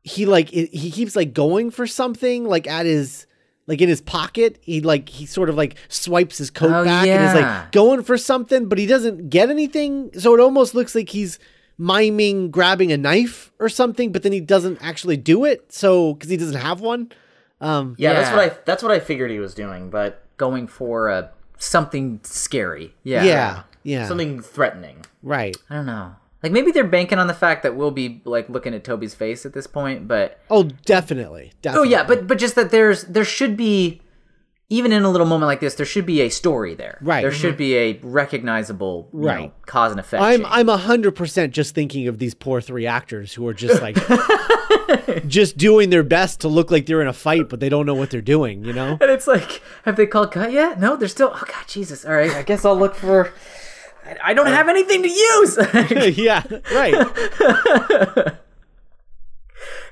he 0.03 0.25
like 0.25 0.49
he 0.49 0.91
keeps 0.91 1.15
like 1.15 1.33
going 1.33 1.71
for 1.71 1.85
something 1.87 2.45
like 2.45 2.67
at 2.67 2.85
his 2.85 3.25
like 3.67 3.79
in 3.81 3.87
his 3.87 4.01
pocket. 4.01 4.57
He 4.61 4.81
like 4.81 5.07
he 5.09 5.25
sort 5.25 5.49
of 5.49 5.55
like 5.55 5.75
swipes 5.87 6.37
his 6.37 6.49
coat 6.49 6.71
Oh, 6.73 6.83
back 6.83 7.07
and 7.07 7.23
is 7.23 7.33
like 7.33 7.71
going 7.71 8.03
for 8.03 8.17
something 8.17 8.67
but 8.67 8.77
he 8.77 8.85
doesn't 8.85 9.29
get 9.29 9.49
anything. 9.49 10.09
So 10.19 10.33
it 10.33 10.39
almost 10.39 10.73
looks 10.75 10.95
like 10.95 11.09
he's 11.09 11.37
miming 11.77 12.51
grabbing 12.51 12.91
a 12.91 12.97
knife 12.97 13.51
or 13.59 13.67
something 13.69 14.11
but 14.11 14.23
then 14.23 14.31
he 14.31 14.39
doesn't 14.39 14.77
actually 14.81 15.17
do 15.17 15.43
it 15.43 15.71
so 15.73 16.13
because 16.13 16.29
he 16.29 16.37
doesn't 16.37 16.61
have 16.61 16.81
one 16.81 17.11
um 17.61 17.95
Yeah, 17.97 18.13
that's 18.13 18.29
what 18.31 18.39
I 18.39 18.57
that's 18.65 18.83
what 18.83 18.91
I 18.91 18.99
figured 18.99 19.31
he 19.31 19.39
was 19.39 19.53
doing, 19.53 19.89
but 19.89 20.19
Going 20.37 20.67
for 20.67 21.09
a 21.09 21.31
something 21.57 22.19
scary. 22.23 22.93
Yeah. 23.03 23.23
yeah 23.23 23.63
yeah, 23.83 24.07
something 24.07 24.41
threatening. 24.41 25.05
right 25.21 25.55
I 25.69 25.75
don't 25.75 25.85
know. 25.85 26.15
Like 26.41 26.51
maybe 26.51 26.71
they're 26.71 26.83
banking 26.83 27.19
on 27.19 27.27
the 27.27 27.33
fact 27.33 27.63
that 27.63 27.75
we'll 27.75 27.91
be 27.91 28.21
like 28.25 28.49
looking 28.49 28.73
at 28.73 28.83
Tobey's 28.83 29.15
face 29.15 29.45
at 29.45 29.53
this 29.53 29.67
point, 29.67 30.07
but 30.07 30.39
oh 30.49 30.63
definitely 30.63 31.53
oh 31.67 31.83
yeah, 31.83 32.03
but 32.03 32.27
but 32.27 32.37
just 32.37 32.55
that 32.55 32.71
there's 32.71 33.03
there 33.03 33.23
should 33.23 33.55
be 33.55 34.01
even 34.73 34.91
in 34.91 35.03
a 35.03 35.09
little 35.09 35.27
moment 35.27 35.47
like 35.47 35.59
this, 35.59 35.75
there 35.75 35.85
should 35.85 36.05
be 36.05 36.21
a 36.21 36.29
story 36.29 36.73
there. 36.73 36.97
Right. 37.01 37.21
There 37.21 37.31
should 37.31 37.51
mm-hmm. 37.51 37.57
be 37.57 37.75
a 37.75 37.99
recognizable 38.01 39.07
you 39.13 39.19
know, 39.19 39.25
Right. 39.25 39.53
cause 39.67 39.91
and 39.91 39.99
effect. 39.99 40.23
I'm 40.23 40.39
chain. 40.41 40.49
I'm 40.49 40.67
a 40.67 40.77
hundred 40.77 41.11
percent 41.11 41.53
just 41.53 41.75
thinking 41.75 42.07
of 42.07 42.17
these 42.17 42.33
poor 42.33 42.59
three 42.59 42.87
actors 42.87 43.33
who 43.33 43.47
are 43.47 43.53
just 43.53 43.81
like 43.83 43.97
just 45.27 45.57
doing 45.57 45.91
their 45.91 46.01
best 46.01 46.41
to 46.41 46.47
look 46.47 46.71
like 46.71 46.87
they're 46.87 47.01
in 47.03 47.07
a 47.07 47.13
fight, 47.13 47.49
but 47.49 47.59
they 47.59 47.69
don't 47.69 47.85
know 47.85 47.93
what 47.93 48.09
they're 48.09 48.21
doing. 48.21 48.65
You 48.65 48.73
know? 48.73 48.97
And 48.99 49.11
it's 49.11 49.27
like, 49.27 49.61
have 49.85 49.95
they 49.95 50.07
called 50.07 50.31
cut 50.31 50.51
yet? 50.51 50.79
No, 50.79 50.95
they're 50.95 51.07
still. 51.07 51.31
Oh 51.33 51.43
God, 51.45 51.67
Jesus! 51.67 52.03
All 52.03 52.13
right, 52.13 52.31
I 52.31 52.41
guess 52.41 52.65
I'll 52.65 52.77
look 52.77 52.95
for. 52.95 53.27
I- 54.05 54.17
I 54.23 54.33
don't 54.33 54.47
uh, 54.47 54.51
have 54.51 54.67
anything 54.69 55.03
to 55.03 55.09
use. 55.09 56.17
yeah, 56.17 56.43
right. 56.73 58.37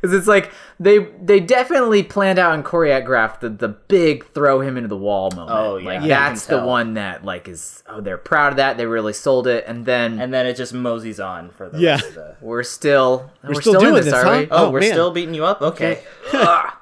Because 0.02 0.16
it's 0.16 0.28
like 0.28 0.52
they 0.80 0.98
they 1.22 1.40
definitely 1.40 2.02
planned 2.02 2.40
out 2.40 2.56
and 2.56 2.66
choreographed 2.66 3.42
the, 3.42 3.50
the 3.50 3.68
big 3.68 4.26
throw 4.34 4.60
him 4.60 4.76
into 4.76 4.88
the 4.90 4.98
wall 4.98 5.30
moment. 5.36 5.52
Oh, 5.56 5.78
yeah. 5.78 5.86
like 5.86 6.02
Yeah, 6.08 6.30
that's 6.30 6.48
the 6.48 6.64
one 6.64 6.96
that 6.96 7.24
like 7.24 7.48
is 7.48 7.84
oh 7.88 8.02
they're 8.02 8.18
proud 8.18 8.54
of 8.54 8.58
that 8.58 8.78
they 8.78 8.88
really 8.88 9.14
sold 9.14 9.46
it 9.46 9.64
and 9.68 9.86
then 9.86 10.20
And 10.20 10.34
then 10.34 10.48
it 10.48 10.56
just 10.56 10.74
moseys 10.74 11.20
on 11.20 11.52
for 11.52 11.70
the 11.70 11.80
Yeah. 11.80 11.92
rest 11.92 12.08
of 12.08 12.14
the. 12.16 12.36
we're 12.42 12.64
still 12.64 13.32
we're, 13.44 13.62
still 13.62 13.74
still, 13.74 13.76
in 13.76 13.80
doing 13.82 13.96
this, 13.96 14.06
this, 14.06 14.14
are 14.16 14.24
huh? 14.26 14.40
we? 14.40 14.48
Oh, 14.50 14.66
Oh, 14.66 14.70
we're 14.72 14.80
man. 14.80 14.90
still 14.92 15.12
beating 15.12 15.36
you 15.36 15.46
up. 15.46 15.62
Okay. 15.62 16.02
Ugh. 16.34 16.74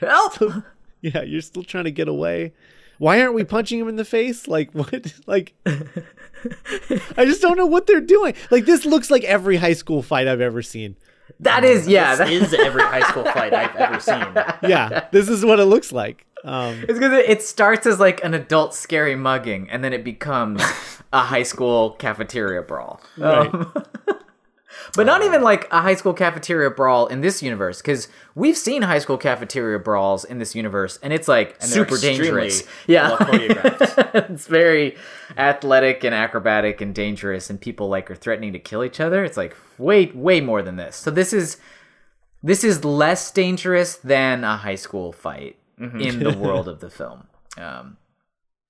help! 0.00 0.34
Yeah, 1.00 1.22
you're 1.22 1.42
still 1.42 1.62
trying 1.62 1.84
to 1.84 1.92
get 1.92 2.08
away. 2.08 2.52
Why 2.98 3.20
aren't 3.20 3.34
we 3.34 3.44
punching 3.44 3.78
him 3.78 3.86
in 3.88 3.94
the 3.94 4.04
face? 4.04 4.48
Like 4.48 4.72
what? 4.72 5.14
Like 5.26 5.54
I 5.64 7.24
just 7.24 7.40
don't 7.40 7.56
know 7.56 7.66
what 7.66 7.86
they're 7.86 8.00
doing. 8.00 8.34
Like 8.50 8.64
this 8.64 8.84
looks 8.84 9.08
like 9.10 9.22
every 9.24 9.56
high 9.58 9.74
school 9.74 10.02
fight 10.02 10.26
I've 10.26 10.40
ever 10.40 10.60
seen. 10.60 10.96
That 11.40 11.64
is 11.64 11.86
yeah. 11.86 12.16
This 12.16 12.18
That, 12.18 12.30
is 12.30 12.54
every 12.54 12.82
high 12.82 13.02
school 13.08 13.24
fight 13.36 13.52
I've 13.54 13.74
ever 13.76 14.00
seen. 14.00 14.26
Yeah, 14.68 15.08
this 15.12 15.28
is 15.28 15.44
what 15.44 15.60
it 15.60 15.64
looks 15.66 15.92
like. 15.92 16.24
Um, 16.44 16.84
It's 16.88 16.98
because 16.98 17.12
it, 17.12 17.28
it 17.28 17.42
starts 17.42 17.86
as 17.86 17.98
like 17.98 18.22
an 18.24 18.34
adult 18.34 18.74
scary 18.74 19.14
mugging, 19.16 19.68
and 19.70 19.82
then 19.84 19.92
it 19.92 20.04
becomes 20.04 20.62
a 21.12 21.20
high 21.20 21.42
school 21.42 21.90
cafeteria 21.92 22.62
brawl. 22.62 23.00
Right. 23.16 23.52
Um, 23.52 23.72
but 24.94 25.06
not 25.06 25.22
even 25.22 25.42
like 25.42 25.66
a 25.72 25.80
high 25.80 25.94
school 25.94 26.14
cafeteria 26.14 26.70
brawl 26.70 27.06
in 27.06 27.20
this 27.20 27.42
universe, 27.42 27.78
because 27.80 28.08
we've 28.34 28.56
seen 28.56 28.82
high 28.82 28.98
school 28.98 29.18
cafeteria 29.18 29.78
brawls 29.78 30.24
in 30.24 30.38
this 30.38 30.54
universe, 30.54 30.98
and 31.02 31.12
it's 31.12 31.28
like 31.28 31.56
And 31.60 31.70
super 31.70 31.96
dangerous. 31.98 32.62
Yeah, 32.86 33.10
well 33.10 33.28
it's 33.30 34.46
very 34.46 34.96
athletic 35.36 36.04
and 36.04 36.14
acrobatic 36.14 36.80
and 36.80 36.94
dangerous, 36.94 37.50
and 37.50 37.60
people 37.60 37.88
like 37.88 38.10
are 38.10 38.16
threatening 38.16 38.52
to 38.54 38.58
kill 38.58 38.84
each 38.84 39.00
other. 39.00 39.24
It's 39.24 39.36
like 39.36 39.56
way, 39.78 40.06
way 40.14 40.40
more 40.40 40.62
than 40.62 40.76
this. 40.76 40.96
So 40.96 41.10
this 41.10 41.32
is 41.32 41.58
this 42.42 42.62
is 42.64 42.84
less 42.84 43.30
dangerous 43.32 43.96
than 43.96 44.44
a 44.44 44.56
high 44.56 44.76
school 44.76 45.12
fight 45.12 45.58
in 45.78 46.20
the 46.20 46.36
world 46.38 46.68
of 46.68 46.80
the 46.80 46.90
film. 46.90 47.24
Um, 47.56 47.96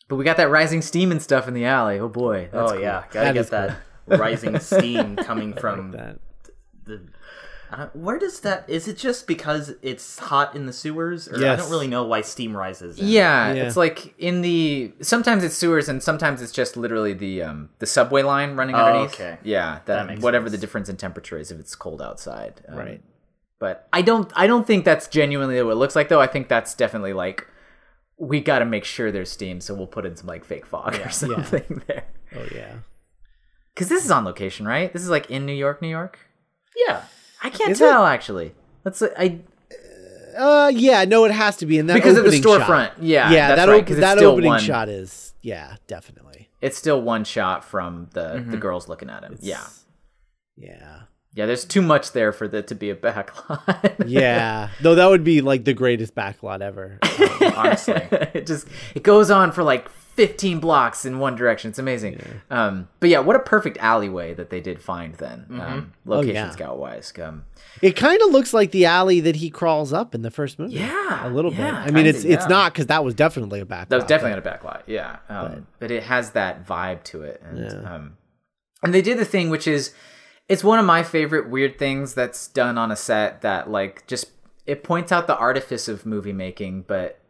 but 0.09 0.17
we 0.17 0.25
got 0.25 0.39
that 0.39 0.51
rising 0.51 0.81
steam 0.83 1.11
and 1.13 1.23
stuff 1.23 1.47
in 1.49 1.55
the 1.55 1.67
alley. 1.67 1.99
Oh 1.99 2.09
boy. 2.09 2.49
that's 2.51 2.73
oh 2.73 2.75
cool. 2.75 2.83
yeah, 2.83 3.05
gotta 3.11 3.27
That 3.27 3.35
get 3.35 3.51
that 3.51 3.77
rising 4.09 4.59
steam 4.71 5.17
coming 5.17 5.53
from 5.55 5.93
That. 5.93 6.19
the. 6.85 7.03
I 7.71 7.85
where 7.93 8.19
does 8.19 8.41
that? 8.41 8.65
Is 8.67 8.89
it 8.89 8.97
just 8.97 9.27
because 9.27 9.75
it's 9.83 10.19
hot 10.19 10.57
in 10.57 10.65
the 10.65 10.73
sewers, 10.73 11.29
or 11.29 11.37
I 11.37 11.55
don't 11.57 11.69
really 11.71 11.87
know 11.87 12.03
why 12.05 12.23
steam 12.23 12.57
rises? 12.57 12.99
Yeah, 12.99 13.53
Yeah. 13.53 13.65
it's 13.65 13.77
like 13.77 14.15
in 14.19 14.41
the 14.41 14.93
sometimes 15.03 15.45
it's 15.45 15.55
sewers 15.55 15.87
and 15.87 16.03
sometimes 16.03 16.41
it's 16.41 16.53
just 16.53 16.79
literally 16.79 17.13
the 17.13 17.43
um 17.43 17.69
the 17.79 17.85
subway 17.87 18.23
line 18.23 18.57
running 18.57 18.75
Oh, 18.75 18.79
underneath. 18.85 19.15
okay. 19.15 19.37
Yeah, 19.43 19.81
that, 19.85 20.07
makes 20.07 20.23
whatever 20.23 20.47
sense. 20.47 20.53
the 20.53 20.59
difference 20.67 20.89
in 20.89 20.97
temperature 20.97 21.37
is 21.37 21.51
if 21.51 21.61
it's 21.61 21.75
cold 21.75 22.01
outside. 22.01 22.63
Um, 22.69 22.79
Right. 22.79 23.03
But 23.59 23.87
I 23.93 24.01
don't 24.01 24.33
I 24.35 24.47
don't 24.47 24.67
think 24.67 24.87
that's 24.87 25.07
genuinely 25.07 25.63
what 25.63 25.73
it 25.73 25.75
looks 25.77 25.95
like 25.95 26.09
though. 26.09 26.23
I 26.23 26.27
think 26.27 26.49
that's 26.49 26.75
definitely 26.75 27.13
like 27.13 27.47
we 28.17 28.41
got 28.41 28.61
to 28.61 28.65
make 28.65 28.85
sure 28.87 29.13
there's 29.13 29.31
steam, 29.31 29.61
so 29.61 29.75
we'll 29.75 29.87
put 29.87 30.07
in 30.07 30.17
some 30.17 30.27
like 30.27 30.45
fake 30.47 30.65
fog 30.65 30.99
or 31.05 31.11
something 31.11 31.83
there. 31.87 32.05
Oh 32.35 32.47
yeah. 32.55 32.77
Because 33.79 33.89
this 33.89 34.05
is 34.05 34.11
on 34.11 34.25
location, 34.25 34.67
right? 34.67 34.93
This 34.93 35.03
is 35.03 35.09
like 35.09 35.31
in 35.31 35.47
New 35.47 35.53
York, 35.53 35.81
New 35.81 35.89
York. 35.89 36.19
yeah. 36.87 37.03
I 37.41 37.51
can't 37.51 37.71
Is 37.71 37.79
tell 37.79 38.05
actually. 38.05 38.53
Let's 38.85 39.01
I 39.01 39.39
Uh, 40.37 40.73
yeah. 40.75 41.05
No, 41.05 41.25
it 41.25 41.31
has 41.31 41.57
to 41.59 41.67
be 41.67 41.79
in 41.79 41.87
that 41.87 41.95
because 41.95 42.17
of 42.19 42.25
the 42.25 42.31
opening 42.31 42.43
shot. 42.43 42.61
storefront. 42.69 42.91
Yeah, 43.01 43.31
Yeah, 43.31 43.49
that's 43.49 43.61
that 43.67 43.69
right, 43.73 43.83
op- 43.83 43.87
'cause 43.87 43.97
that 43.99 44.19
still 44.19 44.31
opening 44.33 44.49
one- 44.51 44.61
shot 44.61 44.89
is 44.89 45.33
yeah, 45.43 45.77
definitely. 45.87 46.49
It's 46.61 46.77
still 46.77 47.01
one 47.01 47.23
shot 47.23 47.65
from 47.65 48.09
the 48.15 48.21
Mm-hmm. 48.39 48.51
the 48.51 48.57
girls 48.57 48.89
looking 48.89 49.09
at 49.11 49.23
him. 49.23 49.39
Yeah. 49.41 49.63
Yeah. 50.57 51.03
Yeah, 51.35 51.47
there's 51.47 51.65
too 51.65 51.83
much 51.83 52.11
there 52.13 52.33
for 52.33 52.49
there 52.49 52.63
to 52.63 52.75
be 52.75 52.91
a 52.91 52.97
backlot. 52.97 54.05
Yeah. 54.09 54.71
Though 54.81 54.97
that 54.97 55.07
would 55.07 55.23
be 55.23 55.41
like 55.41 55.65
the 55.65 55.75
greatest 55.75 56.17
backlot 56.17 56.61
ever. 56.63 56.99
Honestly, 57.57 57.95
it 58.35 58.47
just 58.47 58.67
it 58.97 59.05
goes 59.05 59.31
on 59.31 59.53
for 59.53 59.63
like 59.63 59.89
15 60.19 60.59
blocks 60.59 61.05
in 61.05 61.21
one 61.21 61.37
direction. 61.37 61.69
It's 61.71 61.79
amazing. 61.79 62.21
Um, 62.51 62.89
but 62.99 63.09
yeah, 63.09 63.21
what 63.21 63.37
a 63.37 63.39
perfect 63.39 63.79
alleyway 63.79 64.35
that 64.35 64.51
they 64.51 64.61
did 64.61 64.83
find 64.83 65.15
then, 65.15 65.47
um, 65.51 65.93
location 66.05 66.05
Mm-hmm. 66.05 66.13
Oh, 66.13 66.23
yeah. 66.23 66.51
scout 66.51 66.79
wise. 66.79 67.13
Um, 67.23 67.45
It 67.81 67.93
kind 67.95 68.21
of 68.23 68.31
looks 68.33 68.53
like 68.53 68.73
the 68.73 68.85
alley 68.87 69.21
that 69.21 69.37
he 69.37 69.49
crawls 69.49 69.93
up 69.93 70.15
in 70.17 70.23
the 70.23 70.31
first 70.33 70.59
movie. 70.59 70.75
Yeah, 70.75 71.25
a 71.25 71.31
little 71.31 71.53
bit. 71.53 71.61
I 71.61 71.91
mean, 71.93 72.05
it's 72.07 72.23
kinda, 72.23 72.35
it's 72.35 72.45
yeah. 72.45 72.49
not 72.49 72.73
because 72.73 72.87
that 72.87 73.05
was 73.05 73.15
definitely 73.15 73.61
a 73.61 73.65
backlot. 73.65 73.89
that 73.91 73.97
was 73.97 74.05
definitely 74.07 74.33
on 74.33 74.39
a 74.39 74.43
backlot. 74.43 74.83
Yeah, 74.87 75.19
um, 75.29 75.69
but, 75.79 75.93
it 75.93 76.03
has 76.03 76.33
that 76.33 76.67
vibe 76.67 77.05
to 77.05 77.23
it, 77.23 77.41
and 77.45 77.59
Yeah. 77.59 77.95
um, 77.95 78.17
and 78.83 78.93
they 78.93 79.03
did 79.03 79.19
the 79.19 79.25
thing 79.25 79.51
which 79.51 79.69
is 79.69 79.95
it's 80.49 80.65
one 80.65 80.79
of 80.81 80.85
my 80.85 81.03
favorite 81.05 81.49
weird 81.49 81.79
things 81.79 82.15
that's 82.15 82.49
done 82.49 82.77
on 82.77 82.91
a 82.91 82.97
set 82.97 83.43
that 83.43 83.71
like 83.71 84.05
just 84.09 84.33
it 84.67 84.83
points 84.83 85.13
out 85.13 85.27
the 85.29 85.37
artifice 85.39 85.87
of 85.89 86.05
movie 86.05 86.33
making, 86.33 86.83
but 86.89 87.21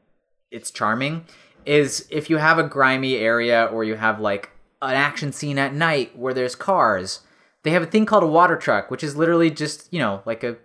it's 0.50 0.70
charming. 0.70 1.26
Is 1.68 2.06
if 2.10 2.30
you 2.30 2.38
have 2.38 2.58
a 2.58 2.62
grimy 2.62 3.16
area 3.16 3.66
or 3.66 3.84
you 3.84 3.96
have 3.96 4.20
like 4.20 4.50
an 4.80 4.94
action 4.94 5.32
scene 5.32 5.58
at 5.58 5.74
night 5.74 6.16
where 6.18 6.32
there's 6.32 6.54
cars, 6.54 7.20
they 7.62 7.70
have 7.70 7.82
a 7.82 7.86
thing 7.86 8.06
called 8.06 8.22
a 8.22 8.26
water 8.28 8.56
truck, 8.56 8.90
which 8.90 9.04
is 9.04 9.16
literally 9.16 9.50
just 9.50 9.92
you 9.92 9.98
know 9.98 10.22
like 10.24 10.42
a 10.42 10.56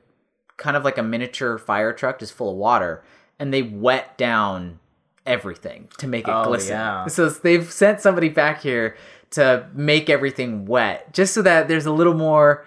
kind 0.58 0.78
of 0.78 0.84
like 0.86 0.98
a 0.98 1.04
miniature 1.04 1.58
fire 1.58 1.92
truck 1.94 2.20
just 2.20 2.34
full 2.34 2.52
of 2.52 2.56
water, 2.58 3.04
and 3.38 3.54
they 3.54 3.62
wet 3.62 4.18
down 4.18 4.80
everything 5.26 5.88
to 5.98 6.08
make 6.08 6.28
it 6.28 6.34
Oh, 6.34 6.46
glisten. 6.46 6.76
yeah. 6.78 7.08
So 7.08 7.30
they've 7.30 7.70
sent 7.72 8.00
somebody 8.02 8.30
back 8.30 8.62
here 8.62 8.96
to 9.32 9.68
make 9.74 10.10
everything 10.10 10.66
wet, 10.66 11.12
just 11.14 11.34
so 11.34 11.42
that 11.42 11.68
there's 11.68 11.86
a 11.86 11.92
little 11.92 12.14
more 12.14 12.66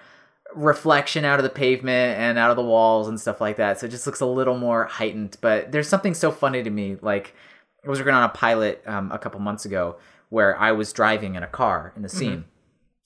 reflection 0.55 1.25
out 1.25 1.38
of 1.38 1.42
the 1.42 1.51
pavement 1.51 2.18
and 2.18 2.38
out 2.38 2.51
of 2.51 2.57
the 2.57 2.62
walls 2.62 3.09
and 3.09 3.20
stuff 3.20 3.40
like 3.40 3.57
that. 3.57 3.79
So 3.79 3.87
it 3.87 3.90
just 3.90 4.07
looks 4.07 4.20
a 4.20 4.27
little 4.27 4.57
more 4.59 4.85
heightened. 4.85 5.37
But 5.40 5.70
there's 5.72 5.88
something 5.88 6.14
so 6.14 6.31
funny 6.31 6.62
to 6.62 6.70
me. 6.70 6.96
Like 7.01 7.35
I 7.87 7.90
was 7.90 7.99
working 8.01 8.14
on 8.14 8.25
a 8.25 8.29
pilot 8.29 8.83
um, 8.87 9.12
a 9.12 9.18
couple 9.18 9.40
months 9.40 9.64
ago 9.64 9.96
where 10.29 10.59
I 10.59 10.72
was 10.72 10.92
driving 10.92 11.37
in 11.37 11.42
a 11.42 11.46
car 11.46 11.92
in 11.96 12.03
the 12.03 12.09
scene, 12.09 12.44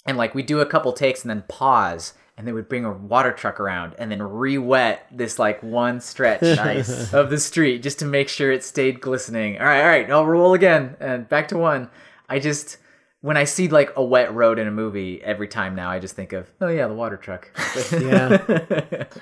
and 0.07 0.17
like 0.17 0.35
we 0.35 0.43
do 0.43 0.61
a 0.61 0.67
couple 0.67 0.93
takes 0.93 1.23
and 1.23 1.31
then 1.31 1.45
pause. 1.49 2.15
And 2.39 2.49
they 2.49 2.53
would 2.55 2.71
bring 2.71 2.87
a 2.87 2.93
water 2.93 3.33
truck 3.33 3.61
around 3.61 3.95
and 3.99 4.11
then 4.11 4.23
re-wet 4.23 5.07
this 5.13 5.39
like 5.39 5.63
one 5.63 6.01
stretch 6.01 6.41
Nice. 6.43 7.13
of 7.13 7.29
the 7.29 7.39
street 7.39 7.83
just 7.83 7.99
to 7.99 8.07
make 8.07 8.31
sure 8.31 8.51
it 8.51 8.65
stayed 8.65 9.03
glistening. 9.03 9.59
All 9.59 9.67
right, 9.67 9.81
all 9.83 9.87
right, 9.89 10.11
I'll 10.11 10.25
roll 10.25 10.55
again 10.55 10.97
and 11.01 11.29
back 11.29 11.49
to 11.49 11.59
one. 11.59 11.91
I 12.31 12.39
just 12.39 12.79
when 13.21 13.37
I 13.37 13.45
see 13.45 13.69
like 13.69 13.93
a 13.95 14.03
wet 14.03 14.33
road 14.33 14.59
in 14.59 14.67
a 14.67 14.71
movie 14.71 15.23
every 15.23 15.49
time 15.49 15.75
now, 15.75 15.91
I 15.91 15.99
just 15.99 16.17
think 16.17 16.33
of 16.33 16.51
oh 16.63 16.69
yeah, 16.69 16.87
the 16.89 16.95
water 16.95 17.19
truck. 17.19 17.51
Yeah. 17.93 19.05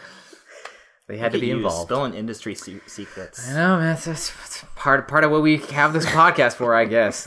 they 1.09 1.17
had 1.17 1.33
to 1.33 1.39
be 1.41 1.49
You 1.49 1.57
involved. 1.57 1.89
Spilling 1.89 2.15
industry 2.15 2.55
se- 2.55 2.81
secrets. 2.87 3.49
I 3.51 3.55
know, 3.55 3.77
man. 3.79 3.87
That's, 3.87 4.05
that's, 4.05 4.31
that's 4.37 4.65
part 4.77 5.09
part 5.09 5.25
of 5.25 5.31
what 5.31 5.43
we 5.43 5.57
have 5.57 5.93
this 5.93 6.07
podcast 6.07 6.55
for, 6.55 6.75
I 6.75 6.85
guess. 6.85 7.27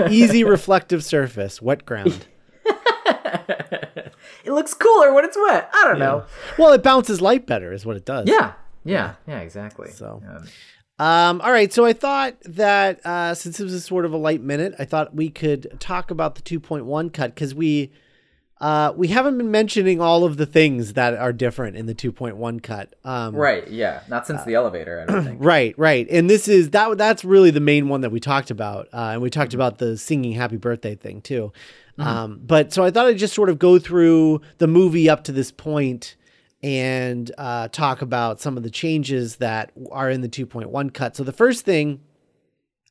Easy 0.10 0.42
reflective 0.44 1.04
surface, 1.04 1.62
wet 1.62 1.84
ground. 1.86 2.26
it 4.44 4.52
looks 4.52 4.74
cooler 4.74 5.12
when 5.12 5.24
it's 5.24 5.36
wet. 5.36 5.70
I 5.72 5.84
don't 5.86 5.98
know. 5.98 6.24
Well, 6.58 6.72
it 6.72 6.82
bounces 6.82 7.20
light 7.20 7.46
better, 7.46 7.72
is 7.72 7.86
what 7.86 7.96
it 7.96 8.04
does. 8.04 8.28
Yeah, 8.28 8.52
yeah, 8.84 9.14
yeah, 9.26 9.40
exactly. 9.40 9.90
So- 9.90 10.22
Um, 10.26 10.48
Um, 10.98 11.40
all 11.40 11.50
right, 11.50 11.72
so 11.72 11.84
I 11.84 11.94
thought 11.94 12.36
that 12.44 13.04
uh, 13.04 13.34
since 13.34 13.56
this 13.58 13.72
was 13.72 13.84
sort 13.84 14.04
of 14.04 14.12
a 14.12 14.16
light 14.16 14.40
minute, 14.42 14.74
I 14.78 14.84
thought 14.84 15.14
we 15.14 15.30
could 15.30 15.76
talk 15.80 16.10
about 16.12 16.36
the 16.36 16.42
2.1 16.42 17.12
cut 17.12 17.34
because 17.34 17.54
we 17.54 17.90
uh, 18.62 18.92
we 18.96 19.08
haven't 19.08 19.36
been 19.38 19.50
mentioning 19.50 20.00
all 20.00 20.22
of 20.22 20.36
the 20.36 20.46
things 20.46 20.92
that 20.92 21.14
are 21.14 21.32
different 21.32 21.76
in 21.76 21.86
the 21.86 21.94
2.1 21.94 22.62
cut. 22.62 22.94
Um, 23.04 23.34
right, 23.34 23.68
yeah. 23.68 24.02
Not 24.08 24.24
since 24.24 24.44
the 24.44 24.54
elevator, 24.54 25.00
I 25.00 25.12
don't 25.12 25.24
think. 25.24 25.38
Right, 25.42 25.76
right, 25.76 26.06
and 26.08 26.30
this 26.30 26.46
is 26.46 26.70
that. 26.70 26.96
That's 26.96 27.24
really 27.24 27.50
the 27.50 27.60
main 27.60 27.88
one 27.88 28.02
that 28.02 28.10
we 28.10 28.20
talked 28.20 28.52
about, 28.52 28.86
uh, 28.92 29.10
and 29.12 29.20
we 29.20 29.30
talked 29.30 29.52
about 29.52 29.78
the 29.78 29.98
singing 29.98 30.32
"Happy 30.32 30.56
Birthday" 30.56 30.94
thing 30.94 31.20
too. 31.20 31.52
Um, 31.98 32.40
but 32.44 32.72
so 32.72 32.84
I 32.84 32.90
thought 32.90 33.06
I'd 33.06 33.18
just 33.18 33.34
sort 33.34 33.48
of 33.48 33.58
go 33.58 33.78
through 33.78 34.40
the 34.58 34.66
movie 34.66 35.10
up 35.10 35.24
to 35.24 35.32
this 35.32 35.50
point 35.50 36.16
and 36.62 37.30
uh, 37.38 37.68
talk 37.68 38.02
about 38.02 38.40
some 38.40 38.56
of 38.56 38.62
the 38.62 38.70
changes 38.70 39.36
that 39.36 39.72
are 39.90 40.08
in 40.08 40.20
the 40.20 40.28
2.1 40.28 40.94
cut. 40.94 41.16
So 41.16 41.24
the 41.24 41.32
first 41.32 41.64
thing 41.64 42.00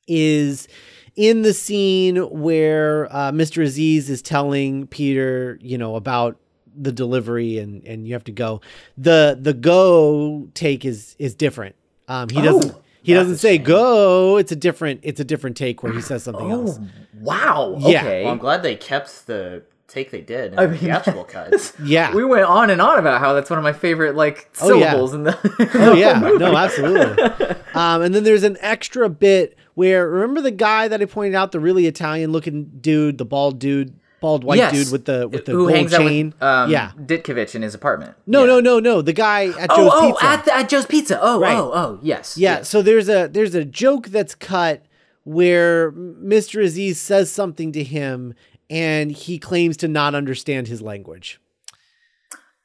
is 0.07 0.67
in 1.15 1.41
the 1.41 1.53
scene 1.53 2.15
where 2.17 3.07
uh, 3.13 3.31
Mr. 3.31 3.63
Aziz 3.63 4.09
is 4.09 4.21
telling 4.21 4.87
Peter, 4.87 5.57
you 5.61 5.77
know, 5.77 5.95
about 5.95 6.37
the 6.73 6.91
delivery 6.91 7.57
and 7.57 7.83
and 7.85 8.07
you 8.07 8.13
have 8.13 8.23
to 8.25 8.31
go. 8.31 8.61
The 8.97 9.37
the 9.39 9.53
go 9.53 10.47
take 10.53 10.85
is 10.85 11.15
is 11.19 11.35
different. 11.35 11.75
Um, 12.07 12.29
he 12.29 12.41
doesn't 12.41 12.73
he 13.03 13.13
doesn't 13.13 13.37
say 13.37 13.57
shame. 13.57 13.63
go. 13.65 14.37
It's 14.37 14.51
a 14.51 14.55
different 14.55 15.01
it's 15.03 15.19
a 15.19 15.25
different 15.25 15.57
take 15.57 15.83
where 15.83 15.91
he 15.91 16.01
says 16.01 16.23
something 16.23 16.49
else. 16.49 16.79
Oh, 16.79 16.87
wow. 17.19 17.75
Yeah. 17.79 17.99
Okay. 18.01 18.23
Well, 18.23 18.31
I'm 18.33 18.37
glad 18.39 18.63
they 18.63 18.75
kept 18.75 19.27
the 19.27 19.63
take 19.89 20.11
they 20.11 20.21
did 20.21 20.53
in 20.53 20.59
I 20.59 20.65
the 20.67 20.71
mean- 20.71 20.79
theatrical 20.79 21.23
cut. 21.25 21.73
Yeah. 21.83 22.13
We 22.15 22.23
went 22.23 22.45
on 22.45 22.69
and 22.69 22.81
on 22.81 22.97
about 22.99 23.19
how 23.19 23.33
that's 23.33 23.49
one 23.49 23.59
of 23.59 23.63
my 23.63 23.73
favorite 23.73 24.15
like 24.15 24.49
Oh, 24.61 24.73
yeah. 24.73 24.91
syllables 24.91 25.13
in 25.13 25.23
the 25.23 25.69
Oh 25.75 25.93
yeah, 25.93 26.19
no, 26.19 26.55
absolutely. 26.55 27.55
Um, 27.73 28.01
and 28.01 28.13
then 28.13 28.25
there's 28.25 28.43
an 28.43 28.57
extra 28.59 29.07
bit 29.07 29.57
where 29.81 30.07
remember 30.07 30.41
the 30.41 30.51
guy 30.51 30.87
that 30.87 31.01
I 31.01 31.05
pointed 31.05 31.35
out, 31.35 31.51
the 31.51 31.59
really 31.59 31.87
Italian 31.87 32.31
looking 32.31 32.65
dude, 32.81 33.17
the 33.17 33.25
bald 33.25 33.57
dude, 33.59 33.93
bald 34.21 34.43
white 34.43 34.57
Yes. 34.57 34.73
dude 34.73 34.91
with 34.91 35.05
the 35.05 35.27
with 35.27 35.45
the 35.45 35.51
who 35.53 35.65
gold 35.65 35.75
hangs 35.77 35.91
chain. 35.91 36.27
out 36.27 36.33
with 36.33 36.43
um, 36.43 36.71
yeah. 36.71 36.91
Ditkovich 37.09 37.55
in 37.55 37.61
his 37.63 37.73
apartment. 37.73 38.15
No, 38.27 38.41
Yeah. 38.41 38.45
no, 38.45 38.59
no, 38.59 38.79
no. 38.79 39.01
The 39.01 39.13
guy 39.13 39.47
at 39.59 39.69
Oh, 39.71 39.77
Joe's 39.77 39.91
oh, 39.93 40.11
Pizza. 40.11 40.25
at 40.25 40.45
the, 40.45 40.55
at 40.55 40.69
Joe's 40.69 40.85
Pizza. 40.85 41.19
Oh, 41.21 41.39
Right. 41.39 41.57
oh, 41.57 41.71
oh, 41.73 41.99
yes. 42.03 42.37
yeah. 42.37 42.57
yes. 42.57 42.69
So 42.69 42.81
there's 42.83 43.09
a 43.09 43.27
there's 43.27 43.55
a 43.55 43.65
joke 43.65 44.07
that's 44.09 44.35
cut 44.35 44.85
where 45.23 45.91
Mr. 45.93 46.63
Aziz 46.63 46.99
says 46.99 47.31
something 47.31 47.71
to 47.71 47.83
him 47.83 48.33
and 48.69 49.11
he 49.11 49.39
claims 49.39 49.77
to 49.77 49.87
not 49.87 50.13
understand 50.15 50.67
his 50.67 50.81
language. 50.81 51.39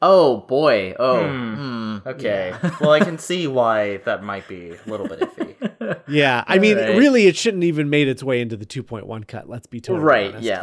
Oh 0.03 0.39
boy. 0.49 0.95
Oh. 0.99 1.27
Hmm. 1.27 1.55
hmm. 1.55 2.09
Okay. 2.09 2.55
well, 2.81 2.91
I 2.93 3.01
can 3.01 3.19
see 3.29 3.47
why 3.47 3.97
that 3.99 4.23
might 4.23 4.47
be 4.47 4.73
a 4.73 4.91
little 4.91 5.09
bit 5.09 5.21
iffy. 5.21 5.55
Yeah, 6.09 6.45
I 6.47 6.59
mean, 6.59 6.77
Right. 6.77 6.97
really, 6.97 7.27
it 7.27 7.37
shouldn't 7.37 7.65
even 7.65 7.91
made 7.91 8.09
its 8.09 8.23
way 8.23 8.41
into 8.41 8.57
the 8.57 8.67
2.1 8.67 9.25
cut. 9.25 9.49
Let's 9.49 9.67
be 9.67 9.81
totally 9.81 10.05
Right. 10.05 10.35
honest. 10.35 10.45
Yeah. 10.45 10.63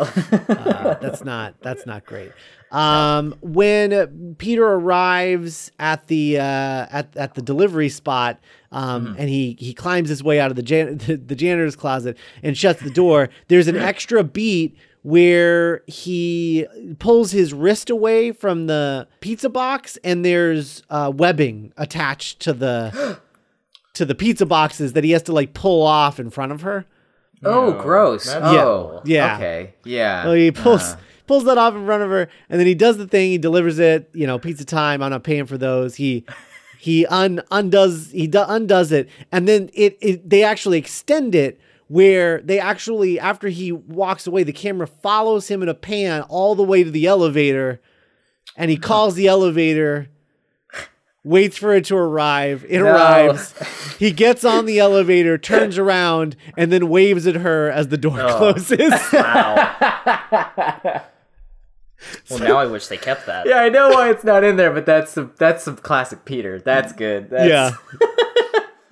Uh, 0.49 0.95
that's 0.99 1.23
not 1.23 1.55
that's 1.61 1.85
not 1.85 2.05
great. 2.05 2.31
Um, 2.71 3.35
when 3.41 4.35
Peter 4.39 4.65
arrives 4.65 5.71
at 5.79 6.07
the 6.07 6.39
uh, 6.39 6.41
at 6.89 7.15
at 7.15 7.35
the 7.35 7.41
delivery 7.41 7.89
spot, 7.89 8.39
um, 8.71 9.15
and 9.19 9.29
he 9.29 9.55
he 9.59 9.73
climbs 9.73 10.09
his 10.09 10.23
way 10.23 10.39
out 10.39 10.49
of 10.49 10.55
the, 10.55 10.63
jan- 10.63 10.97
the 11.05 11.15
the 11.17 11.35
janitor's 11.35 11.75
closet 11.75 12.17
and 12.41 12.57
shuts 12.57 12.81
the 12.81 12.89
door. 12.89 13.29
There's 13.47 13.67
an 13.67 13.77
extra 13.77 14.23
beat 14.23 14.75
where 15.03 15.83
he 15.85 16.65
pulls 16.97 17.31
his 17.31 17.53
wrist 17.53 17.89
away 17.89 18.31
from 18.31 18.67
the 18.67 19.05
pizza 19.19 19.49
box, 19.49 19.97
and 20.03 20.23
there's 20.23 20.81
uh, 20.89 21.11
webbing 21.13 21.73
attached 21.77 22.39
to 22.39 22.53
the 22.53 23.19
to 23.93 24.05
the 24.05 24.15
pizza 24.15 24.45
boxes 24.45 24.93
that 24.93 25.03
he 25.03 25.11
has 25.11 25.23
to 25.23 25.31
like 25.33 25.53
pull 25.53 25.83
off 25.83 26.19
in 26.19 26.29
front 26.29 26.51
of 26.51 26.61
her. 26.61 26.85
oh, 27.43 27.71
No, 27.71 27.81
gross. 27.81 28.25
that's 28.25 28.43
Oh. 28.45 29.01
Yeah. 29.05 29.35
Okay. 29.35 29.73
Yeah. 29.83 30.23
Oh, 30.25 30.33
he 30.33 30.51
pulls 30.51 30.93
Uh, 30.93 30.97
pulls 31.27 31.45
that 31.45 31.57
off 31.57 31.75
in 31.75 31.85
front 31.85 32.03
of 32.03 32.09
her, 32.09 32.27
and 32.49 32.59
then 32.59 32.67
he 32.67 32.75
does 32.75 32.97
the 32.97 33.07
thing. 33.07 33.31
He 33.31 33.37
delivers 33.37 33.79
it. 33.79 34.09
You 34.13 34.27
know, 34.27 34.39
pizza 34.39 34.65
time. 34.65 35.01
I'm 35.03 35.11
not 35.11 35.23
paying 35.23 35.45
for 35.45 35.57
those. 35.57 35.95
He 35.95 36.25
he 36.79 37.05
un 37.07 37.41
undoes 37.51 38.11
he 38.11 38.27
do, 38.27 38.43
undoes 38.47 38.91
it, 38.91 39.09
and 39.31 39.47
then 39.47 39.69
it, 39.73 39.97
it 40.01 40.29
they 40.29 40.43
actually 40.43 40.77
extend 40.77 41.35
it 41.35 41.59
where 41.87 42.41
they 42.41 42.59
actually 42.59 43.19
after 43.19 43.49
he 43.49 43.71
walks 43.71 44.25
away, 44.25 44.43
the 44.43 44.53
camera 44.53 44.87
follows 44.87 45.49
him 45.49 45.61
in 45.61 45.69
a 45.69 45.73
pan 45.75 46.21
all 46.23 46.55
the 46.55 46.63
way 46.63 46.83
to 46.83 46.89
the 46.89 47.05
elevator, 47.05 47.79
and 48.57 48.71
he 48.71 48.77
calls 48.77 49.13
the 49.15 49.27
elevator. 49.27 50.07
Waits 51.25 51.57
for 51.57 51.73
it 51.73 51.85
to 51.85 51.95
arrive. 51.95 52.65
It 52.67 52.79
No. 52.79 52.85
arrives. 52.93 53.53
He 53.99 54.11
gets 54.11 54.43
on 54.43 54.65
the 54.65 54.79
elevator, 54.79 55.37
turns 55.37 55.77
around, 55.77 56.35
and 56.57 56.71
then 56.73 56.89
waves 56.89 57.25
at 57.27 57.35
her 57.35 57.69
as 57.71 57.87
the 57.87 57.97
door 57.97 58.17
closes. 58.29 58.91
Wow. 59.13 59.75
well, 62.29 62.39
now 62.39 62.57
I 62.57 62.65
wish 62.65 62.87
they 62.87 62.97
kept 62.97 63.25
that. 63.27 63.47
Yeah, 63.47 63.57
I 63.59 63.69
know 63.69 63.89
why 63.91 64.09
it's 64.09 64.23
not 64.25 64.43
in 64.43 64.57
there, 64.57 64.71
but 64.71 64.85
that's 64.85 65.11
some 65.13 65.31
that's 65.37 65.63
some 65.63 65.77
classic 65.77 66.25
Peter. 66.25 66.59
That's 66.59 66.91
good. 66.91 67.29
That's, 67.29 67.49
yeah. 67.49 67.71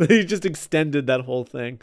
he 0.08 0.24
just 0.24 0.46
extended 0.46 1.08
that 1.08 1.22
whole 1.22 1.44
thing. 1.44 1.82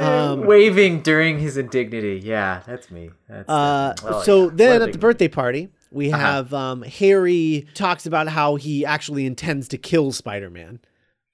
Um, 0.00 0.46
waving 0.46 1.02
during 1.02 1.38
his 1.38 1.56
indignity. 1.56 2.20
Yeah, 2.24 2.62
that's 2.66 2.90
me. 2.90 3.10
That's 3.28 3.48
Uh, 3.48 3.94
Well, 4.02 4.22
so 4.22 4.44
yeah. 4.46 4.50
then 4.54 4.82
at 4.82 4.92
the 4.92 4.98
birthday 4.98 5.28
party, 5.28 5.68
we 5.92 6.12
Uh-huh. 6.12 6.20
have 6.22 6.52
um, 6.54 6.82
Harry 6.82 7.66
talks 7.74 8.06
about 8.06 8.28
how 8.28 8.56
he 8.56 8.84
actually 8.84 9.26
intends 9.26 9.68
to 9.68 9.78
kill 9.78 10.12
Spider 10.12 10.50
Man. 10.50 10.80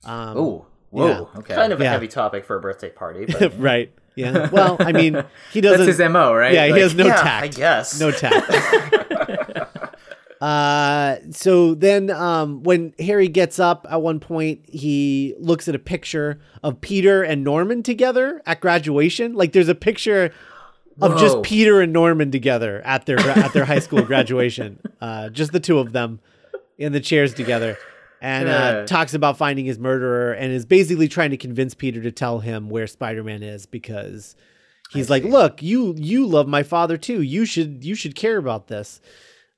Um, 0.04 0.36
oh, 0.36 0.66
whoa. 0.90 1.06
yeah. 1.08 1.38
Okay, 1.40 1.54
Kind 1.54 1.72
of 1.72 1.80
a 1.80 1.84
Yeah. 1.84 1.90
heavy 1.92 2.08
topic 2.08 2.44
for 2.44 2.56
a 2.56 2.60
birthday 2.60 2.90
party, 2.90 3.26
but 3.26 3.52
right. 3.58 3.92
Yeah. 4.14 4.48
Well, 4.52 4.76
I 4.78 4.92
mean, 4.92 5.24
he 5.52 5.60
doesn't. 5.62 5.86
That's 5.86 5.98
his 5.98 6.10
mo, 6.10 6.34
right? 6.34 6.52
yeah, 6.52 6.66
he 6.66 6.80
has 6.80 6.94
no 6.94 7.06
yeah, 7.06 7.16
tact. 7.16 7.44
I 7.44 7.48
guess. 7.48 7.98
No 7.98 8.10
tact. 8.10 8.50
uh, 10.40 11.16
so 11.30 11.74
then, 11.74 12.10
um, 12.10 12.62
when 12.62 12.92
Harry 12.98 13.28
gets 13.28 13.58
up 13.58 13.86
at 13.88 14.02
one 14.02 14.20
point, 14.20 14.68
he 14.68 15.34
looks 15.38 15.68
at 15.68 15.74
a 15.74 15.78
picture 15.78 16.40
of 16.62 16.80
Peter 16.80 17.22
and 17.22 17.44
Norman 17.44 17.82
together 17.82 18.42
at 18.44 18.60
graduation. 18.60 19.34
Like, 19.34 19.52
there's 19.52 19.68
a 19.68 19.74
picture 19.74 20.32
of 21.00 21.18
just 21.18 21.42
Peter 21.42 21.81
and 21.81 21.92
Norman 21.92 22.31
together 22.31 22.83
at 22.85 23.07
their 23.07 23.18
at 23.20 23.52
their 23.52 23.64
high 23.64 23.78
school 23.78 24.02
graduation. 24.12 24.78
Uh, 25.00 25.28
just 25.31 25.52
the 25.52 25.61
two 25.61 25.78
of 25.78 25.92
them 25.92 26.20
in 26.78 26.92
the 26.92 27.00
chairs 27.00 27.35
together. 27.35 27.78
And 28.20 28.48
uh, 28.48 28.50
Yeah. 28.52 28.87
talks 28.87 29.14
about 29.14 29.37
finding 29.37 29.64
his 29.64 29.78
murderer 29.78 30.33
and 30.33 30.52
is 30.52 30.64
basically 30.64 31.09
trying 31.09 31.31
to 31.31 31.37
convince 31.37 31.74
Peter 31.74 32.00
to 32.02 32.12
tell 32.12 32.38
him 32.38 32.68
where 32.70 32.87
Spider-Man 32.87 33.42
is 33.42 33.66
because 33.66 34.37
he's 34.92 35.11
like, 35.11 35.24
"Look, 35.24 35.61
you 35.62 35.94
you 35.96 36.26
love 36.26 36.46
my 36.46 36.62
father 36.62 36.96
too. 36.96 37.20
You 37.22 37.44
should 37.44 37.85
you 37.85 37.94
should 37.96 38.14
care 38.14 38.37
about 38.37 38.68
this." 38.68 39.00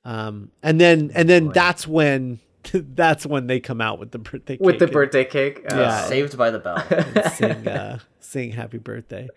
Um, 0.07 0.51
and 0.63 0.81
then 0.81 1.11
and 1.15 1.29
then 1.29 1.49
that's 1.49 1.87
when 1.87 2.41
that's 2.73 3.27
when 3.27 3.47
they 3.49 3.61
come 3.61 3.83
out 3.83 3.99
with 3.99 4.13
the 4.13 4.19
birthday 4.19 4.57
with 4.61 4.79
the 4.79 4.87
cake 4.87 4.93
birthday 4.95 5.25
cake. 5.25 5.61
Uh, 5.71 5.77
Yeah. 5.77 6.01
Saved 6.07 6.39
by 6.39 6.51
the 6.51 6.59
bell. 6.59 6.83
and 6.91 7.33
sing 7.35 7.69
uh, 7.69 7.99
sing 8.21 8.53
happy 8.53 8.79
birthday. 8.79 9.29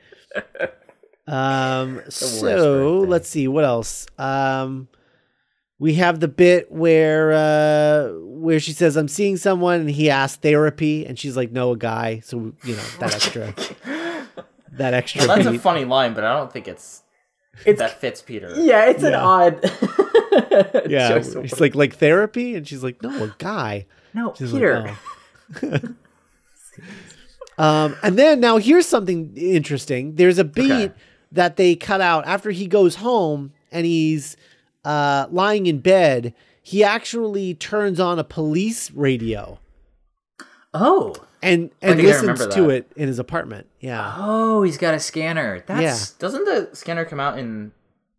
Um, 1.28 2.02
so 2.10 3.00
let's 3.00 3.28
see 3.30 3.48
what 3.48 3.64
else. 3.66 4.08
Um, 4.18 4.88
we 5.80 5.96
have 5.96 6.20
the 6.20 6.28
bit 6.28 6.72
where 6.72 7.34
uh 7.34 8.14
where 8.20 8.60
she 8.60 8.74
says 8.74 8.96
I'm 8.96 9.08
seeing 9.08 9.38
someone 9.38 9.82
and 9.82 9.92
he 9.92 10.10
asks 10.10 10.38
therapy 10.38 11.06
and 11.06 11.20
she's 11.20 11.36
like 11.38 11.52
no 11.52 11.72
a 11.74 11.78
guy 11.78 12.20
so 12.22 12.54
you 12.64 12.76
know 12.76 12.84
that 13.00 13.14
extra 13.16 13.54
that 14.72 14.94
extra 14.96 15.28
That's 15.28 15.46
a 15.46 15.60
funny 15.60 15.86
line, 15.86 16.14
but 16.14 16.24
I 16.24 16.36
don't 16.38 16.52
think 16.52 16.68
it's, 16.68 17.04
It's- 17.66 17.78
that 17.78 18.00
fits 18.02 18.22
Peter. 18.24 18.52
Yeah, 18.56 18.86
it's 18.90 19.04
an 19.04 19.14
odd. 19.16 19.60
yeah 20.90 21.10
choice 21.10 21.34
he's 21.34 21.60
like 21.60 21.76
like 21.76 21.96
therapy 21.96 22.56
and 22.56 22.68
she's 22.68 22.84
like 22.84 23.02
no 23.04 23.26
a 23.26 23.36
guy 23.38 23.86
No, 24.14 24.34
She's 24.38 24.54
like, 24.54 24.62
Peter. 24.62 24.98
"Oh." 25.64 25.80
um, 27.64 27.96
and 28.04 28.18
then 28.18 28.40
now 28.40 28.58
here's 28.58 28.86
something 28.86 29.34
interesting. 29.36 30.16
There's 30.16 30.38
a 30.38 30.44
beat 30.44 30.72
Okay. 30.72 30.94
That 31.32 31.56
they 31.58 31.76
cut 31.76 32.02
out 32.02 32.26
after 32.26 32.52
he 32.52 32.68
goes 32.68 32.96
home 32.96 33.52
and 33.72 33.86
he's 33.86 34.38
uh, 34.86 35.28
lying 35.32 35.68
in 35.68 35.80
bed. 35.80 36.34
He 36.62 36.84
actually 36.84 37.54
turns 37.54 38.00
on 38.00 38.20
a 38.20 38.24
police 38.24 38.92
radio 38.92 39.60
Oh. 40.74 41.16
and 41.42 41.72
and 41.82 41.98
think 41.98 42.10
I 42.10 42.16
remember 42.20 42.46
listens 42.46 42.56
to 42.56 42.70
it 42.70 42.92
in 42.96 43.08
his 43.08 43.20
apartment. 43.20 43.68
Yeah. 43.80 44.14
Oh, 44.18 44.64
he's 44.64 44.78
got 44.78 44.94
a 44.94 45.00
scanner. 45.00 45.64
That's 45.66 46.12
Doesn't 46.14 46.46
the 46.46 46.70
scanner 46.76 47.06
come 47.06 47.20
out 47.20 47.40
in 47.40 47.72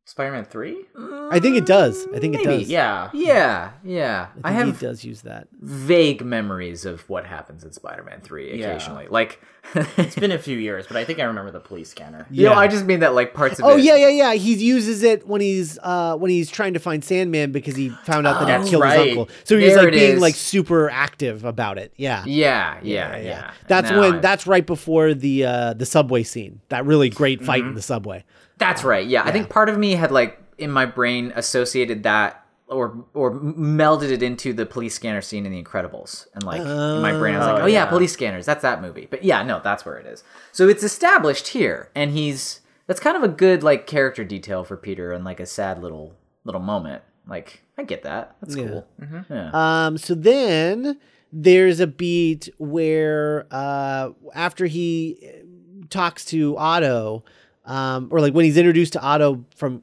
Spider-Man 0.08 0.46
3? 0.46 0.84
I 1.30 1.38
think 1.38 1.56
it 1.56 1.66
does. 1.66 2.06
I 2.14 2.18
think 2.18 2.34
it 2.34 2.42
does. 2.42 2.66
Yeah. 2.66 3.10
Yeah, 3.12 3.72
yeah. 3.84 4.28
I, 4.42 4.48
I, 4.48 4.52
have 4.52 4.80
he 4.80 4.86
does 4.86 5.04
use 5.04 5.20
that. 5.22 5.48
vague 5.60 6.24
memories 6.24 6.86
of 6.86 7.06
what 7.10 7.26
happens 7.26 7.62
in 7.62 7.72
Spider-Man 7.72 8.22
3 8.22 8.58
Yeah. 8.58 8.68
occasionally. 8.68 9.06
Like 9.08 9.38
It's 9.98 10.16
been 10.16 10.32
a 10.32 10.38
few 10.38 10.56
years, 10.56 10.86
but 10.86 10.96
I 10.96 11.04
think 11.04 11.18
I 11.18 11.24
remember 11.24 11.50
the 11.50 11.60
police 11.60 11.90
scanner. 11.90 12.26
You 12.30 12.44
know, 12.46 12.52
Yeah. 12.52 12.58
I 12.58 12.68
just 12.68 12.86
mean 12.86 13.00
that 13.00 13.14
like 13.14 13.34
parts 13.34 13.58
of 13.58 13.66
Oh 13.66 13.76
it. 13.76 13.82
yeah, 13.84 13.96
yeah, 13.96 14.08
yeah. 14.08 14.32
He 14.32 14.54
uses 14.54 15.02
it 15.02 15.26
when 15.26 15.42
he's 15.42 15.78
uh 15.82 16.16
when 16.16 16.30
he's 16.30 16.50
trying 16.50 16.72
to 16.72 16.80
find 16.80 17.04
Sandman 17.04 17.52
because 17.52 17.76
he 17.76 17.90
found 18.04 18.26
out 18.26 18.40
that 18.46 18.60
Oh, 18.60 18.62
he 18.64 18.70
killed 18.70 18.82
right. 18.84 18.98
his 19.00 19.08
uncle. 19.18 19.28
So 19.44 19.58
he's 19.58 19.74
There 19.74 19.82
like 19.84 19.92
being 19.92 20.14
is. 20.16 20.20
like 20.22 20.36
super 20.36 20.88
active 20.88 21.44
about 21.44 21.76
it. 21.76 21.92
Yeah. 21.96 22.24
Yeah, 22.26 22.78
yeah, 22.82 23.16
yeah. 23.18 23.50
That's 23.66 23.90
Now 23.90 24.00
when 24.00 24.14
I- 24.14 24.18
that's 24.20 24.46
right 24.46 24.64
before 24.64 25.12
the 25.12 25.44
uh 25.44 25.74
the 25.74 25.84
subway 25.86 26.22
scene. 26.22 26.60
That 26.70 26.86
really 26.86 27.10
great 27.10 27.42
fight 27.44 27.60
Mm-hmm. 27.60 27.68
in 27.68 27.74
the 27.74 27.82
subway. 27.82 28.24
That's 28.58 28.84
right. 28.84 29.06
Yeah. 29.06 29.22
I 29.24 29.32
think 29.32 29.48
part 29.48 29.68
of 29.68 29.78
me 29.78 29.92
had 29.92 30.10
like 30.10 30.38
in 30.58 30.70
my 30.70 30.86
brain 30.86 31.32
associated 31.36 32.02
that 32.02 32.44
or 32.66 33.04
or 33.14 33.32
melded 33.32 34.10
it 34.10 34.22
into 34.22 34.52
the 34.52 34.66
police 34.66 34.94
scanner 34.94 35.22
scene 35.22 35.46
in 35.46 35.52
The 35.52 35.62
Incredibles, 35.62 36.26
and 36.34 36.42
like 36.42 36.60
in 36.60 37.00
my 37.00 37.12
brain 37.12 37.34
I 37.34 37.38
was 37.38 37.46
like, 37.46 37.58
Oh, 37.60 37.62
oh 37.62 37.66
yeah, 37.66 37.84
yeah. 37.84 37.86
police 37.86 38.12
scanners. 38.12 38.44
That's 38.44 38.60
that 38.62 38.82
movie. 38.82 39.06
But 39.10 39.24
yeah, 39.24 39.42
no, 39.42 39.60
that's 39.64 39.86
where 39.86 39.96
it 39.96 40.06
is. 40.06 40.22
So 40.52 40.68
it's 40.68 40.82
established 40.82 41.48
here, 41.48 41.90
and 41.94 42.10
he's 42.10 42.60
that's 42.86 43.00
kind 43.00 43.16
of 43.16 43.22
a 43.22 43.28
good 43.28 43.62
like 43.62 43.86
character 43.86 44.22
detail 44.24 44.64
for 44.64 44.76
Peter, 44.76 45.12
and 45.12 45.24
like 45.24 45.40
a 45.40 45.46
sad 45.46 45.80
little 45.82 46.14
little 46.44 46.60
moment. 46.60 47.02
Like 47.26 47.62
I 47.78 47.84
get 47.84 48.02
that. 48.02 48.36
That's 48.42 48.54
cool. 48.54 48.86
Yeah. 49.30 49.50
Um 49.86 49.96
so 49.96 50.14
then 50.14 50.98
there's 51.32 51.80
a 51.80 51.86
beat 51.86 52.50
where 52.58 53.46
uh 53.50 54.10
after 54.34 54.66
he 54.66 55.18
uh, 55.22 55.86
talks 55.88 56.24
to 56.26 56.56
Otto 56.58 57.24
um 57.68 58.08
or 58.10 58.20
like 58.20 58.32
when 58.34 58.44
he's 58.44 58.56
introduced 58.56 58.94
to 58.94 59.00
Otto 59.00 59.44
from 59.54 59.82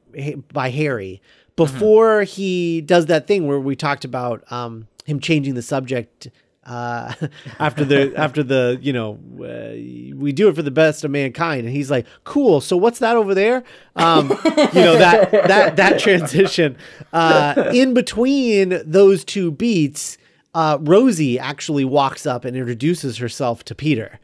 by 0.52 0.70
Harry 0.70 1.22
before 1.56 2.24
he 2.24 2.82
does 2.82 3.06
that 3.06 3.28
thing 3.28 3.48
where 3.48 3.60
we 3.60 3.76
talked 3.78 4.04
about 4.04 4.44
um 4.52 4.88
him 5.06 5.20
changing 5.22 5.54
the 5.54 5.62
subject 5.62 6.28
uh 6.66 7.14
after 7.60 7.86
the 7.86 8.12
after 8.18 8.42
the 8.44 8.78
you 8.82 8.92
know 8.92 9.20
uh, 9.40 9.72
we 10.18 10.32
do 10.34 10.50
it 10.50 10.56
for 10.56 10.64
the 10.64 10.72
best 10.72 11.04
of 11.04 11.12
mankind. 11.12 11.66
And 11.68 11.76
he's 11.76 11.92
like 11.92 12.08
cool 12.24 12.60
so 12.60 12.76
what's 12.76 13.00
that 13.00 13.16
over 13.16 13.34
there? 13.36 13.64
Um 13.96 14.30
you 14.32 14.82
know 14.82 14.98
that 14.98 15.32
that 15.32 15.76
that 15.76 16.00
transition 16.06 16.76
uh 17.14 17.72
in 17.74 17.94
between 17.94 18.82
those 18.84 19.24
two 19.24 19.52
beats 19.52 20.18
uh 20.56 20.78
rosie 20.82 21.38
actually 21.38 21.86
walks 21.86 22.26
up 22.26 22.46
and 22.46 22.58
introduces 22.58 23.18
herself 23.18 23.64
to 23.66 23.76
peter 23.76 24.20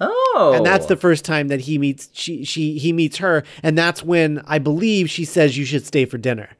oh, 0.00 0.52
and 0.56 0.64
that's 0.66 0.86
the 0.86 0.96
first 0.96 1.24
time 1.24 1.48
that 1.48 1.60
he 1.62 1.78
meets 1.78 2.08
she 2.12 2.44
she 2.44 2.78
he 2.78 2.92
meets 2.92 3.16
her 3.18 3.42
and 3.62 3.76
that's 3.78 4.02
when 4.02 4.42
i 4.46 4.58
believe 4.58 5.08
she 5.08 5.24
says 5.24 5.56
you 5.56 5.64
should 5.64 5.84
stay 5.86 6.04
for 6.04 6.18
dinner 6.18 6.50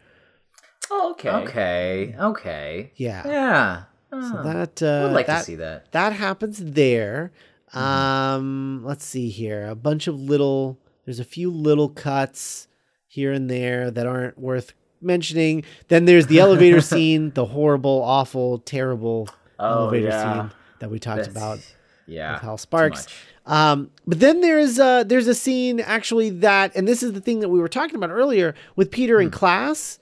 Oh, 0.90 1.10
okay. 1.12 1.30
okay. 1.30 2.14
Okay. 2.18 2.92
yeah 2.96 3.26
Yeah. 3.26 3.82
so 4.12 4.38
Oh, 4.38 4.42
that 4.44 4.82
I 4.82 4.86
uh 4.86 5.02
would 5.08 5.12
like 5.14 5.26
that, 5.26 5.38
to 5.40 5.44
see 5.44 5.56
that. 5.56 5.90
that 5.92 6.12
happens 6.12 6.58
there. 6.64 7.32
Um, 7.74 8.82
let's 8.84 9.04
see 9.04 9.28
here. 9.28 9.66
A 9.66 9.74
bunch 9.74 10.06
of 10.06 10.14
little. 10.20 10.78
There's 11.04 11.18
a 11.20 11.24
few 11.24 11.50
little 11.50 11.88
cuts 11.88 12.68
here 13.08 13.32
and 13.32 13.50
there 13.50 13.90
that 13.90 14.06
aren't 14.06 14.38
worth 14.38 14.74
mentioning. 15.00 15.64
Then 15.88 16.04
there's 16.04 16.28
the 16.28 16.38
elevator 16.38 16.80
scene, 16.92 17.30
the 17.32 17.46
horrible, 17.46 18.00
awful, 18.04 18.58
terrible 18.60 19.28
Oh, 19.58 19.84
elevator 19.88 20.08
yeah. 20.08 20.40
scene 20.42 20.50
that 20.78 20.90
we 20.90 20.98
talked 21.00 21.24
That's- 21.24 21.36
about 21.36 21.58
Yeah. 22.06 22.34
with 22.34 22.42
Hal 22.42 22.58
Sparks. 22.58 23.06
Um, 23.46 23.90
but 24.06 24.18
then 24.20 24.40
there's 24.40 24.78
uh 24.78 25.04
there's 25.04 25.26
a 25.28 25.34
scene 25.34 25.80
actually 25.80 26.30
that, 26.30 26.74
and 26.74 26.86
this 26.88 27.02
is 27.02 27.12
the 27.12 27.20
thing 27.20 27.40
that 27.40 27.48
we 27.48 27.58
were 27.60 27.68
talking 27.68 27.94
about 27.96 28.10
earlier 28.10 28.54
with 28.74 28.90
Peter 28.90 29.20
in 29.20 29.30
class. 29.30 29.98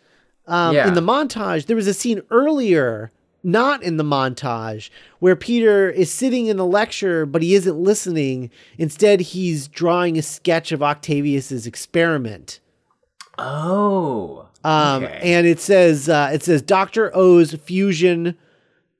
Um, 0.47 0.75
Yeah. 0.75 0.89
in 0.89 0.95
the 0.95 1.01
montage, 1.03 1.67
there 1.67 1.77
was 1.77 1.87
a 1.87 1.95
scene 1.95 2.21
earlier, 2.31 3.11
not 3.43 3.83
in 3.83 3.97
the 3.97 4.05
montage, 4.05 4.91
where 5.19 5.37
Peter 5.37 5.89
is 5.91 6.11
sitting 6.11 6.47
in 6.47 6.57
the 6.59 6.67
lecture, 6.67 7.25
but 7.27 7.43
he 7.43 7.55
isn't 7.55 7.77
listening. 7.79 8.51
Instead, 8.79 9.21
he's 9.21 9.69
drawing 9.69 10.19
a 10.19 10.23
sketch 10.23 10.71
of 10.73 10.83
Octavius's 10.83 11.67
experiment. 11.67 12.61
Oh. 13.39 14.47
Um, 14.65 15.05
Okay. 15.05 15.21
and 15.23 15.47
it 15.47 15.61
says 15.61 16.09
uh, 16.09 16.31
it 16.33 16.43
says 16.43 16.63
Doctor 16.63 17.11
O's 17.15 17.53
fusion 17.55 18.37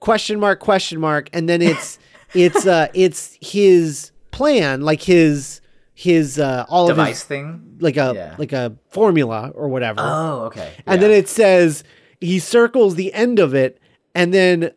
question 0.01 0.39
mark 0.39 0.61
question 0.61 1.01
mark, 1.01 1.31
and 1.33 1.49
then 1.49 1.63
it's 1.63 1.99
it's 2.35 2.67
uh 2.67 2.89
it's 2.95 3.37
his 3.41 4.11
plan, 4.31 4.81
like 4.83 5.03
his 5.03 5.61
his 5.95 6.39
uh 6.39 6.67
all 6.69 6.85
of 6.91 6.97
Device 6.97 7.19
his 7.21 7.25
thing. 7.25 7.77
like 7.81 7.97
a 7.97 8.13
Yeah. 8.15 8.35
like 8.39 8.53
a 8.53 8.77
formula 8.91 9.51
or 9.55 9.69
whatever. 9.69 10.01
Oh, 10.03 10.43
okay. 10.47 10.73
and 10.87 11.01
Yeah. 11.01 11.09
then 11.09 11.17
it 11.17 11.29
says 11.29 11.85
he 12.21 12.39
circles 12.39 12.95
the 12.97 13.13
end 13.15 13.39
of 13.39 13.55
it, 13.55 13.79
and 14.15 14.33
then 14.35 14.71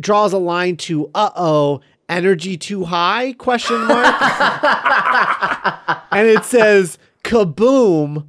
draws 0.00 0.32
a 0.32 0.38
line 0.38 0.76
to 0.78 1.10
"Uh 1.14 1.30
oh, 1.36 1.80
energy 2.08 2.56
too 2.56 2.84
high?" 2.84 3.32
question 3.34 3.78
mark, 3.86 4.14
and 6.12 6.26
it 6.28 6.44
says 6.44 6.98
"Kaboom!" 7.22 8.26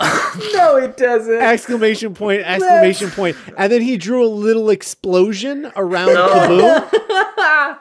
no, 0.54 0.76
it 0.76 0.96
doesn't. 0.96 1.40
exclamation 1.42 2.14
point 2.14 2.42
exclamation 2.44 3.10
point. 3.10 3.36
point 3.36 3.54
and 3.58 3.70
then 3.72 3.82
he 3.82 3.96
drew 3.96 4.24
a 4.24 4.28
little 4.28 4.70
explosion 4.70 5.70
around 5.76 6.08
kaboom 6.08 6.88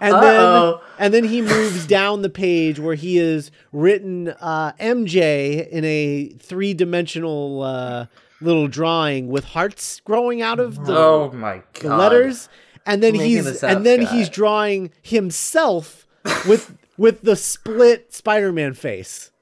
and 0.00 0.14
then 0.14 0.40
Uh-oh. 0.40 0.82
and 0.98 1.14
then 1.14 1.24
he 1.24 1.40
moves 1.40 1.86
down 1.86 2.22
the 2.22 2.28
page 2.28 2.78
where 2.80 2.94
he 2.96 3.16
has 3.16 3.50
written 3.72 4.28
uh, 4.40 4.72
mj 4.72 5.68
in 5.68 5.84
a 5.84 6.28
three-dimensional 6.38 7.62
uh, 7.62 8.06
little 8.40 8.68
drawing 8.68 9.28
with 9.28 9.44
hearts 9.44 10.00
growing 10.00 10.42
out 10.42 10.58
of 10.60 10.84
the, 10.86 10.96
Oh 10.96 11.30
my 11.32 11.62
god. 11.74 11.82
the 11.82 11.96
letters 11.96 12.48
and 12.84 13.02
then 13.02 13.12
Making 13.14 13.26
he's 13.28 13.62
up, 13.62 13.70
and 13.70 13.86
then 13.86 14.02
Scott. 14.04 14.14
he's 14.14 14.28
drawing 14.28 14.90
himself 15.02 16.06
with 16.48 16.76
with 16.98 17.22
the 17.22 17.36
split 17.36 18.12
spider-man 18.12 18.74
face 18.74 19.30
Ooh, 19.30 19.35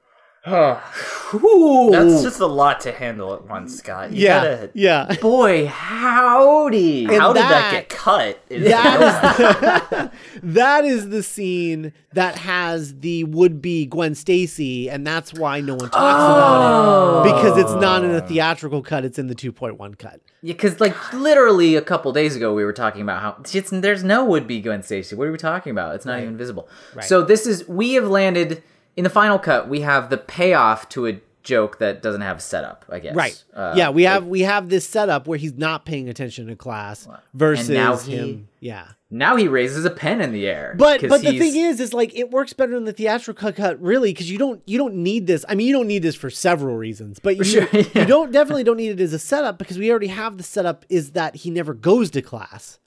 That's 0.47 2.23
just 2.23 2.41
a 2.41 2.47
lot 2.47 2.81
to 2.81 2.93
handle 2.93 3.33
at 3.33 3.49
once, 3.49 3.77
Scott. 3.77 4.13
You 4.13 4.25
yeah 4.25 4.45
gotta- 4.45 4.71
yeah 4.75 5.15
boy, 5.21 5.67
howdy. 5.67 7.05
And 7.05 7.17
How 7.17 7.33
did 7.33 7.43
that 7.43 7.49
that- 7.49 7.71
get 7.73 7.89
cut? 7.89 8.39
Is 8.51 8.69
That 8.69 10.11
is 10.11 10.11
that 10.43 10.85
is 10.85 11.09
the 11.09 11.23
scene 11.23 11.93
that 12.13 12.37
has 12.37 13.01
the 13.01 13.25
would 13.25 13.63
be 13.63 13.87
Gwen 13.87 14.15
Stacy, 14.15 14.91
and 14.91 15.07
that's 15.07 15.33
why 15.33 15.61
no 15.61 15.75
one 15.75 15.91
talks 15.91 15.97
about 15.97 17.25
it 17.27 17.31
oh. 17.31 17.35
because 17.35 17.59
it's 17.59 17.75
not 17.81 18.05
in 18.05 18.11
a 18.11 18.21
theatrical 18.21 18.83
cut; 18.83 19.05
it's 19.05 19.19
in 19.19 19.29
the 19.29 19.35
2.1 19.35 19.99
cut. 19.99 20.21
Yeah, 20.43 20.53
because 20.53 20.79
like 20.79 21.13
literally 21.15 21.75
a 21.75 21.83
couple 21.83 22.13
days 22.13 22.37
ago, 22.37 22.53
we 22.53 22.67
were 22.67 22.75
talking 22.75 23.01
about 23.01 23.23
how 23.23 23.37
it's, 23.41 23.71
there's 23.71 24.05
no 24.05 24.27
would 24.27 24.47
be 24.47 24.61
Gwen 24.61 24.83
Stacy. 24.83 25.17
What 25.17 25.27
are 25.27 25.33
we 25.33 25.39
talking 25.39 25.71
about? 25.71 25.95
It's 25.95 26.05
not 26.05 26.21
even 26.21 26.37
visible. 26.37 26.69
So 27.01 27.23
this 27.23 27.47
is 27.47 27.67
we 27.67 27.95
have 27.95 28.07
landed 28.07 28.63
in 28.97 29.05
the 29.05 29.11
final 29.11 29.39
cut. 29.39 29.69
We 29.69 29.81
have 29.81 30.11
the 30.11 30.19
payoff 30.19 30.89
to 30.91 31.07
a 31.07 31.21
joke 31.43 31.79
that 31.79 32.01
doesn't 32.03 32.23
have 32.23 32.39
a 32.39 32.41
setup. 32.41 32.85
I 32.89 32.99
guess. 33.01 33.15
Right? 33.15 33.45
Uh, 33.53 33.75
yeah, 33.77 33.91
we 33.91 34.05
have 34.05 34.27
we 34.27 34.41
have 34.41 34.69
this 34.71 34.89
setup 34.89 35.27
where 35.27 35.39
he's 35.39 35.55
not 35.55 35.85
paying 35.85 36.09
attention 36.09 36.47
to 36.47 36.57
class 36.57 37.07
versus 37.35 37.69
now 37.69 37.97
he- 37.99 38.17
him. 38.17 38.49
Yeah, 38.61 38.89
Now 39.11 39.37
he 39.37 39.47
raises 39.47 39.85
a 39.85 39.91
pen 39.91 40.23
in 40.23 40.33
the 40.33 40.47
air. 40.47 40.75
but 40.79 41.07
but 41.07 41.21
the 41.21 41.39
thing 41.39 41.55
is, 41.55 41.81
is 41.81 41.93
like 41.93 42.15
it 42.17 42.31
works 42.31 42.55
better 42.55 42.75
in 42.77 42.85
the 42.85 42.95
theatrical 42.95 43.53
cut, 43.53 43.79
really, 43.79 44.11
because 44.11 44.31
you 44.31 44.39
don't 44.39 44.63
you 44.65 44.79
don't 44.79 44.95
need 44.95 45.27
this. 45.27 45.45
I 45.47 45.55
mean, 45.55 45.67
you 45.67 45.75
don't 45.75 45.87
need 45.87 46.03
this 46.03 46.15
for 46.17 46.31
several 46.31 46.77
reasons, 46.77 47.19
but 47.19 47.37
you 47.37 47.45
sure, 47.45 47.69
yeah. 47.73 47.83
you 47.95 48.07
don't 48.07 48.33
definitely 48.33 48.65
don't 48.65 48.79
need 48.79 48.99
it 48.99 49.01
as 49.03 49.13
a 49.13 49.19
setup 49.19 49.59
because 49.59 49.77
we 49.77 49.91
already 49.91 50.07
have 50.07 50.39
the 50.39 50.43
setup 50.43 50.87
is 50.89 51.11
that 51.13 51.37
he 51.37 51.51
never 51.51 51.75
goes 51.75 52.11
to 52.13 52.23
class. 52.23 52.79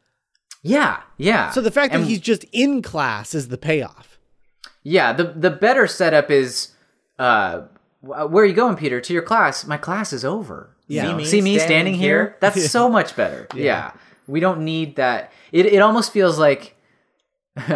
yeah, 0.64 1.02
yeah. 1.18 1.52
So 1.52 1.62
the 1.62 1.70
fact 1.70 1.94
that 1.94 2.02
he's 2.04 2.20
just 2.22 2.44
in 2.52 2.82
class 2.82 3.36
is 3.36 3.50
the 3.50 3.58
payoff. 3.60 4.17
Yeah, 4.88 5.12
the 5.12 5.26
the 5.26 5.50
better 5.50 5.86
setup 5.86 6.32
is 6.32 6.70
uh 7.20 7.64
where 8.00 8.44
are 8.44 8.46
you 8.46 8.54
going, 8.54 8.78
Peter? 8.78 9.02
To 9.02 9.14
your 9.14 9.22
class. 9.22 9.66
My 9.66 9.76
class 9.76 10.14
is 10.14 10.24
over. 10.24 10.78
Yeah. 10.88 11.10
See 11.10 11.14
me 11.14 11.26
See 11.26 11.42
me 11.42 11.58
standing, 11.58 11.68
standing 11.68 11.94
here? 11.96 12.24
here? 12.24 12.38
That's 12.40 12.72
so 12.72 12.88
much 12.88 13.14
better. 13.14 13.48
Yeah. 13.54 13.92
We 14.28 14.40
don't 14.40 14.62
need 14.62 14.96
that. 14.96 15.34
It 15.52 15.66
it 15.66 15.80
almost 15.80 16.14
feels 16.14 16.40
like 16.40 16.78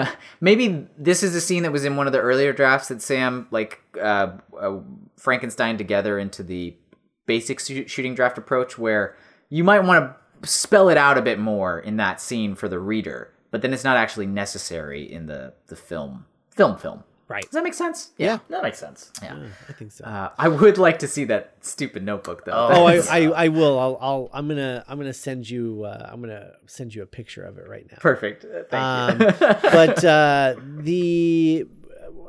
maybe 0.42 0.88
this 0.98 1.22
is 1.22 1.36
a 1.36 1.42
scene 1.42 1.64
that 1.64 1.74
was 1.74 1.84
in 1.84 1.98
one 1.98 2.08
of 2.08 2.14
the 2.14 2.20
earlier 2.20 2.54
drafts 2.54 2.88
that 2.88 3.02
Sam 3.02 3.46
like 3.52 3.82
uh, 4.00 4.38
uh 4.58 4.80
Frankenstein 5.18 5.78
together 5.78 6.18
into 6.18 6.44
the 6.44 6.78
basic 7.26 7.60
shoo- 7.60 7.90
shooting 7.90 8.16
draft 8.16 8.38
approach 8.38 8.78
where 8.78 9.18
you 9.50 9.66
might 9.66 9.82
want 9.82 10.16
to 10.42 10.48
spell 10.48 10.88
it 10.88 10.98
out 10.98 11.18
a 11.18 11.22
bit 11.22 11.40
more 11.40 11.78
in 11.78 11.98
that 11.98 12.22
scene 12.22 12.56
for 12.56 12.70
the 12.70 12.80
reader, 12.80 13.34
but 13.52 13.62
then 13.62 13.74
it's 13.74 13.84
not 13.84 13.98
actually 13.98 14.28
necessary 14.28 15.04
in 15.12 15.26
the 15.26 15.54
the 15.68 15.76
film 15.76 16.26
film 16.56 16.78
film. 16.78 17.04
Right. 17.28 17.44
Does 17.44 17.52
that 17.52 17.64
make 17.64 17.74
sense? 17.74 18.12
Yeah. 18.18 18.40
That 18.50 18.62
makes 18.62 18.78
sense. 18.78 19.10
Yeah. 19.24 19.38
I 19.70 19.72
think 19.72 19.94
so. 19.94 20.04
Uh, 20.04 20.32
I 20.38 20.50
would 20.50 20.78
like 20.78 21.00
to 21.00 21.08
see 21.08 21.24
that 21.26 21.56
stupid 21.62 22.04
notebook 22.04 22.44
though. 22.44 22.52
oh, 22.52 22.86
I, 22.86 22.96
I, 23.10 23.20
I 23.46 23.48
will. 23.48 23.80
I'll, 23.80 23.98
I'll, 24.02 24.30
I'm 24.34 24.50
gonna, 24.50 24.84
I'm 24.86 24.98
gonna 24.98 25.14
send 25.14 25.50
you, 25.50 25.84
uh, 25.86 26.10
I'm 26.12 26.20
gonna 26.20 26.52
send 26.66 26.94
you 26.94 27.04
a 27.04 27.06
picture 27.06 27.44
of 27.44 27.58
it 27.58 27.70
right 27.70 27.88
now. 27.90 28.00
perfect. 28.02 28.44
Uh, 28.44 28.64
Thank 28.70 28.84
Um, 28.84 29.22
you. 29.22 29.32
but 29.72 30.04
uh, 30.04 30.56
the, 30.80 31.68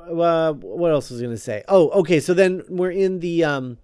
uh, 0.09 0.53
what 0.53 0.93
else 0.93 1.11
was 1.11 1.21
I 1.21 1.25
gonna 1.25 1.37
say? 1.37 1.65
Oh, 1.67 1.89
okay. 2.01 2.21
So 2.21 2.33
then 2.33 2.63
we're 2.69 2.93
in 2.93 3.19
the, 3.19 3.43
um, 3.43 3.79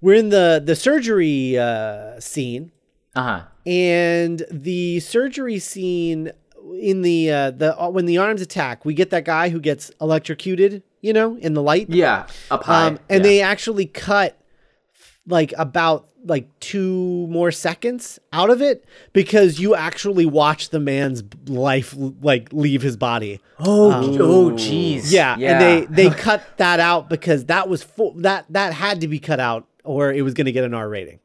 we're 0.00 0.14
in 0.14 0.30
the 0.30 0.62
the 0.64 0.76
surgery 0.76 1.58
uh, 1.58 2.18
scene, 2.20 2.72
uh 3.14 3.22
huh. 3.22 3.42
and 3.66 4.44
the 4.50 5.00
surgery 5.00 5.58
scene 5.58 6.32
in 6.80 7.02
the 7.02 7.30
uh, 7.30 7.50
the 7.50 7.80
uh, 7.80 7.88
when 7.88 8.06
the 8.06 8.18
arms 8.18 8.40
attack, 8.40 8.84
we 8.84 8.94
get 8.94 9.10
that 9.10 9.24
guy 9.24 9.48
who 9.48 9.60
gets 9.60 9.90
electrocuted. 10.00 10.82
You 11.00 11.12
know, 11.12 11.36
in 11.36 11.52
the 11.52 11.62
light. 11.62 11.90
Yeah. 11.90 12.26
Up 12.50 12.64
high. 12.64 12.86
Um, 12.86 12.98
and 13.10 13.22
yeah. 13.22 13.28
they 13.28 13.40
actually 13.42 13.84
cut 13.84 14.40
like 15.26 15.52
about 15.58 16.08
like 16.24 16.48
two 16.60 17.26
more 17.28 17.50
seconds 17.52 18.18
out 18.32 18.50
of 18.50 18.62
it 18.62 18.84
because 19.12 19.60
you 19.60 19.74
actually 19.74 20.24
watch 20.24 20.70
the 20.70 20.80
man's 20.80 21.22
life 21.46 21.94
like 22.22 22.52
leave 22.52 22.82
his 22.82 22.96
body. 22.96 23.40
Oh. 23.60 23.92
oh. 23.92 24.50
Jeez. 24.52 25.12
Yeah, 25.12 25.34
and 25.34 25.60
they 25.60 25.86
they 26.08 26.10
cut 26.18 26.42
that 26.56 26.80
out 26.80 27.08
because 27.08 27.46
that 27.46 27.68
was 27.68 27.82
full 27.82 28.14
that 28.18 28.46
that 28.50 28.72
had 28.72 29.00
to 29.02 29.08
be 29.08 29.18
cut 29.18 29.40
out 29.40 29.68
or 29.84 30.12
it 30.12 30.22
was 30.22 30.34
going 30.34 30.46
to 30.46 30.52
get 30.52 30.64
an 30.64 30.74
R 30.74 30.88
rating. 30.88 31.20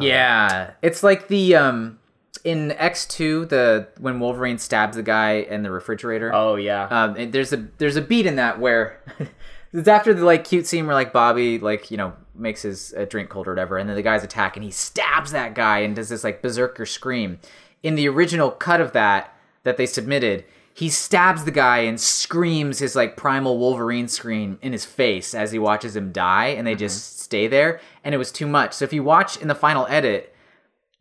yeah. 0.00 0.72
It's 0.82 1.02
like 1.02 1.28
the 1.28 1.56
um 1.56 1.97
in 2.44 2.72
X 2.72 3.06
two 3.06 3.46
the 3.46 3.88
when 3.98 4.20
Wolverine 4.20 4.58
stabs 4.58 4.96
the 4.96 5.02
guy 5.02 5.34
in 5.34 5.62
the 5.62 5.70
refrigerator. 5.70 6.32
Oh 6.32 6.56
yeah. 6.56 6.84
Um, 6.84 7.30
there's 7.30 7.52
a 7.52 7.68
there's 7.78 7.96
a 7.96 8.02
beat 8.02 8.26
in 8.26 8.36
that 8.36 8.58
where 8.58 9.02
it's 9.72 9.88
after 9.88 10.14
the 10.14 10.24
like 10.24 10.44
cute 10.44 10.66
scene 10.66 10.86
where 10.86 10.94
like 10.94 11.12
Bobby 11.12 11.58
like 11.58 11.90
you 11.90 11.96
know 11.96 12.14
makes 12.34 12.62
his 12.62 12.94
uh, 12.96 13.04
drink 13.04 13.28
cold 13.30 13.48
or 13.48 13.52
whatever, 13.52 13.78
and 13.78 13.88
then 13.88 13.96
the 13.96 14.02
guys 14.02 14.22
attack 14.22 14.56
and 14.56 14.64
he 14.64 14.70
stabs 14.70 15.32
that 15.32 15.54
guy 15.54 15.80
and 15.80 15.96
does 15.96 16.08
this 16.08 16.24
like 16.24 16.42
berserker 16.42 16.86
scream. 16.86 17.38
In 17.82 17.94
the 17.94 18.08
original 18.08 18.50
cut 18.50 18.80
of 18.80 18.92
that 18.92 19.34
that 19.64 19.76
they 19.76 19.86
submitted, 19.86 20.44
he 20.74 20.88
stabs 20.88 21.44
the 21.44 21.50
guy 21.50 21.78
and 21.78 22.00
screams 22.00 22.78
his 22.78 22.94
like 22.94 23.16
primal 23.16 23.58
Wolverine 23.58 24.08
scream 24.08 24.58
in 24.62 24.72
his 24.72 24.84
face 24.84 25.34
as 25.34 25.52
he 25.52 25.58
watches 25.58 25.96
him 25.96 26.12
die, 26.12 26.46
and 26.46 26.66
they 26.66 26.74
just 26.74 27.18
stay 27.20 27.46
there, 27.46 27.80
and 28.04 28.14
it 28.14 28.18
was 28.18 28.30
too 28.30 28.46
much. 28.46 28.74
So 28.74 28.84
if 28.84 28.92
you 28.92 29.02
watch 29.02 29.36
in 29.36 29.48
the 29.48 29.54
final 29.54 29.86
edit, 29.88 30.34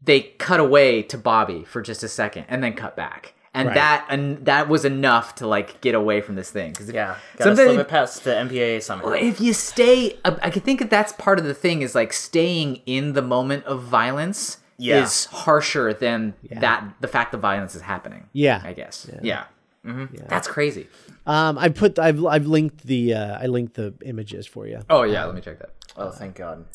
they 0.03 0.21
cut 0.21 0.59
away 0.59 1.01
to 1.03 1.17
Bobby 1.17 1.63
for 1.63 1.81
just 1.81 2.03
a 2.03 2.07
second 2.07 2.45
and 2.47 2.63
then 2.63 2.73
cut 2.73 2.95
back. 2.95 3.33
And 3.53 3.69
Right. 3.69 3.75
that 3.75 4.05
and 4.09 4.45
that 4.45 4.69
was 4.69 4.85
enough 4.85 5.33
to 5.35 5.47
like 5.47 5.81
get 5.81 5.95
away 5.95 6.21
from 6.21 6.35
this 6.35 6.51
thing 6.51 6.71
because 6.71 6.91
yeah. 6.91 7.15
Gotta 7.37 7.55
slip 7.55 7.79
it 7.79 7.87
past 7.87 8.23
the 8.23 8.31
MPAA 8.31 8.83
somehow. 8.83 9.09
if 9.13 9.41
you 9.41 9.53
stay, 9.53 10.17
I 10.23 10.37
I 10.43 10.49
can 10.51 10.61
think 10.61 10.79
that 10.79 10.91
that's 10.91 11.11
part 11.13 11.39
of 11.39 11.45
the 11.45 11.55
thing 11.55 11.81
is 11.81 11.95
like 11.95 12.13
staying 12.13 12.81
in 12.85 13.13
the 13.13 13.21
moment 13.23 13.65
of 13.65 13.81
violence 13.83 14.57
Yeah. 14.77 15.01
is 15.03 15.25
harsher 15.25 15.91
than 15.93 16.35
that 16.51 16.83
the 17.01 17.07
fact 17.07 17.31
that 17.31 17.39
violence 17.39 17.73
is 17.73 17.81
happening. 17.81 18.29
Yeah. 18.31 18.61
I 18.63 18.73
guess. 18.73 19.09
Yeah. 19.23 19.45
Mhm. 19.83 20.27
That's 20.27 20.47
crazy. 20.47 20.87
Um, 21.25 21.57
I 21.57 21.69
put 21.69 21.97
I've 21.97 22.23
I've 22.25 22.45
linked 22.45 22.85
the 22.85 23.15
uh, 23.15 23.39
I 23.41 23.47
linked 23.47 23.73
the 23.73 23.95
images 24.05 24.45
for 24.45 24.67
you. 24.67 24.81
Oh 24.87 25.01
yeah, 25.01 25.25
let 25.25 25.33
me 25.33 25.41
check 25.41 25.57
that. 25.59 25.71
Oh, 25.95 26.11
thank 26.11 26.35
God. 26.35 26.65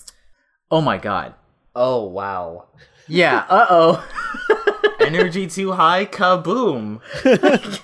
Oh 0.69 0.81
my 0.81 0.99
god. 0.99 1.35
Oh 1.77 2.03
wow. 2.07 2.67
Yeah. 3.09 3.45
Uh 3.51 3.67
oh. 3.71 4.09
Energy 5.01 5.47
too 5.47 5.73
high, 5.73 6.07
kaboom. 6.07 7.01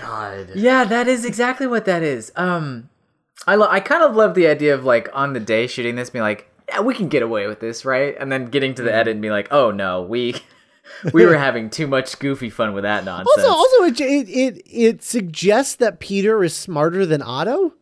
God. 0.00 0.50
Yeah, 0.54 0.84
that 0.84 1.06
is 1.08 1.24
exactly 1.24 1.66
what 1.66 1.84
that 1.84 2.02
is. 2.02 2.32
Um, 2.36 2.90
I 3.46 3.54
lo- 3.54 3.68
I 3.70 3.80
kind 3.80 4.02
of 4.02 4.16
love 4.16 4.34
the 4.34 4.46
idea 4.48 4.74
of 4.74 4.84
like 4.84 5.08
on 5.14 5.32
the 5.32 5.40
day 5.40 5.66
shooting 5.66 5.94
this, 5.96 6.10
being 6.10 6.22
like, 6.22 6.50
yeah, 6.68 6.80
we 6.80 6.94
can 6.94 7.08
get 7.08 7.22
away 7.22 7.46
with 7.46 7.60
this, 7.60 7.84
right? 7.84 8.16
And 8.18 8.32
then 8.32 8.46
getting 8.46 8.74
to 8.74 8.82
the 8.82 8.92
edit 8.94 9.12
and 9.12 9.22
be 9.22 9.30
like, 9.30 9.48
oh 9.52 9.70
no, 9.70 10.02
we 10.02 10.34
we 11.12 11.24
were 11.24 11.36
having 11.36 11.70
too 11.70 11.86
much 11.86 12.18
goofy 12.18 12.50
fun 12.50 12.74
with 12.74 12.82
that 12.82 13.04
nonsense. 13.04 13.44
Also, 13.44 13.48
also 13.48 13.82
it, 13.84 14.00
it 14.00 14.28
it 14.28 14.62
it 14.66 15.02
suggests 15.02 15.76
that 15.76 16.00
Peter 16.00 16.42
is 16.42 16.54
smarter 16.54 17.06
than 17.06 17.22
Otto. 17.22 17.74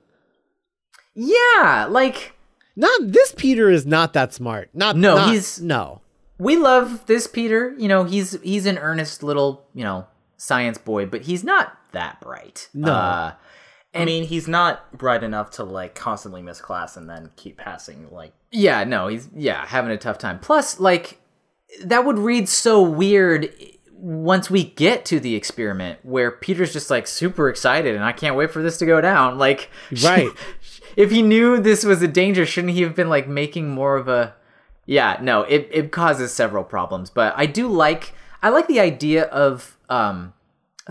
yeah, 1.14 1.86
like 1.88 2.34
Not 2.76 3.00
this 3.12 3.32
Peter 3.36 3.70
is 3.70 3.86
not 3.86 4.12
that 4.12 4.32
smart. 4.34 4.68
Not 4.74 4.96
No, 4.96 5.16
not- 5.16 5.30
he's- 5.30 5.58
no. 5.60 6.00
We 6.42 6.56
love 6.56 7.06
this 7.06 7.26
Peter. 7.26 7.74
You 7.78 7.88
know, 7.88 8.04
he's 8.04 8.40
he's 8.42 8.66
an 8.66 8.78
earnest 8.78 9.22
little 9.22 9.66
you 9.74 9.84
know 9.84 10.06
science 10.36 10.78
boy, 10.78 11.06
but 11.06 11.22
he's 11.22 11.44
not 11.44 11.78
that 11.92 12.20
bright. 12.20 12.68
No. 12.74 12.92
Uh, 12.92 13.32
I 13.94 14.04
mean, 14.06 14.24
he's 14.24 14.48
not 14.48 14.96
bright 14.96 15.22
enough 15.22 15.50
to 15.52 15.64
like 15.64 15.94
constantly 15.94 16.42
miss 16.42 16.60
class 16.60 16.96
and 16.96 17.08
then 17.08 17.30
keep 17.36 17.58
passing. 17.58 18.08
Like, 18.10 18.32
Yeah, 18.50 18.84
no, 18.84 19.08
he's 19.08 19.28
yeah 19.34 19.66
having 19.66 19.90
a 19.90 19.98
tough 19.98 20.18
time. 20.18 20.38
Plus, 20.40 20.80
like 20.80 21.20
that 21.84 22.04
would 22.04 22.18
read 22.18 22.48
so 22.48 22.82
weird 22.82 23.52
once 23.92 24.50
we 24.50 24.64
get 24.64 25.04
to 25.04 25.20
the 25.20 25.36
experiment 25.36 25.98
where 26.02 26.30
Peter's 26.32 26.72
just 26.72 26.90
like 26.90 27.06
super 27.06 27.48
excited 27.48 27.94
and 27.94 28.02
I 28.02 28.10
can't 28.12 28.34
wait 28.34 28.50
for 28.50 28.62
this 28.62 28.78
to 28.78 28.86
go 28.86 29.00
down. 29.00 29.38
Like, 29.38 29.70
Right. 30.02 30.28
if 30.96 31.10
he 31.12 31.22
knew 31.22 31.60
this 31.60 31.84
was 31.84 32.02
a 32.02 32.08
danger, 32.08 32.44
shouldn't 32.44 32.72
he 32.72 32.82
have 32.82 32.96
been 32.96 33.08
like 33.08 33.28
making 33.28 33.68
more 33.70 33.96
of 33.96 34.08
a? 34.08 34.34
Yeah, 34.86 35.18
no, 35.22 35.42
it 35.42 35.68
it 35.70 35.92
causes 35.92 36.32
several 36.32 36.64
problems, 36.64 37.10
but 37.10 37.34
I 37.36 37.46
do 37.46 37.68
like. 37.68 38.14
I 38.42 38.48
like 38.48 38.66
the 38.66 38.80
idea 38.80 39.24
of 39.26 39.76
um, 39.88 40.32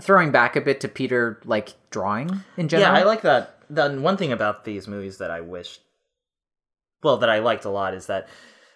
throwing 0.00 0.30
back 0.32 0.56
a 0.56 0.60
bit 0.62 0.80
to 0.80 0.88
Peter 0.88 1.40
like 1.44 1.74
drawing 1.90 2.40
in 2.56 2.68
general. 2.68 2.92
Yeah, 2.94 2.98
I 2.98 3.04
like 3.04 3.20
that. 3.22 3.58
The 3.68 3.90
one 4.00 4.16
thing 4.16 4.32
about 4.32 4.64
these 4.64 4.88
movies 4.88 5.18
that 5.18 5.30
I 5.30 5.42
wish, 5.42 5.78
well, 7.02 7.18
that 7.18 7.28
I 7.28 7.40
liked 7.40 7.64
a 7.64 7.70
lot 7.70 7.94
is 7.94 8.06
that 8.06 8.28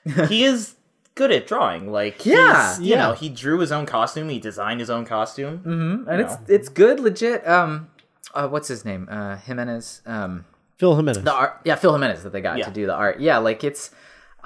he 0.29 0.45
is 0.45 0.75
good 1.15 1.33
at 1.33 1.47
drawing. 1.47 1.91
Like, 1.91 2.27
Yeah, 2.27 2.79
you 2.79 2.91
yeah. 2.91 2.97
know, 3.09 3.13
he 3.15 3.29
drew 3.31 3.59
his 3.61 3.73
own 3.73 3.87
costume, 3.87 4.29
he 4.29 4.39
designed 4.39 4.81
his 4.81 4.91
own 4.91 5.07
costume. 5.07 5.59
mm-hmm. 5.61 6.09
and 6.09 6.21
it's 6.21 6.35
No. 6.35 6.41
it's 6.49 6.69
good, 6.69 7.01
legit. 7.01 7.47
Um, 7.49 7.89
uh, 8.35 8.49
what's 8.49 8.69
his 8.69 8.85
name? 8.85 9.09
Uh, 9.11 9.37
Jimenez. 9.37 10.03
Um, 10.05 10.45
Phil 10.79 10.95
Jimenez. 10.95 11.23
the 11.25 11.33
art 11.33 11.59
yeah 11.65 11.75
phil 11.75 11.95
jimenez 11.95 12.23
that 12.23 12.33
they 12.35 12.43
got 12.43 12.59
Yeah. 12.59 12.67
to 12.67 12.71
do 12.71 12.85
the 12.85 12.93
art 12.93 13.19
yeah 13.19 13.39
like 13.39 13.65
it's 13.65 13.91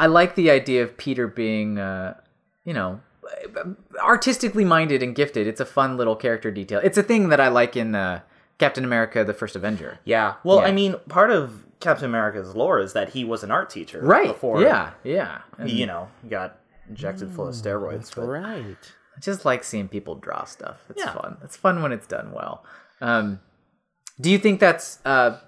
i 0.01 0.07
like 0.07 0.35
the 0.35 0.51
idea 0.51 0.83
of 0.83 0.97
peter 0.97 1.27
being 1.29 1.79
uh 1.79 2.15
you 2.65 2.75
know 2.75 3.01
artistically 4.03 4.65
minded 4.65 5.03
and 5.03 5.15
gifted 5.15 5.47
it's 5.47 5.61
a 5.61 5.67
fun 5.67 5.97
little 5.97 6.17
character 6.17 6.51
detail 6.51 6.81
it's 6.83 6.99
a 6.99 7.03
thing 7.03 7.29
that 7.29 7.41
i 7.41 7.49
like 7.49 7.77
in 7.77 7.95
uh 7.95 8.21
captain 8.59 8.85
america 8.85 9.25
the 9.25 9.35
first 9.35 9.55
avenger 9.57 9.99
Yeah. 10.05 10.35
Well, 10.45 10.59
Yeah. 10.59 10.65
I 10.65 10.73
mean, 10.73 10.97
part 11.09 11.31
of 11.31 11.65
Captain 11.81 12.05
America's 12.05 12.55
lore 12.55 12.79
is 12.79 12.93
that 12.93 13.09
he 13.11 13.25
was 13.25 13.43
an 13.43 13.51
art 13.51 13.71
teacher. 13.71 14.01
right 14.03 14.27
Before, 14.29 14.61
yeah 14.63 14.91
yeah 15.03 15.41
and 15.59 15.71
you 15.71 15.87
know, 15.87 16.09
got 16.29 16.59
injected 16.91 17.31
full 17.33 17.49
of 17.49 17.55
steroids. 17.55 18.15
But 18.15 18.27
right. 18.27 18.77
i 19.17 19.21
just 19.21 19.45
like 19.47 19.65
seeing 19.65 19.89
people 19.89 20.15
draw 20.17 20.45
stuff 20.45 20.77
it's 20.91 21.03
Yeah. 21.03 21.13
fun 21.15 21.39
it's 21.45 21.57
fun 21.57 21.81
when 21.83 21.93
it's 21.93 22.07
done 22.07 22.33
well 22.33 22.65
um 23.01 23.41
do 24.21 24.29
you 24.31 24.39
think 24.39 24.61
that's 24.61 24.99
uh 25.07 25.39
a 25.39 25.41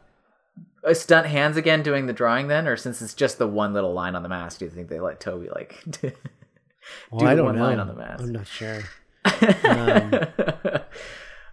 stunt 0.92 1.26
hands 1.26 1.56
again 1.56 1.82
doing 1.82 2.06
the 2.06 2.12
drawing 2.12 2.48
then 2.48 2.66
or 2.66 2.76
since 2.76 3.00
it's 3.02 3.14
just 3.14 3.38
the 3.38 3.46
one 3.46 3.72
little 3.72 3.92
line 3.92 4.14
on 4.16 4.22
the 4.22 4.28
mask 4.28 4.58
do 4.58 4.64
you 4.64 4.70
think 4.70 4.88
they 4.88 4.98
let 5.00 5.20
tobey 5.20 5.48
like 5.54 5.82
Well, 7.10 7.20
do 7.20 7.26
I 7.26 7.34
don't 7.36 7.44
one 7.46 7.56
know. 7.56 7.62
line 7.62 7.78
on 7.78 7.86
the 7.86 7.94
mask. 7.94 8.22
I'm 8.24 8.32
not 8.32 8.46
sure. 8.46 8.82
Um, 9.24 10.10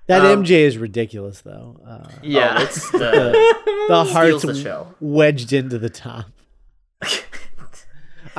that 0.08 0.26
Um, 0.26 0.44
MJ 0.44 0.50
is 0.62 0.78
ridiculous, 0.80 1.42
though. 1.42 1.80
Uh, 1.88 2.10
yeah 2.24 2.56
Oh, 2.58 2.64
it's 2.64 2.90
the, 2.92 3.86
the 3.90 4.04
heart's 4.06 4.42
the 4.42 4.56
show. 4.56 4.88
wedged 5.00 5.54
into 5.54 5.78
the 5.78 5.90
top. 5.92 6.26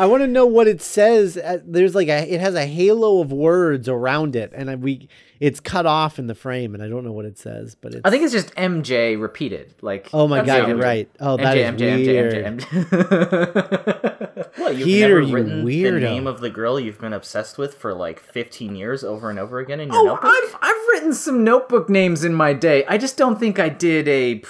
I 0.00 0.06
want 0.06 0.22
to 0.22 0.26
know 0.26 0.46
what 0.46 0.66
it 0.66 0.80
says. 0.80 1.38
There's 1.62 1.94
like 1.94 2.08
a, 2.08 2.26
it 2.32 2.40
has 2.40 2.54
a 2.54 2.64
halo 2.64 3.20
of 3.20 3.30
words 3.32 3.86
around 3.86 4.34
it, 4.34 4.50
and 4.54 4.70
I, 4.70 4.76
we, 4.76 5.10
it's 5.40 5.60
cut 5.60 5.84
off 5.84 6.18
in 6.18 6.26
the 6.26 6.34
frame, 6.34 6.72
and 6.72 6.82
I 6.82 6.88
don't 6.88 7.04
know 7.04 7.12
what 7.12 7.26
it 7.26 7.36
says, 7.36 7.74
but 7.74 7.92
it's. 7.92 8.00
I 8.02 8.08
think 8.08 8.22
it's 8.22 8.32
just 8.32 8.54
MJ 8.54 9.20
repeated. 9.20 9.74
Like 9.82 10.08
oh 10.14 10.26
my 10.26 10.42
god, 10.42 10.68
you're 10.68 10.78
MJ. 10.78 10.82
right. 10.82 11.10
Oh, 11.20 11.36
that 11.36 11.54
MJ, 11.54 11.80
is 11.80 11.80
MJ, 11.80 12.06
weird. 12.06 12.60
MJ, 12.60 12.66
MJ, 12.70 14.58
What, 14.58 14.76
you've 14.76 14.86
Peter, 14.86 15.08
never 15.08 15.20
you 15.20 15.34
written 15.34 15.64
the 15.66 15.70
weirdo. 15.70 16.00
name 16.00 16.26
of 16.26 16.40
the 16.40 16.48
girl 16.50 16.80
you've 16.80 16.98
been 16.98 17.12
obsessed 17.12 17.58
with 17.58 17.74
for 17.74 17.92
like 17.92 18.20
15 18.20 18.74
years 18.76 19.04
over 19.04 19.28
and 19.28 19.38
over 19.38 19.58
again 19.58 19.80
in 19.80 19.88
your 19.88 19.98
oh, 19.98 20.04
notebook? 20.04 20.30
I've 20.32 20.56
I've 20.62 20.88
written 20.92 21.12
some 21.12 21.44
notebook 21.44 21.90
names 21.90 22.24
in 22.24 22.32
my 22.34 22.54
day. 22.54 22.86
I 22.86 22.96
just 22.96 23.18
don't 23.18 23.38
think 23.38 23.58
I 23.58 23.68
did 23.68 24.08
a 24.08 24.42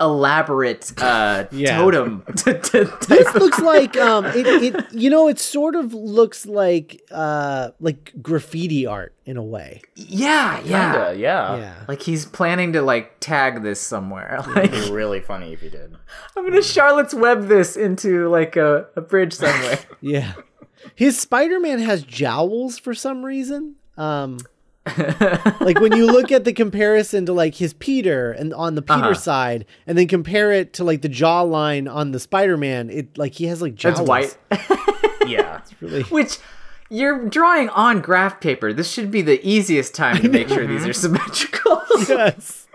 elaborate 0.00 0.92
uh, 1.02 1.44
Yeah. 1.50 1.78
totem. 1.78 2.22
to- 2.36 2.54
to- 2.58 2.84
to- 2.84 3.06
this 3.08 3.34
looks 3.34 3.58
like 3.58 3.96
um 4.08 4.24
it, 4.26 4.46
it 4.46 4.92
you 4.92 5.10
know 5.10 5.28
it 5.28 5.38
sort 5.38 5.74
of 5.74 5.92
looks 5.92 6.46
like 6.46 7.02
uh 7.10 7.70
like 7.80 8.12
graffiti 8.22 8.86
art 8.86 9.14
in 9.24 9.36
a 9.36 9.42
way 9.42 9.82
yeah, 9.96 10.60
yeah, 10.64 10.92
Kinda, 10.92 11.20
yeah. 11.20 11.56
yeah 11.56 11.74
Like 11.88 12.00
he's 12.02 12.24
planning 12.26 12.72
to 12.74 12.82
like 12.82 13.18
tag 13.20 13.62
this 13.62 13.80
somewhere. 13.80 14.38
Like 14.54 14.72
It'd 14.72 14.84
be 14.86 14.90
really 14.92 15.20
funny 15.20 15.52
if 15.52 15.60
he 15.60 15.68
did. 15.68 15.96
I'm 16.36 16.48
gonna 16.48 16.62
Charlotte's 16.62 17.14
Web 17.14 17.48
this 17.48 17.76
into 17.76 18.28
like 18.28 18.56
a, 18.56 18.86
a 18.96 19.00
bridge 19.00 19.32
somewhere. 19.34 19.78
yeah 20.00 20.32
his 20.94 21.18
spider-man 21.18 21.80
has 21.80 22.02
jowls 22.04 22.78
for 22.78 22.94
some 22.94 23.24
reason 23.24 23.74
um 23.96 24.38
like 25.60 25.80
when 25.80 25.92
you 25.96 26.06
look 26.06 26.30
at 26.32 26.44
the 26.44 26.52
comparison 26.52 27.26
to 27.26 27.32
like 27.32 27.54
his 27.56 27.72
peter 27.74 28.32
and 28.32 28.52
on 28.54 28.74
the 28.74 28.82
peter 28.82 29.00
Uh-huh. 29.00 29.14
side 29.14 29.66
and 29.86 29.96
then 29.98 30.08
compare 30.08 30.52
it 30.52 30.72
to 30.74 30.84
like 30.84 31.02
the 31.02 31.08
jawline 31.08 31.92
on 31.92 32.12
the 32.12 32.20
spider-man 32.20 32.90
it 32.90 33.16
like 33.18 33.34
he 33.34 33.46
has 33.46 33.60
like 33.62 33.74
jowls 33.74 33.96
That's 33.98 34.08
white. 34.08 34.38
Yeah. 35.26 35.60
really 35.80 36.02
Which 36.04 36.38
you're 36.90 37.28
drawing 37.28 37.68
on 37.68 38.00
graph 38.00 38.40
paper. 38.40 38.72
This 38.72 38.90
should 38.90 39.10
be 39.10 39.20
the 39.20 39.38
easiest 39.46 39.94
time 39.94 40.22
to 40.22 40.28
make 40.30 40.48
sure 40.48 40.66
these 40.66 40.86
are 40.86 40.94
symmetrical. 40.94 41.82
yes 42.08 42.66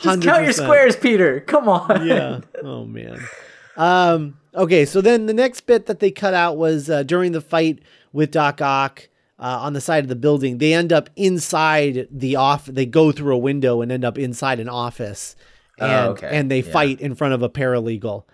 Just 0.00 0.22
count 0.22 0.44
your 0.44 0.52
squares, 0.52 0.94
Peter. 0.94 1.40
Come 1.40 1.68
on. 1.68 2.06
yeah. 2.06 2.40
Oh 2.62 2.84
man. 2.84 3.20
Um. 3.76 4.36
Okay. 4.54 4.84
So 4.84 5.00
then 5.00 5.26
the 5.26 5.34
next 5.34 5.62
bit 5.62 5.86
that 5.86 5.98
they 5.98 6.12
cut 6.12 6.34
out 6.34 6.56
was 6.56 6.88
uh, 6.88 7.02
during 7.02 7.32
the 7.32 7.40
fight 7.40 7.80
with 8.12 8.30
Doc 8.30 8.62
Ock 8.62 9.08
uh, 9.38 9.58
on 9.60 9.72
the 9.72 9.80
side 9.80 10.04
of 10.04 10.08
the 10.08 10.16
building. 10.16 10.58
They 10.58 10.72
end 10.72 10.92
up 10.92 11.10
inside 11.16 12.08
the 12.10 12.36
off. 12.36 12.66
They 12.66 12.86
go 12.86 13.12
through 13.12 13.34
a 13.34 13.38
window 13.38 13.80
and 13.82 13.90
end 13.92 14.04
up 14.04 14.18
inside 14.18 14.60
an 14.60 14.68
office, 14.68 15.36
and 15.78 15.90
Oh, 15.92 16.10
okay. 16.12 16.28
and 16.32 16.50
they 16.50 16.60
Yeah. 16.60 16.72
fight 16.72 17.00
in 17.00 17.14
front 17.14 17.34
of 17.34 17.42
a 17.42 17.48
paralegal. 17.48 18.24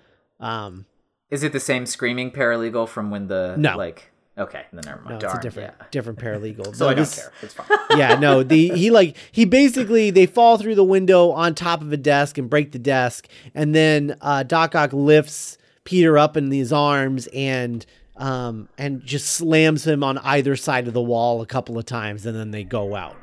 Um. 0.40 0.86
Is 1.30 1.42
it 1.42 1.52
the 1.52 1.60
same 1.60 1.86
screaming 1.86 2.30
paralegal 2.30 2.88
from 2.88 3.10
when 3.10 3.28
the 3.28 3.54
No. 3.56 3.76
like? 3.76 4.10
Okay, 4.38 4.62
then 4.72 4.82
never 4.86 5.00
mind. 5.02 5.14
No, 5.16 5.20
Darn, 5.20 5.36
it's 5.36 5.38
a 5.38 5.42
different 5.48 5.74
yeah. 5.78 5.86
different 5.90 6.18
paralegal. 6.18 6.74
So 6.76 6.86
No, 6.86 6.90
I 6.90 6.94
don't 6.94 7.10
care. 7.10 7.32
It's 7.42 7.52
fine. 7.54 7.66
yeah, 7.98 8.14
no, 8.18 8.42
the 8.42 8.68
he 8.68 8.90
like 8.90 9.16
he 9.30 9.44
basically 9.44 10.10
they 10.10 10.26
fall 10.26 10.56
through 10.58 10.74
the 10.74 10.84
window 10.84 11.30
on 11.32 11.54
top 11.54 11.80
of 11.82 11.92
a 11.92 11.96
desk 11.98 12.38
and 12.38 12.48
break 12.48 12.72
the 12.72 12.78
desk, 12.78 13.28
and 13.54 13.74
then 13.74 14.16
uh, 14.20 14.42
Doc 14.42 14.74
Ock 14.74 14.92
lifts 14.92 15.58
Peter 15.84 16.16
up 16.16 16.36
in 16.36 16.50
his 16.50 16.72
arms 16.72 17.28
and 17.34 17.84
um 18.16 18.68
and 18.78 19.02
just 19.04 19.26
slams 19.28 19.86
him 19.86 20.04
on 20.04 20.18
either 20.18 20.54
side 20.56 20.86
of 20.88 20.94
the 20.94 21.02
wall 21.02 21.40
a 21.40 21.46
couple 21.46 21.78
of 21.78 21.86
times, 21.86 22.26
and 22.26 22.36
then 22.36 22.50
they 22.50 22.64
go 22.64 22.94
out. 22.94 23.16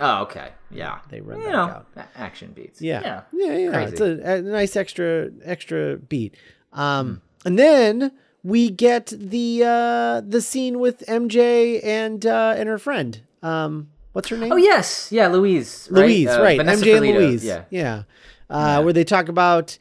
Oh, 0.00 0.22
okay. 0.22 0.48
Yeah. 0.72 0.98
They 1.08 1.20
run 1.20 1.38
you 1.38 1.44
back 1.44 1.52
know, 1.52 1.60
out. 1.60 1.86
action 2.16 2.50
beats. 2.52 2.82
Yeah, 2.82 3.00
Yeah. 3.00 3.22
yeah, 3.32 3.56
yeah. 3.56 3.80
It's 3.86 4.00
a, 4.00 4.34
a 4.38 4.42
nice 4.42 4.74
extra 4.74 5.30
extra 5.44 5.96
beat. 5.98 6.34
Um, 6.72 7.22
Hmm. 7.42 7.46
and 7.48 7.58
then 7.58 8.12
we 8.42 8.70
get 8.70 9.06
the 9.16 9.62
uh 9.64 10.20
the 10.28 10.40
scene 10.40 10.80
with 10.80 11.04
MJ 11.06 11.82
and 11.84 12.26
uh 12.26 12.54
and 12.56 12.68
her 12.68 12.78
friend. 12.78 13.20
Um, 13.42 13.88
what's 14.12 14.28
her 14.30 14.36
name? 14.36 14.52
Oh 14.52 14.56
yes, 14.56 15.12
yeah, 15.12 15.28
Louise. 15.28 15.88
Right? 15.92 16.00
Louise, 16.06 16.28
Uh, 16.28 16.42
right? 16.42 16.56
Vanessa 16.58 16.84
MJ 16.84 16.96
and 16.96 17.04
Ferlito, 17.06 17.14
Louise. 17.20 17.44
Yeah. 17.44 17.64
yeah. 17.70 18.02
Uh, 18.50 18.82
Where 18.82 18.92
they 18.92 19.04
talk 19.04 19.28
about 19.28 19.78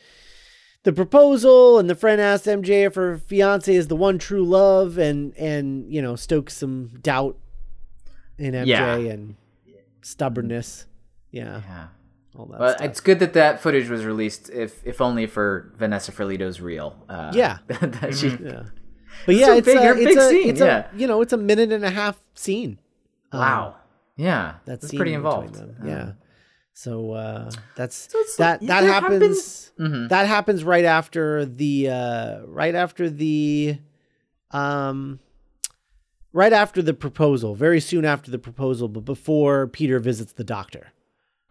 the 0.84 0.94
proposal, 0.94 1.80
and 1.80 1.90
the 1.90 1.96
friend 1.96 2.20
asks 2.22 2.46
MJ 2.48 2.86
if 2.86 2.96
her 2.96 3.18
fiance 3.18 3.74
is 3.74 3.88
the 3.88 3.96
one 3.96 4.18
true 4.20 4.44
love, 4.46 4.98
and 4.98 5.36
and 5.38 5.92
you 5.92 6.02
know 6.02 6.16
stokes 6.16 6.56
some 6.58 6.92
doubt 7.02 7.38
in 8.38 8.54
MJ 8.54 8.68
Yeah. 8.68 8.96
and 8.96 9.36
stubbornness. 10.02 10.86
Yeah, 11.32 11.62
Yeah. 11.68 11.88
all 12.38 12.46
that 12.48 12.60
But 12.60 12.76
stuff. 12.78 12.88
it's 12.90 13.00
good 13.00 13.20
that 13.20 13.34
that 13.34 13.60
footage 13.62 13.90
was 13.90 14.06
released, 14.06 14.50
if 14.50 14.86
if 14.86 15.02
only 15.02 15.26
for 15.26 15.72
Vanessa 15.78 16.12
Ferlito's 16.12 16.62
reel. 16.62 16.96
Uh, 17.10 17.32
Yeah. 17.34 17.58
that 17.68 18.14
she, 18.16 18.30
Yeah. 18.30 18.64
But 19.26 19.36
It's 19.36 19.42
yeah, 19.42 19.54
a 19.54 19.58
it's 19.58 19.66
big- 19.66 19.78
a, 19.78 19.90
it's 19.92 19.98
big 20.06 20.18
a, 20.18 20.30
scene, 20.30 20.50
It's 20.50 20.60
yeah. 20.60 20.88
a 20.94 20.98
you 20.98 21.08
know, 21.08 21.22
it's 21.22 21.34
a 21.34 21.38
minute 21.38 21.72
and 21.72 21.86
a 21.86 21.90
half 21.92 22.20
scene. 22.36 22.80
Um, 23.32 23.40
Wow. 23.40 23.76
Yeah. 24.18 24.56
That's 24.66 24.82
That's 24.86 24.96
pretty 24.96 25.14
involved. 25.14 25.56
Yeah. 25.86 26.14
So 26.74 27.12
uh, 27.12 27.52
that's 27.76 28.10
it's 28.14 28.36
that 28.38 28.62
like- 28.62 28.68
that 28.68 28.82
there 28.82 28.92
happens. 28.92 29.72
Mhm. 29.80 30.10
That 30.10 30.28
happens 30.28 30.64
right 30.64 30.86
after 30.86 31.46
the 31.46 31.90
uh, 31.90 32.40
right 32.46 32.76
after 32.76 33.10
the 33.10 33.78
um 34.52 35.20
right 36.32 36.54
after 36.54 36.82
the 36.82 36.94
proposal, 36.94 37.54
very 37.56 37.80
soon 37.80 38.06
after 38.06 38.32
the 38.32 38.40
proposal, 38.40 38.88
but 38.88 39.06
before 39.06 39.68
Peter 39.68 40.00
visits 40.00 40.34
the 40.34 40.44
doctor. 40.44 40.88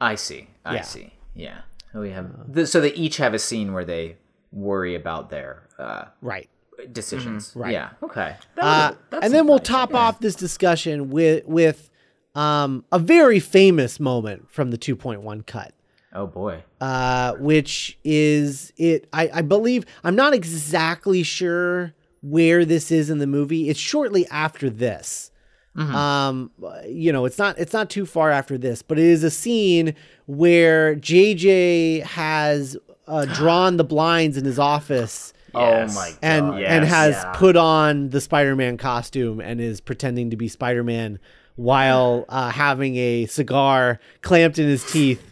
I 0.01 0.17
see. 0.17 0.49
I 0.65 0.75
Yeah. 0.77 0.83
see. 0.83 1.13
Yeah. 1.35 1.59
We 1.95 2.11
have 2.11 2.53
th- 2.53 2.67
so 2.69 2.81
they 2.81 2.93
each 2.95 3.19
have 3.19 3.35
a 3.35 3.39
scene 3.39 3.73
where 3.73 3.85
they 3.85 4.17
worry 4.51 4.95
about 4.95 5.31
their 5.31 5.69
uh, 5.79 6.07
Right. 6.21 6.49
decisions. 6.91 7.53
Right. 7.55 7.73
Yeah. 7.73 7.91
Okay. 8.03 8.35
Uh, 8.59 8.95
and 9.21 9.33
then 9.33 9.47
we'll 9.47 9.59
nice, 9.59 9.67
top 9.69 9.95
off 9.95 10.19
this 10.21 10.35
discussion 10.35 11.11
with 11.11 11.45
with 11.47 11.91
um, 12.35 12.85
a 12.91 12.99
very 12.99 13.41
famous 13.41 14.01
moment 14.01 14.51
from 14.51 14.71
the 14.71 14.79
2.1 14.79 15.47
cut. 15.47 15.75
Oh 16.15 16.27
boy. 16.27 16.63
uh, 16.81 17.35
which 17.37 17.99
is 18.05 18.71
it. 18.77 19.09
I, 19.15 19.31
I 19.33 19.43
believe 19.43 19.87
I'm 20.05 20.15
not 20.15 20.35
exactly 20.35 21.23
sure 21.23 21.95
where 22.21 22.67
this 22.67 22.91
is 22.91 23.09
in 23.09 23.17
the 23.19 23.27
movie. 23.27 23.71
It's 23.71 23.81
shortly 23.81 24.27
after 24.29 24.69
this. 24.69 25.31
Um, 25.75 26.51
you 26.87 27.13
know, 27.13 27.25
it's 27.25 27.39
not 27.39 27.59
it's 27.59 27.73
not 27.73 27.89
too 27.89 28.05
far 28.05 28.31
after 28.31 28.59
this, 28.59 28.83
but 28.83 28.99
it 28.99 29.07
is 29.07 29.25
a 29.25 29.31
scene 29.31 29.95
where 30.27 30.97
JJ 30.97 32.03
has 32.03 32.77
uh, 33.09 33.25
drawn 33.35 33.79
the 33.79 33.85
blinds 33.85 34.37
in 34.37 34.45
his 34.45 34.59
office 34.59 35.33
Yes. 35.55 35.91
Oh 35.91 36.01
my 36.01 36.09
god. 36.11 36.19
and 36.23 36.61
yes, 36.61 36.71
and 36.71 36.85
has 36.87 37.15
yeah. 37.15 37.33
put 37.35 37.57
on 37.57 38.09
the 38.11 38.21
Spider-Man 38.21 38.79
costume 38.79 39.41
and 39.41 39.61
is 39.61 39.81
pretending 39.81 40.31
to 40.31 40.37
be 40.37 40.49
Spider-Man 40.49 41.19
while 41.57 42.25
uh, 42.29 42.51
having 42.51 42.97
a 42.97 43.27
cigar 43.27 44.01
clamped 44.23 44.59
in 44.59 44.67
his 44.69 44.91
teeth. 44.91 45.23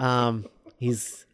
Um, 0.00 0.46
he's 0.78 1.26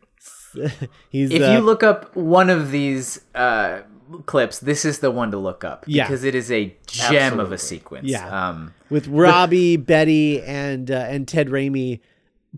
he's 1.10 1.30
If 1.30 1.42
uh, 1.42 1.52
you 1.52 1.58
look 1.60 1.82
up 1.82 2.14
one 2.16 2.50
of 2.50 2.70
these 2.70 3.20
uh, 3.34 3.80
clips, 4.26 4.58
this 4.60 4.84
is 4.84 5.00
the 5.00 5.10
one 5.10 5.30
to 5.30 5.38
look 5.38 5.64
up 5.64 5.84
Yeah. 5.86 6.04
because 6.04 6.24
it 6.24 6.34
is 6.34 6.50
a 6.50 6.74
gem 6.86 7.40
of 7.40 7.52
a 7.52 7.58
sequence. 7.58 8.08
Yeah. 8.08 8.48
Um, 8.48 8.74
with 8.90 9.06
Robbie, 9.08 9.76
Betty, 9.76 10.42
and 10.42 10.90
uh, 10.90 11.06
and 11.08 11.26
Ted 11.26 11.48
Raimi 11.48 12.00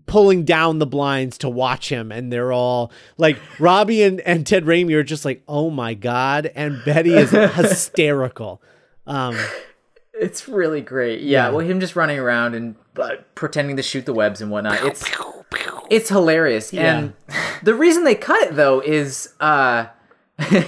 pulling 0.05 0.45
down 0.45 0.77
the 0.77 0.85
blinds 0.85 1.39
to 1.39 1.49
watch 1.49 1.89
him, 1.89 2.11
and 2.11 2.31
they're 2.31 2.51
all 2.51 2.91
like 3.17 3.37
Robbie 3.59 4.03
and, 4.03 4.19
and 4.21 4.45
Ted 4.45 4.63
Raimi 4.65 4.93
are 4.93 5.03
just 5.03 5.25
like, 5.25 5.41
oh 5.47 5.69
my 5.71 5.93
god, 5.95 6.51
and 6.55 6.79
Betty 6.85 7.13
is 7.15 7.31
hysterical. 7.55 8.61
Um, 9.07 9.37
It's 10.19 10.47
really 10.47 10.81
great. 10.81 11.21
Yeah, 11.21 11.49
well, 11.49 11.59
him 11.65 11.79
just 11.79 11.95
running 11.95 12.19
around 12.19 12.55
and 12.55 12.75
uh, 12.97 13.17
pretending 13.35 13.77
to 13.77 13.83
shoot 13.83 14.05
the 14.05 14.13
webs 14.13 14.41
and 14.41 14.49
whatnot. 14.51 14.83
It's 14.83 15.03
it's 15.89 16.09
hilarious. 16.09 16.73
And 16.73 17.13
the 17.63 17.73
reason 17.73 18.03
they 18.03 18.15
cut 18.15 18.41
it 18.43 18.55
though 18.55 18.79
is 18.81 19.33
uh 19.39 19.87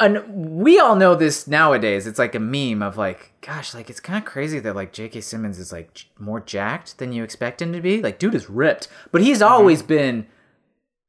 and 0.00 0.22
we 0.28 0.78
all 0.78 0.96
know 0.96 1.14
this 1.14 1.46
nowadays. 1.46 2.06
It's 2.06 2.18
like 2.18 2.34
a 2.34 2.40
meme 2.40 2.82
of 2.82 2.96
like, 2.96 3.32
gosh, 3.40 3.74
like 3.74 3.88
it's 3.90 4.00
kind 4.00 4.18
of 4.18 4.24
crazy 4.24 4.58
that 4.60 4.74
like 4.76 4.92
J.K. 4.92 5.20
Simmons 5.20 5.58
is 5.58 5.72
like 5.72 5.94
j- 5.94 6.06
more 6.18 6.40
jacked 6.40 6.98
than 6.98 7.12
you 7.12 7.22
expect 7.22 7.62
him 7.62 7.72
to 7.72 7.80
be. 7.80 8.02
Like, 8.02 8.18
dude 8.18 8.34
is 8.34 8.50
ripped, 8.50 8.88
but 9.12 9.22
he's 9.22 9.40
always 9.40 9.82
been 9.82 10.26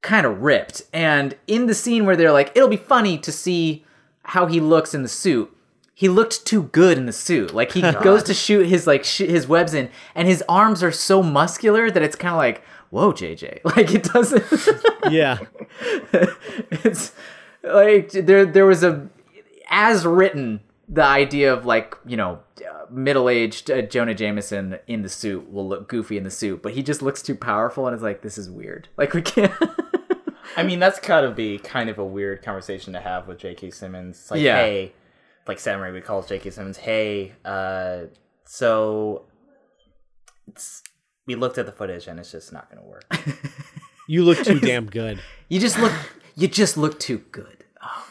kind 0.02 0.26
of 0.26 0.42
ripped. 0.42 0.84
And 0.94 1.36
in 1.48 1.66
the 1.66 1.74
scene 1.74 2.06
where 2.06 2.16
they're 2.16 2.32
like, 2.32 2.52
it'll 2.56 2.70
be 2.70 2.78
funny 2.78 3.18
to 3.18 3.32
see 3.32 3.86
how 4.24 4.46
he 4.46 4.60
looks 4.60 4.94
in 4.94 5.04
the 5.04 5.10
suit. 5.10 5.56
He 6.00 6.10
looked 6.10 6.46
too 6.46 6.64
good 6.64 6.96
in 7.00 7.08
the 7.08 7.12
suit. 7.12 7.56
Like 7.56 7.72
he 7.72 7.82
goes 8.04 8.22
to 8.26 8.34
shoot 8.36 8.68
his 8.68 8.86
like 8.86 9.04
sh- 9.04 9.18
his 9.36 9.48
webs 9.48 9.74
in, 9.74 9.90
and 10.14 10.28
his 10.28 10.44
arms 10.48 10.84
are 10.84 10.92
so 10.92 11.24
muscular 11.24 11.90
that 11.90 12.04
it's 12.04 12.16
kind 12.16 12.34
of 12.34 12.38
like, 12.38 12.62
whoa, 12.92 13.12
JJ. 13.12 13.62
Like 13.76 13.92
it 13.96 14.04
doesn't. 14.04 14.46
yeah, 15.12 15.40
it's 16.14 17.14
like 17.64 18.12
there 18.12 18.46
there 18.46 18.68
was 18.68 18.84
a 18.84 19.08
as 19.70 20.06
written 20.06 20.60
the 20.88 21.04
idea 21.04 21.52
of 21.52 21.66
like 21.66 21.96
you 22.06 22.16
know 22.16 22.40
uh, 22.62 22.86
middle-aged 22.92 23.72
uh, 23.72 23.82
Jonah 23.82 24.14
Jameson 24.14 24.78
in 24.86 25.02
the 25.02 25.10
suit 25.10 25.52
will 25.52 25.68
look 25.68 25.90
goofy 25.90 26.16
in 26.18 26.24
the 26.24 26.30
suit, 26.32 26.62
but 26.62 26.74
he 26.74 26.84
just 26.84 27.02
looks 27.02 27.24
too 27.24 27.34
powerful, 27.36 27.88
and 27.88 27.96
it's 27.96 28.04
like 28.04 28.22
this 28.22 28.38
is 28.38 28.52
weird. 28.52 28.88
Like 28.98 29.14
we 29.16 29.24
can't. 29.24 29.52
I 30.56 30.62
mean, 30.64 30.80
that's 30.80 31.00
gotta 31.00 31.32
be 31.32 31.58
kind 31.58 31.90
of 31.90 31.98
a 31.98 32.06
weird 32.06 32.44
conversation 32.44 32.94
to 32.94 33.00
have 33.00 33.28
with 33.28 33.40
J.K. 33.40 33.72
Simmons. 33.72 34.28
Like, 34.32 34.42
Yeah. 34.42 34.58
hey, 34.58 34.94
like 35.48 35.60
Sam 35.60 35.80
Raimi 35.80 36.04
calls 36.04 36.28
J.K. 36.28 36.52
Simmons, 36.52 36.78
hey, 36.78 37.34
uh, 37.46 38.04
so 38.46 39.26
it's 40.48 40.84
we 41.26 41.36
looked 41.36 41.58
at 41.58 41.66
the 41.66 41.72
footage 41.72 42.08
and 42.08 42.20
it's 42.20 42.32
just 42.32 42.54
not 42.54 42.70
gonna 42.70 42.86
work. 42.86 43.06
you 44.08 44.24
look 44.24 44.44
too 44.44 44.60
damn 44.60 44.88
good. 44.88 45.20
you 45.50 45.60
just 45.60 45.78
look. 45.80 45.94
You 46.36 46.48
just 46.48 46.78
look 46.78 47.00
too 47.00 47.20
good. 47.32 47.66
Oh. 47.82 48.08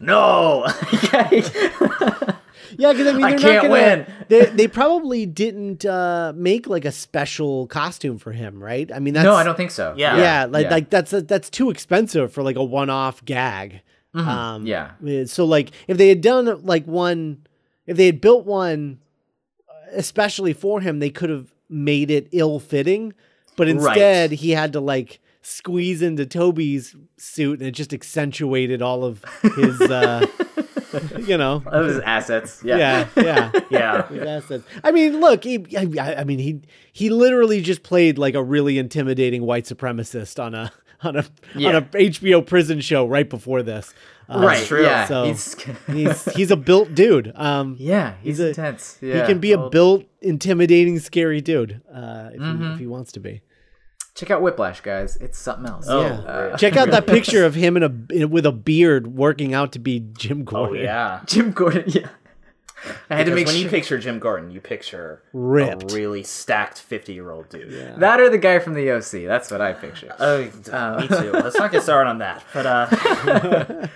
no. 0.00 0.66
Yeah, 2.76 2.92
because 2.92 3.06
I 3.06 3.12
mean, 3.12 3.20
they're 3.22 3.38
can't 3.38 3.54
not 3.54 3.62
gonna, 3.62 3.70
win. 3.70 4.06
They 4.28 4.44
they 4.44 4.68
probably 4.68 5.24
didn't 5.26 5.86
uh, 5.86 6.32
make 6.36 6.66
like 6.66 6.84
a 6.84 6.92
special 6.92 7.66
costume 7.66 8.18
for 8.18 8.32
him, 8.32 8.62
right? 8.62 8.90
I 8.92 8.98
mean, 8.98 9.14
that's 9.14 9.24
no, 9.24 9.34
I 9.34 9.42
don't 9.42 9.56
think 9.56 9.70
so. 9.70 9.94
Yeah. 9.96 10.18
yeah, 10.18 10.44
like 10.44 10.64
yeah. 10.64 10.70
like 10.70 10.90
that's 10.90 11.10
that's 11.10 11.48
too 11.48 11.70
expensive 11.70 12.32
for 12.32 12.42
like 12.42 12.56
a 12.56 12.64
one-off 12.64 13.24
gag. 13.24 13.80
Um, 14.14 14.66
Yeah. 14.66 14.92
So 15.26 15.44
like 15.44 15.70
if 15.86 15.96
they 15.98 16.08
had 16.08 16.20
done 16.20 16.64
like 16.64 16.86
one, 16.86 17.46
if 17.86 17.96
they 17.96 18.06
had 18.06 18.20
built 18.20 18.46
one, 18.46 19.00
especially 19.92 20.52
for 20.52 20.80
him, 20.80 20.98
they 20.98 21.10
could 21.10 21.30
have 21.30 21.52
made 21.68 22.10
it 22.10 22.28
ill-fitting. 22.32 23.12
But 23.56 23.68
instead, 23.68 24.30
he 24.32 24.50
had 24.52 24.72
to 24.74 24.80
like 24.80 25.20
squeeze 25.42 26.02
into 26.02 26.26
Tobey's 26.26 26.94
suit, 27.16 27.58
and 27.58 27.68
it 27.68 27.72
just 27.72 27.92
accentuated 27.92 28.82
all 28.82 29.04
of 29.04 29.24
his, 29.56 29.80
uh, 29.80 30.24
you 31.18 31.36
know. 31.36 31.62
Of 31.66 31.86
his 31.86 31.98
assets. 32.00 32.62
Yeah. 32.64 32.76
Yeah, 32.76 33.08
yeah. 33.16 33.50
yeah. 33.70 34.06
His 34.08 34.22
assets. 34.22 34.64
I 34.84 34.92
mean, 34.92 35.20
look, 35.20 35.44
he, 35.44 35.64
I, 35.76 36.20
I 36.20 36.24
mean, 36.24 36.38
he 36.38 36.60
he 36.92 37.10
literally 37.10 37.60
just 37.60 37.82
played 37.82 38.16
like 38.18 38.34
a 38.34 38.42
really 38.42 38.78
intimidating 38.78 39.42
white 39.42 39.64
supremacist 39.64 40.42
on 40.42 40.54
a 40.54 40.72
on 41.02 41.16
a 41.16 41.24
Yeah. 41.56 41.68
on 41.70 41.74
a 41.76 41.82
HBO 41.82 42.44
prison 42.46 42.80
show 42.80 43.06
right 43.06 43.28
before 43.28 43.62
this. 43.62 43.92
Uh, 44.28 44.40
Right. 44.40 44.66
true. 44.66 44.82
Yeah. 44.82 45.06
So- 45.06 45.24
he's, 45.24 45.56
He's 45.86 46.24
he's 46.34 46.50
a 46.50 46.56
built 46.56 46.94
dude. 46.94 47.32
Um, 47.34 47.76
yeah. 47.78 48.14
He's, 48.22 48.36
He's 48.38 48.40
a- 48.40 48.48
intense. 48.48 48.98
Yeah. 49.00 49.20
he 49.22 49.26
can 49.26 49.38
be 49.38 49.52
a 49.52 49.68
built, 49.70 50.04
intimidating, 50.20 50.98
scary 50.98 51.40
dude 51.40 51.80
uh, 51.92 52.30
if, 52.34 52.40
Mm-hmm. 52.40 52.64
he, 52.66 52.72
if 52.74 52.78
he 52.80 52.86
wants 52.86 53.12
to 53.12 53.20
be. 53.20 53.40
Check 54.14 54.30
out 54.32 54.42
Whiplash, 54.42 54.80
guys. 54.80 55.16
It's 55.16 55.38
something 55.38 55.66
else. 55.66 55.86
Oh, 55.88 56.00
yeah. 56.02 56.08
uh, 56.14 56.56
Check 56.58 56.76
out 56.76 56.90
that 56.90 57.06
picture 57.16 57.44
of 57.44 57.54
him 57.54 57.76
in 57.76 57.82
a 57.84 57.92
in, 58.12 58.30
with 58.30 58.44
a 58.46 58.52
beard 58.52 59.06
working 59.06 59.54
out 59.54 59.72
to 59.72 59.78
be 59.78 60.00
Jim 60.00 60.44
Gordon. 60.44 60.78
Oh 60.78 60.82
yeah. 60.82 61.20
Jim 61.26 61.52
Gordon. 61.52 61.84
Yeah. 61.86 62.08
I 63.10 63.16
had 63.16 63.26
to 63.26 63.34
make 63.34 63.46
when 63.46 63.56
sure. 63.56 63.64
you 63.64 63.68
picture 63.70 63.98
Jim 63.98 64.18
Gordon, 64.18 64.50
you 64.50 64.60
picture 64.60 65.22
Ripped. 65.32 65.90
a 65.92 65.94
really 65.94 66.22
stacked 66.22 66.78
fifty-year-old 66.78 67.48
dude. 67.48 67.98
That 68.00 68.20
or 68.20 68.30
the 68.30 68.38
guy 68.38 68.58
from 68.60 68.74
the 68.74 68.90
OC. 68.92 69.26
That's 69.26 69.50
what 69.50 69.60
I 69.60 69.72
picture. 69.72 70.14
Oh, 70.18 70.42
me 70.42 71.08
too. 71.08 71.32
Let's 71.32 71.58
not 71.58 71.72
get 71.72 71.82
started 71.82 72.10
on 72.10 72.18
that. 72.18 72.44
But 72.54 72.66
uh, 72.66 73.86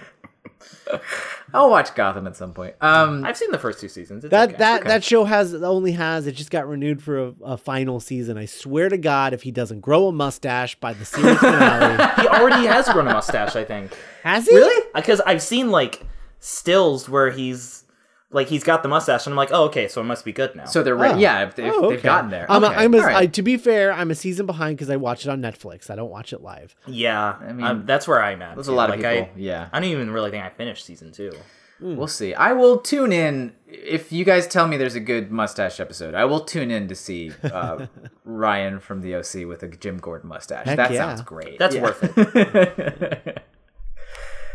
I'll 1.55 1.69
watch 1.71 1.95
Gotham 1.95 2.27
at 2.27 2.35
some 2.37 2.55
point. 2.55 2.75
Um, 2.81 3.25
I've 3.25 3.37
seen 3.37 3.51
the 3.51 3.59
first 3.59 3.81
two 3.81 3.89
seasons. 3.89 4.25
It's 4.25 4.31
That 4.31 4.49
okay. 4.51 4.59
that 4.59 4.85
that 4.85 5.05
show 5.05 5.25
has 5.25 5.55
only 5.55 5.93
has 5.93 6.27
it 6.27 6.33
just 6.33 6.51
got 6.51 6.67
renewed 6.67 7.03
for 7.03 7.29
a, 7.29 7.33
a 7.45 7.57
final 7.59 8.01
season. 8.01 8.39
I 8.39 8.47
swear 8.47 8.89
to 8.89 8.97
God, 8.99 9.33
if 9.35 9.43
he 9.43 9.51
doesn't 9.51 9.81
grow 9.81 10.09
a 10.09 10.13
mustache 10.13 10.75
by 10.81 10.93
the 10.95 11.05
series 11.05 11.39
finale, 11.39 12.11
he 12.23 12.27
already 12.29 12.67
has 12.67 12.89
grown 12.89 13.07
a 13.07 13.13
mustache. 13.13 13.55
I 13.55 13.65
think 13.65 13.97
has 14.23 14.47
he? 14.47 14.55
really? 14.55 14.89
because 14.95 15.21
I've 15.21 15.43
seen 15.43 15.71
like 15.71 16.03
stills 16.41 17.09
where 17.09 17.31
he's 17.31 17.85
like 18.33 18.49
he's 18.49 18.65
got 18.65 18.83
the 18.83 18.89
mustache, 18.89 19.27
and 19.27 19.33
I'm 19.33 19.37
like, 19.37 19.51
oh, 19.53 19.65
okay, 19.65 19.89
so 19.89 20.01
it 20.01 20.05
must 20.05 20.25
be 20.25 20.33
good 20.33 20.55
now. 20.57 20.65
So 20.65 20.83
they're 20.83 20.97
ready. 20.97 21.15
Oh. 21.15 21.19
Yeah, 21.19 21.47
if 21.47 21.55
they've, 21.55 21.73
Oh, 21.73 21.91
they've 21.91 22.03
gotten 22.03 22.31
there. 22.31 22.47
I'm, 22.51 22.65
Okay, 22.65 22.75
I'm 22.75 22.95
a, 22.95 22.99
all 22.99 23.05
right. 23.05 23.17
I, 23.17 23.27
to 23.27 23.43
be 23.43 23.57
fair, 23.57 23.93
I'm 23.93 24.11
a 24.11 24.15
season 24.15 24.47
behind 24.47 24.77
because 24.79 24.91
I 24.91 24.97
watch 24.97 25.27
it 25.27 25.29
on 25.31 25.41
Netflix. 25.43 25.91
I 25.91 25.97
don't 25.97 26.11
watch 26.11 26.33
it 26.33 26.41
live. 26.43 26.75
yeah, 26.87 27.37
I 27.41 27.53
mean, 27.53 27.57
mean 27.59 27.87
that's 27.87 28.09
where 28.09 28.23
I'm 28.23 28.41
at. 28.43 28.55
there's 28.57 28.69
a 28.69 28.71
too. 28.71 28.77
lot 28.77 28.91
of 28.91 29.01
like, 29.01 29.15
people. 29.19 29.33
I, 29.35 29.39
yeah, 29.39 29.69
I 29.73 29.81
don't 29.81 29.89
even 29.91 30.11
really 30.11 30.31
think 30.31 30.45
I 30.45 30.51
finished 30.51 30.85
season 30.85 31.13
two. 31.13 31.33
we'll 31.81 32.07
see. 32.07 32.33
I 32.33 32.53
will 32.53 32.79
tune 32.79 33.13
in 33.13 33.53
if 33.67 34.13
you 34.13 34.25
guys 34.25 34.47
tell 34.47 34.69
me 34.69 34.77
there's 34.77 34.95
a 34.95 35.01
good 35.01 35.33
mustache 35.33 35.81
episode. 35.81 36.15
I 36.15 36.25
will 36.27 36.41
tune 36.41 36.71
in 36.71 36.87
to 36.89 36.95
see 36.95 37.33
uh, 37.43 37.87
Ryan 38.25 38.79
from 38.79 39.01
the 39.01 39.17
OC 39.17 39.47
with 39.49 39.63
a 39.65 39.69
Jim 39.69 39.99
Gordon 39.99 40.29
mustache. 40.29 40.67
Heck 40.67 40.77
that 40.77 40.93
yeah. 40.93 40.99
sounds 41.09 41.23
great. 41.23 41.59
That's 41.59 41.75
Yeah. 41.75 41.83
worth 41.83 42.17
it. 42.17 43.43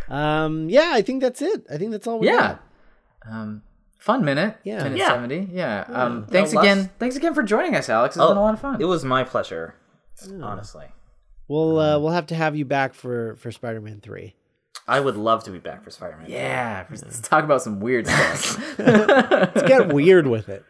Um, 0.10 0.70
yeah, 0.70 0.92
I 0.94 1.02
think 1.02 1.22
that's 1.22 1.42
it. 1.42 1.66
I 1.70 1.78
think 1.78 1.92
that's 1.92 2.08
all 2.08 2.20
we 2.20 2.28
Yeah. 2.28 2.38
got. 2.38 2.64
Um, 3.30 3.62
fun 3.98 4.24
minute. 4.26 4.58
Yeah. 4.64 4.84
Minute 4.84 4.98
Yeah. 5.00 5.08
70. 5.10 5.50
Yeah. 5.52 5.86
Um, 5.90 6.26
thanks 6.28 6.54
No, 6.54 6.62
again. 6.62 6.78
less- 6.78 6.90
Thanks 7.00 7.16
again 7.16 7.34
for 7.34 7.44
joining 7.44 7.76
us, 7.76 7.90
Alex. 7.90 8.16
It's 8.16 8.24
Oh, 8.24 8.30
been 8.30 8.38
a 8.38 8.42
lot 8.42 8.54
of 8.54 8.60
fun. 8.62 8.82
It 8.82 8.86
was 8.86 9.04
my 9.06 9.24
pleasure, 9.24 9.76
honestly. 10.42 10.86
We'll 11.48 11.80
uh, 11.80 11.98
we'll 12.00 12.12
have 12.12 12.28
to 12.28 12.36
have 12.36 12.56
you 12.56 12.66
back 12.66 12.94
for 12.94 13.36
for 13.38 13.52
Spider-Man 13.52 14.02
three. 14.02 14.36
I 14.88 15.00
would 15.00 15.16
love 15.18 15.44
to 15.46 15.52
be 15.52 15.60
back 15.60 15.84
for 15.84 15.90
Spider-Man. 15.92 16.30
yeah. 16.30 16.86
Let's 16.90 17.20
talk 17.22 17.44
about 17.44 17.62
some 17.62 17.80
weird 17.80 18.08
stuff. 18.08 18.78
Let's 18.80 19.62
get 19.68 19.94
weird 19.94 20.28
with 20.28 20.50
it. 20.50 20.64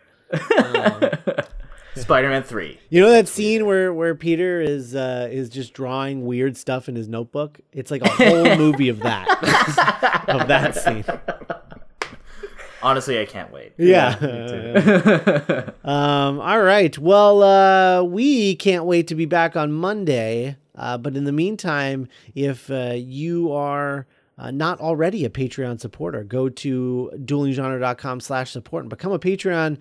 Spider-Man 1.95 2.43
three. 2.43 2.80
You 2.89 3.01
know 3.01 3.09
that 3.09 3.28
scene 3.28 3.65
where 3.65 3.91
where 3.91 4.13
Peter 4.13 4.61
is 4.61 4.95
uh, 4.95 5.28
is 5.32 5.49
just 5.49 5.73
drawing 5.73 6.25
weird 6.25 6.55
stuff 6.55 6.88
in 6.88 6.95
his 6.95 7.07
notebook? 7.07 7.59
It's 7.71 7.89
like 7.89 8.03
a 8.03 8.09
whole 8.09 8.55
movie 8.55 8.89
of 8.89 8.99
that 8.99 9.28
of 10.28 10.47
that 10.47 10.75
scene. 10.75 11.03
Honestly, 12.88 13.19
I 13.19 13.25
can't 13.25 13.51
wait. 13.51 13.73
Yeah. 13.77 14.15
um, 15.83 16.39
all 16.39 16.61
right. 16.61 16.97
Well, 16.97 17.43
uh, 17.43 18.03
we 18.03 18.55
can't 18.55 18.85
wait 18.85 19.07
to 19.07 19.15
be 19.15 19.25
back 19.25 19.57
on 19.57 19.73
Monday. 19.73 20.55
Uh, 20.73 20.97
but 20.97 21.17
in 21.17 21.25
the 21.25 21.33
meantime, 21.33 22.07
if 22.33 22.71
uh, 22.71 22.93
you 22.95 23.51
are 23.51 24.07
uh, 24.38 24.51
not 24.51 24.79
already 24.79 25.25
a 25.25 25.29
Patreon 25.29 25.81
supporter, 25.81 26.23
go 26.23 26.47
to 26.47 27.11
duelinggenre.com 27.13 28.21
slash 28.21 28.51
support 28.51 28.83
and 28.83 28.89
become 28.89 29.11
a 29.11 29.19
Patreon 29.19 29.77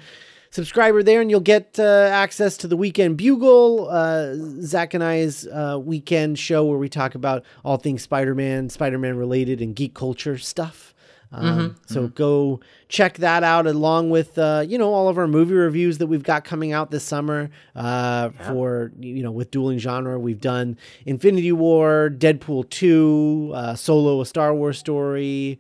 subscriber 0.51 1.05
there, 1.05 1.21
and 1.21 1.31
you'll 1.31 1.39
get 1.39 1.79
uh, 1.79 2.11
access 2.11 2.57
to 2.57 2.67
the 2.67 2.77
Weekend 2.77 3.19
Bugle, 3.19 3.89
uh, 3.89 4.35
Zach 4.63 4.95
and 4.95 5.05
I's 5.05 5.47
uh, 5.47 5.79
weekend 5.81 6.41
show 6.41 6.65
where 6.65 6.79
we 6.79 6.89
talk 6.89 7.15
about 7.15 7.45
all 7.65 7.77
things 7.77 8.03
Spider-Man, 8.03 8.69
Spider-Man 8.69 9.17
related, 9.17 9.61
and 9.61 9.77
geek 9.77 9.95
culture 9.95 10.39
stuff. 10.39 10.93
Um, 11.33 11.77
so 11.87 12.09
go 12.09 12.61
check 12.89 13.19
that 13.19 13.43
out 13.43 13.67
along 13.67 14.11
with 14.11 14.39
uh, 14.39 14.65
you 14.67 14.79
know 14.79 14.93
all 14.93 15.09
of 15.09 15.19
our 15.19 15.27
movie 15.27 15.55
reviews 15.55 15.99
that 15.99 16.07
we've 16.07 16.23
got 16.23 16.45
coming 16.45 16.73
out 16.73 16.91
this 16.91 17.05
summer 17.05 17.51
uh, 17.75 18.31
for 18.47 18.93
you 18.99 19.23
know 19.23 19.33
with 19.33 19.51
dueling 19.51 19.79
genre 19.79 20.19
we've 20.19 20.41
done 20.41 20.79
Infinity 21.05 21.53
War, 21.53 22.11
Deadpool 22.17 22.71
2, 22.71 23.53
uh, 23.55 23.75
Solo 23.75 24.21
a 24.21 24.27
Star 24.27 24.55
Wars 24.55 24.79
story, 24.79 25.59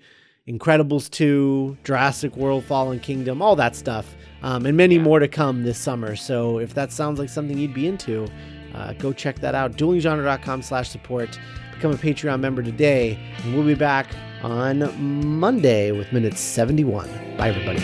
Incredibles 0.48 1.10
2, 1.10 1.78
Jurassic 1.84 2.36
World 2.36 2.64
Fallen 2.64 3.00
Kingdom, 3.00 3.42
all 3.42 3.56
that 3.56 3.74
stuff. 3.74 4.14
Um, 4.42 4.64
and 4.66 4.76
many 4.76 4.98
more 4.98 5.18
to 5.18 5.26
come 5.26 5.64
this 5.64 5.78
summer. 5.78 6.14
So 6.14 6.58
if 6.58 6.74
that 6.74 6.92
sounds 6.92 7.18
like 7.18 7.28
something 7.28 7.58
you'd 7.58 7.74
be 7.74 7.88
into, 7.88 8.28
uh, 8.74 8.92
go 8.92 9.12
check 9.12 9.40
that 9.40 9.54
out. 9.54 9.72
duelinggenre.com 9.72 10.62
slash 10.62 10.88
support. 10.88 11.38
Become 11.72 11.92
a 11.92 11.96
Patreon 11.96 12.40
member 12.40 12.62
today, 12.62 13.18
and 13.42 13.54
we'll 13.54 13.66
be 13.66 13.74
back 13.74 14.06
on 14.42 15.38
Monday 15.38 15.92
with 15.92 16.12
minute 16.12 16.36
71. 16.36 17.08
Bye, 17.36 17.48
everybody. 17.48 17.80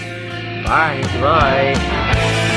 Bye. 0.64 1.02
Bye. 1.20 2.48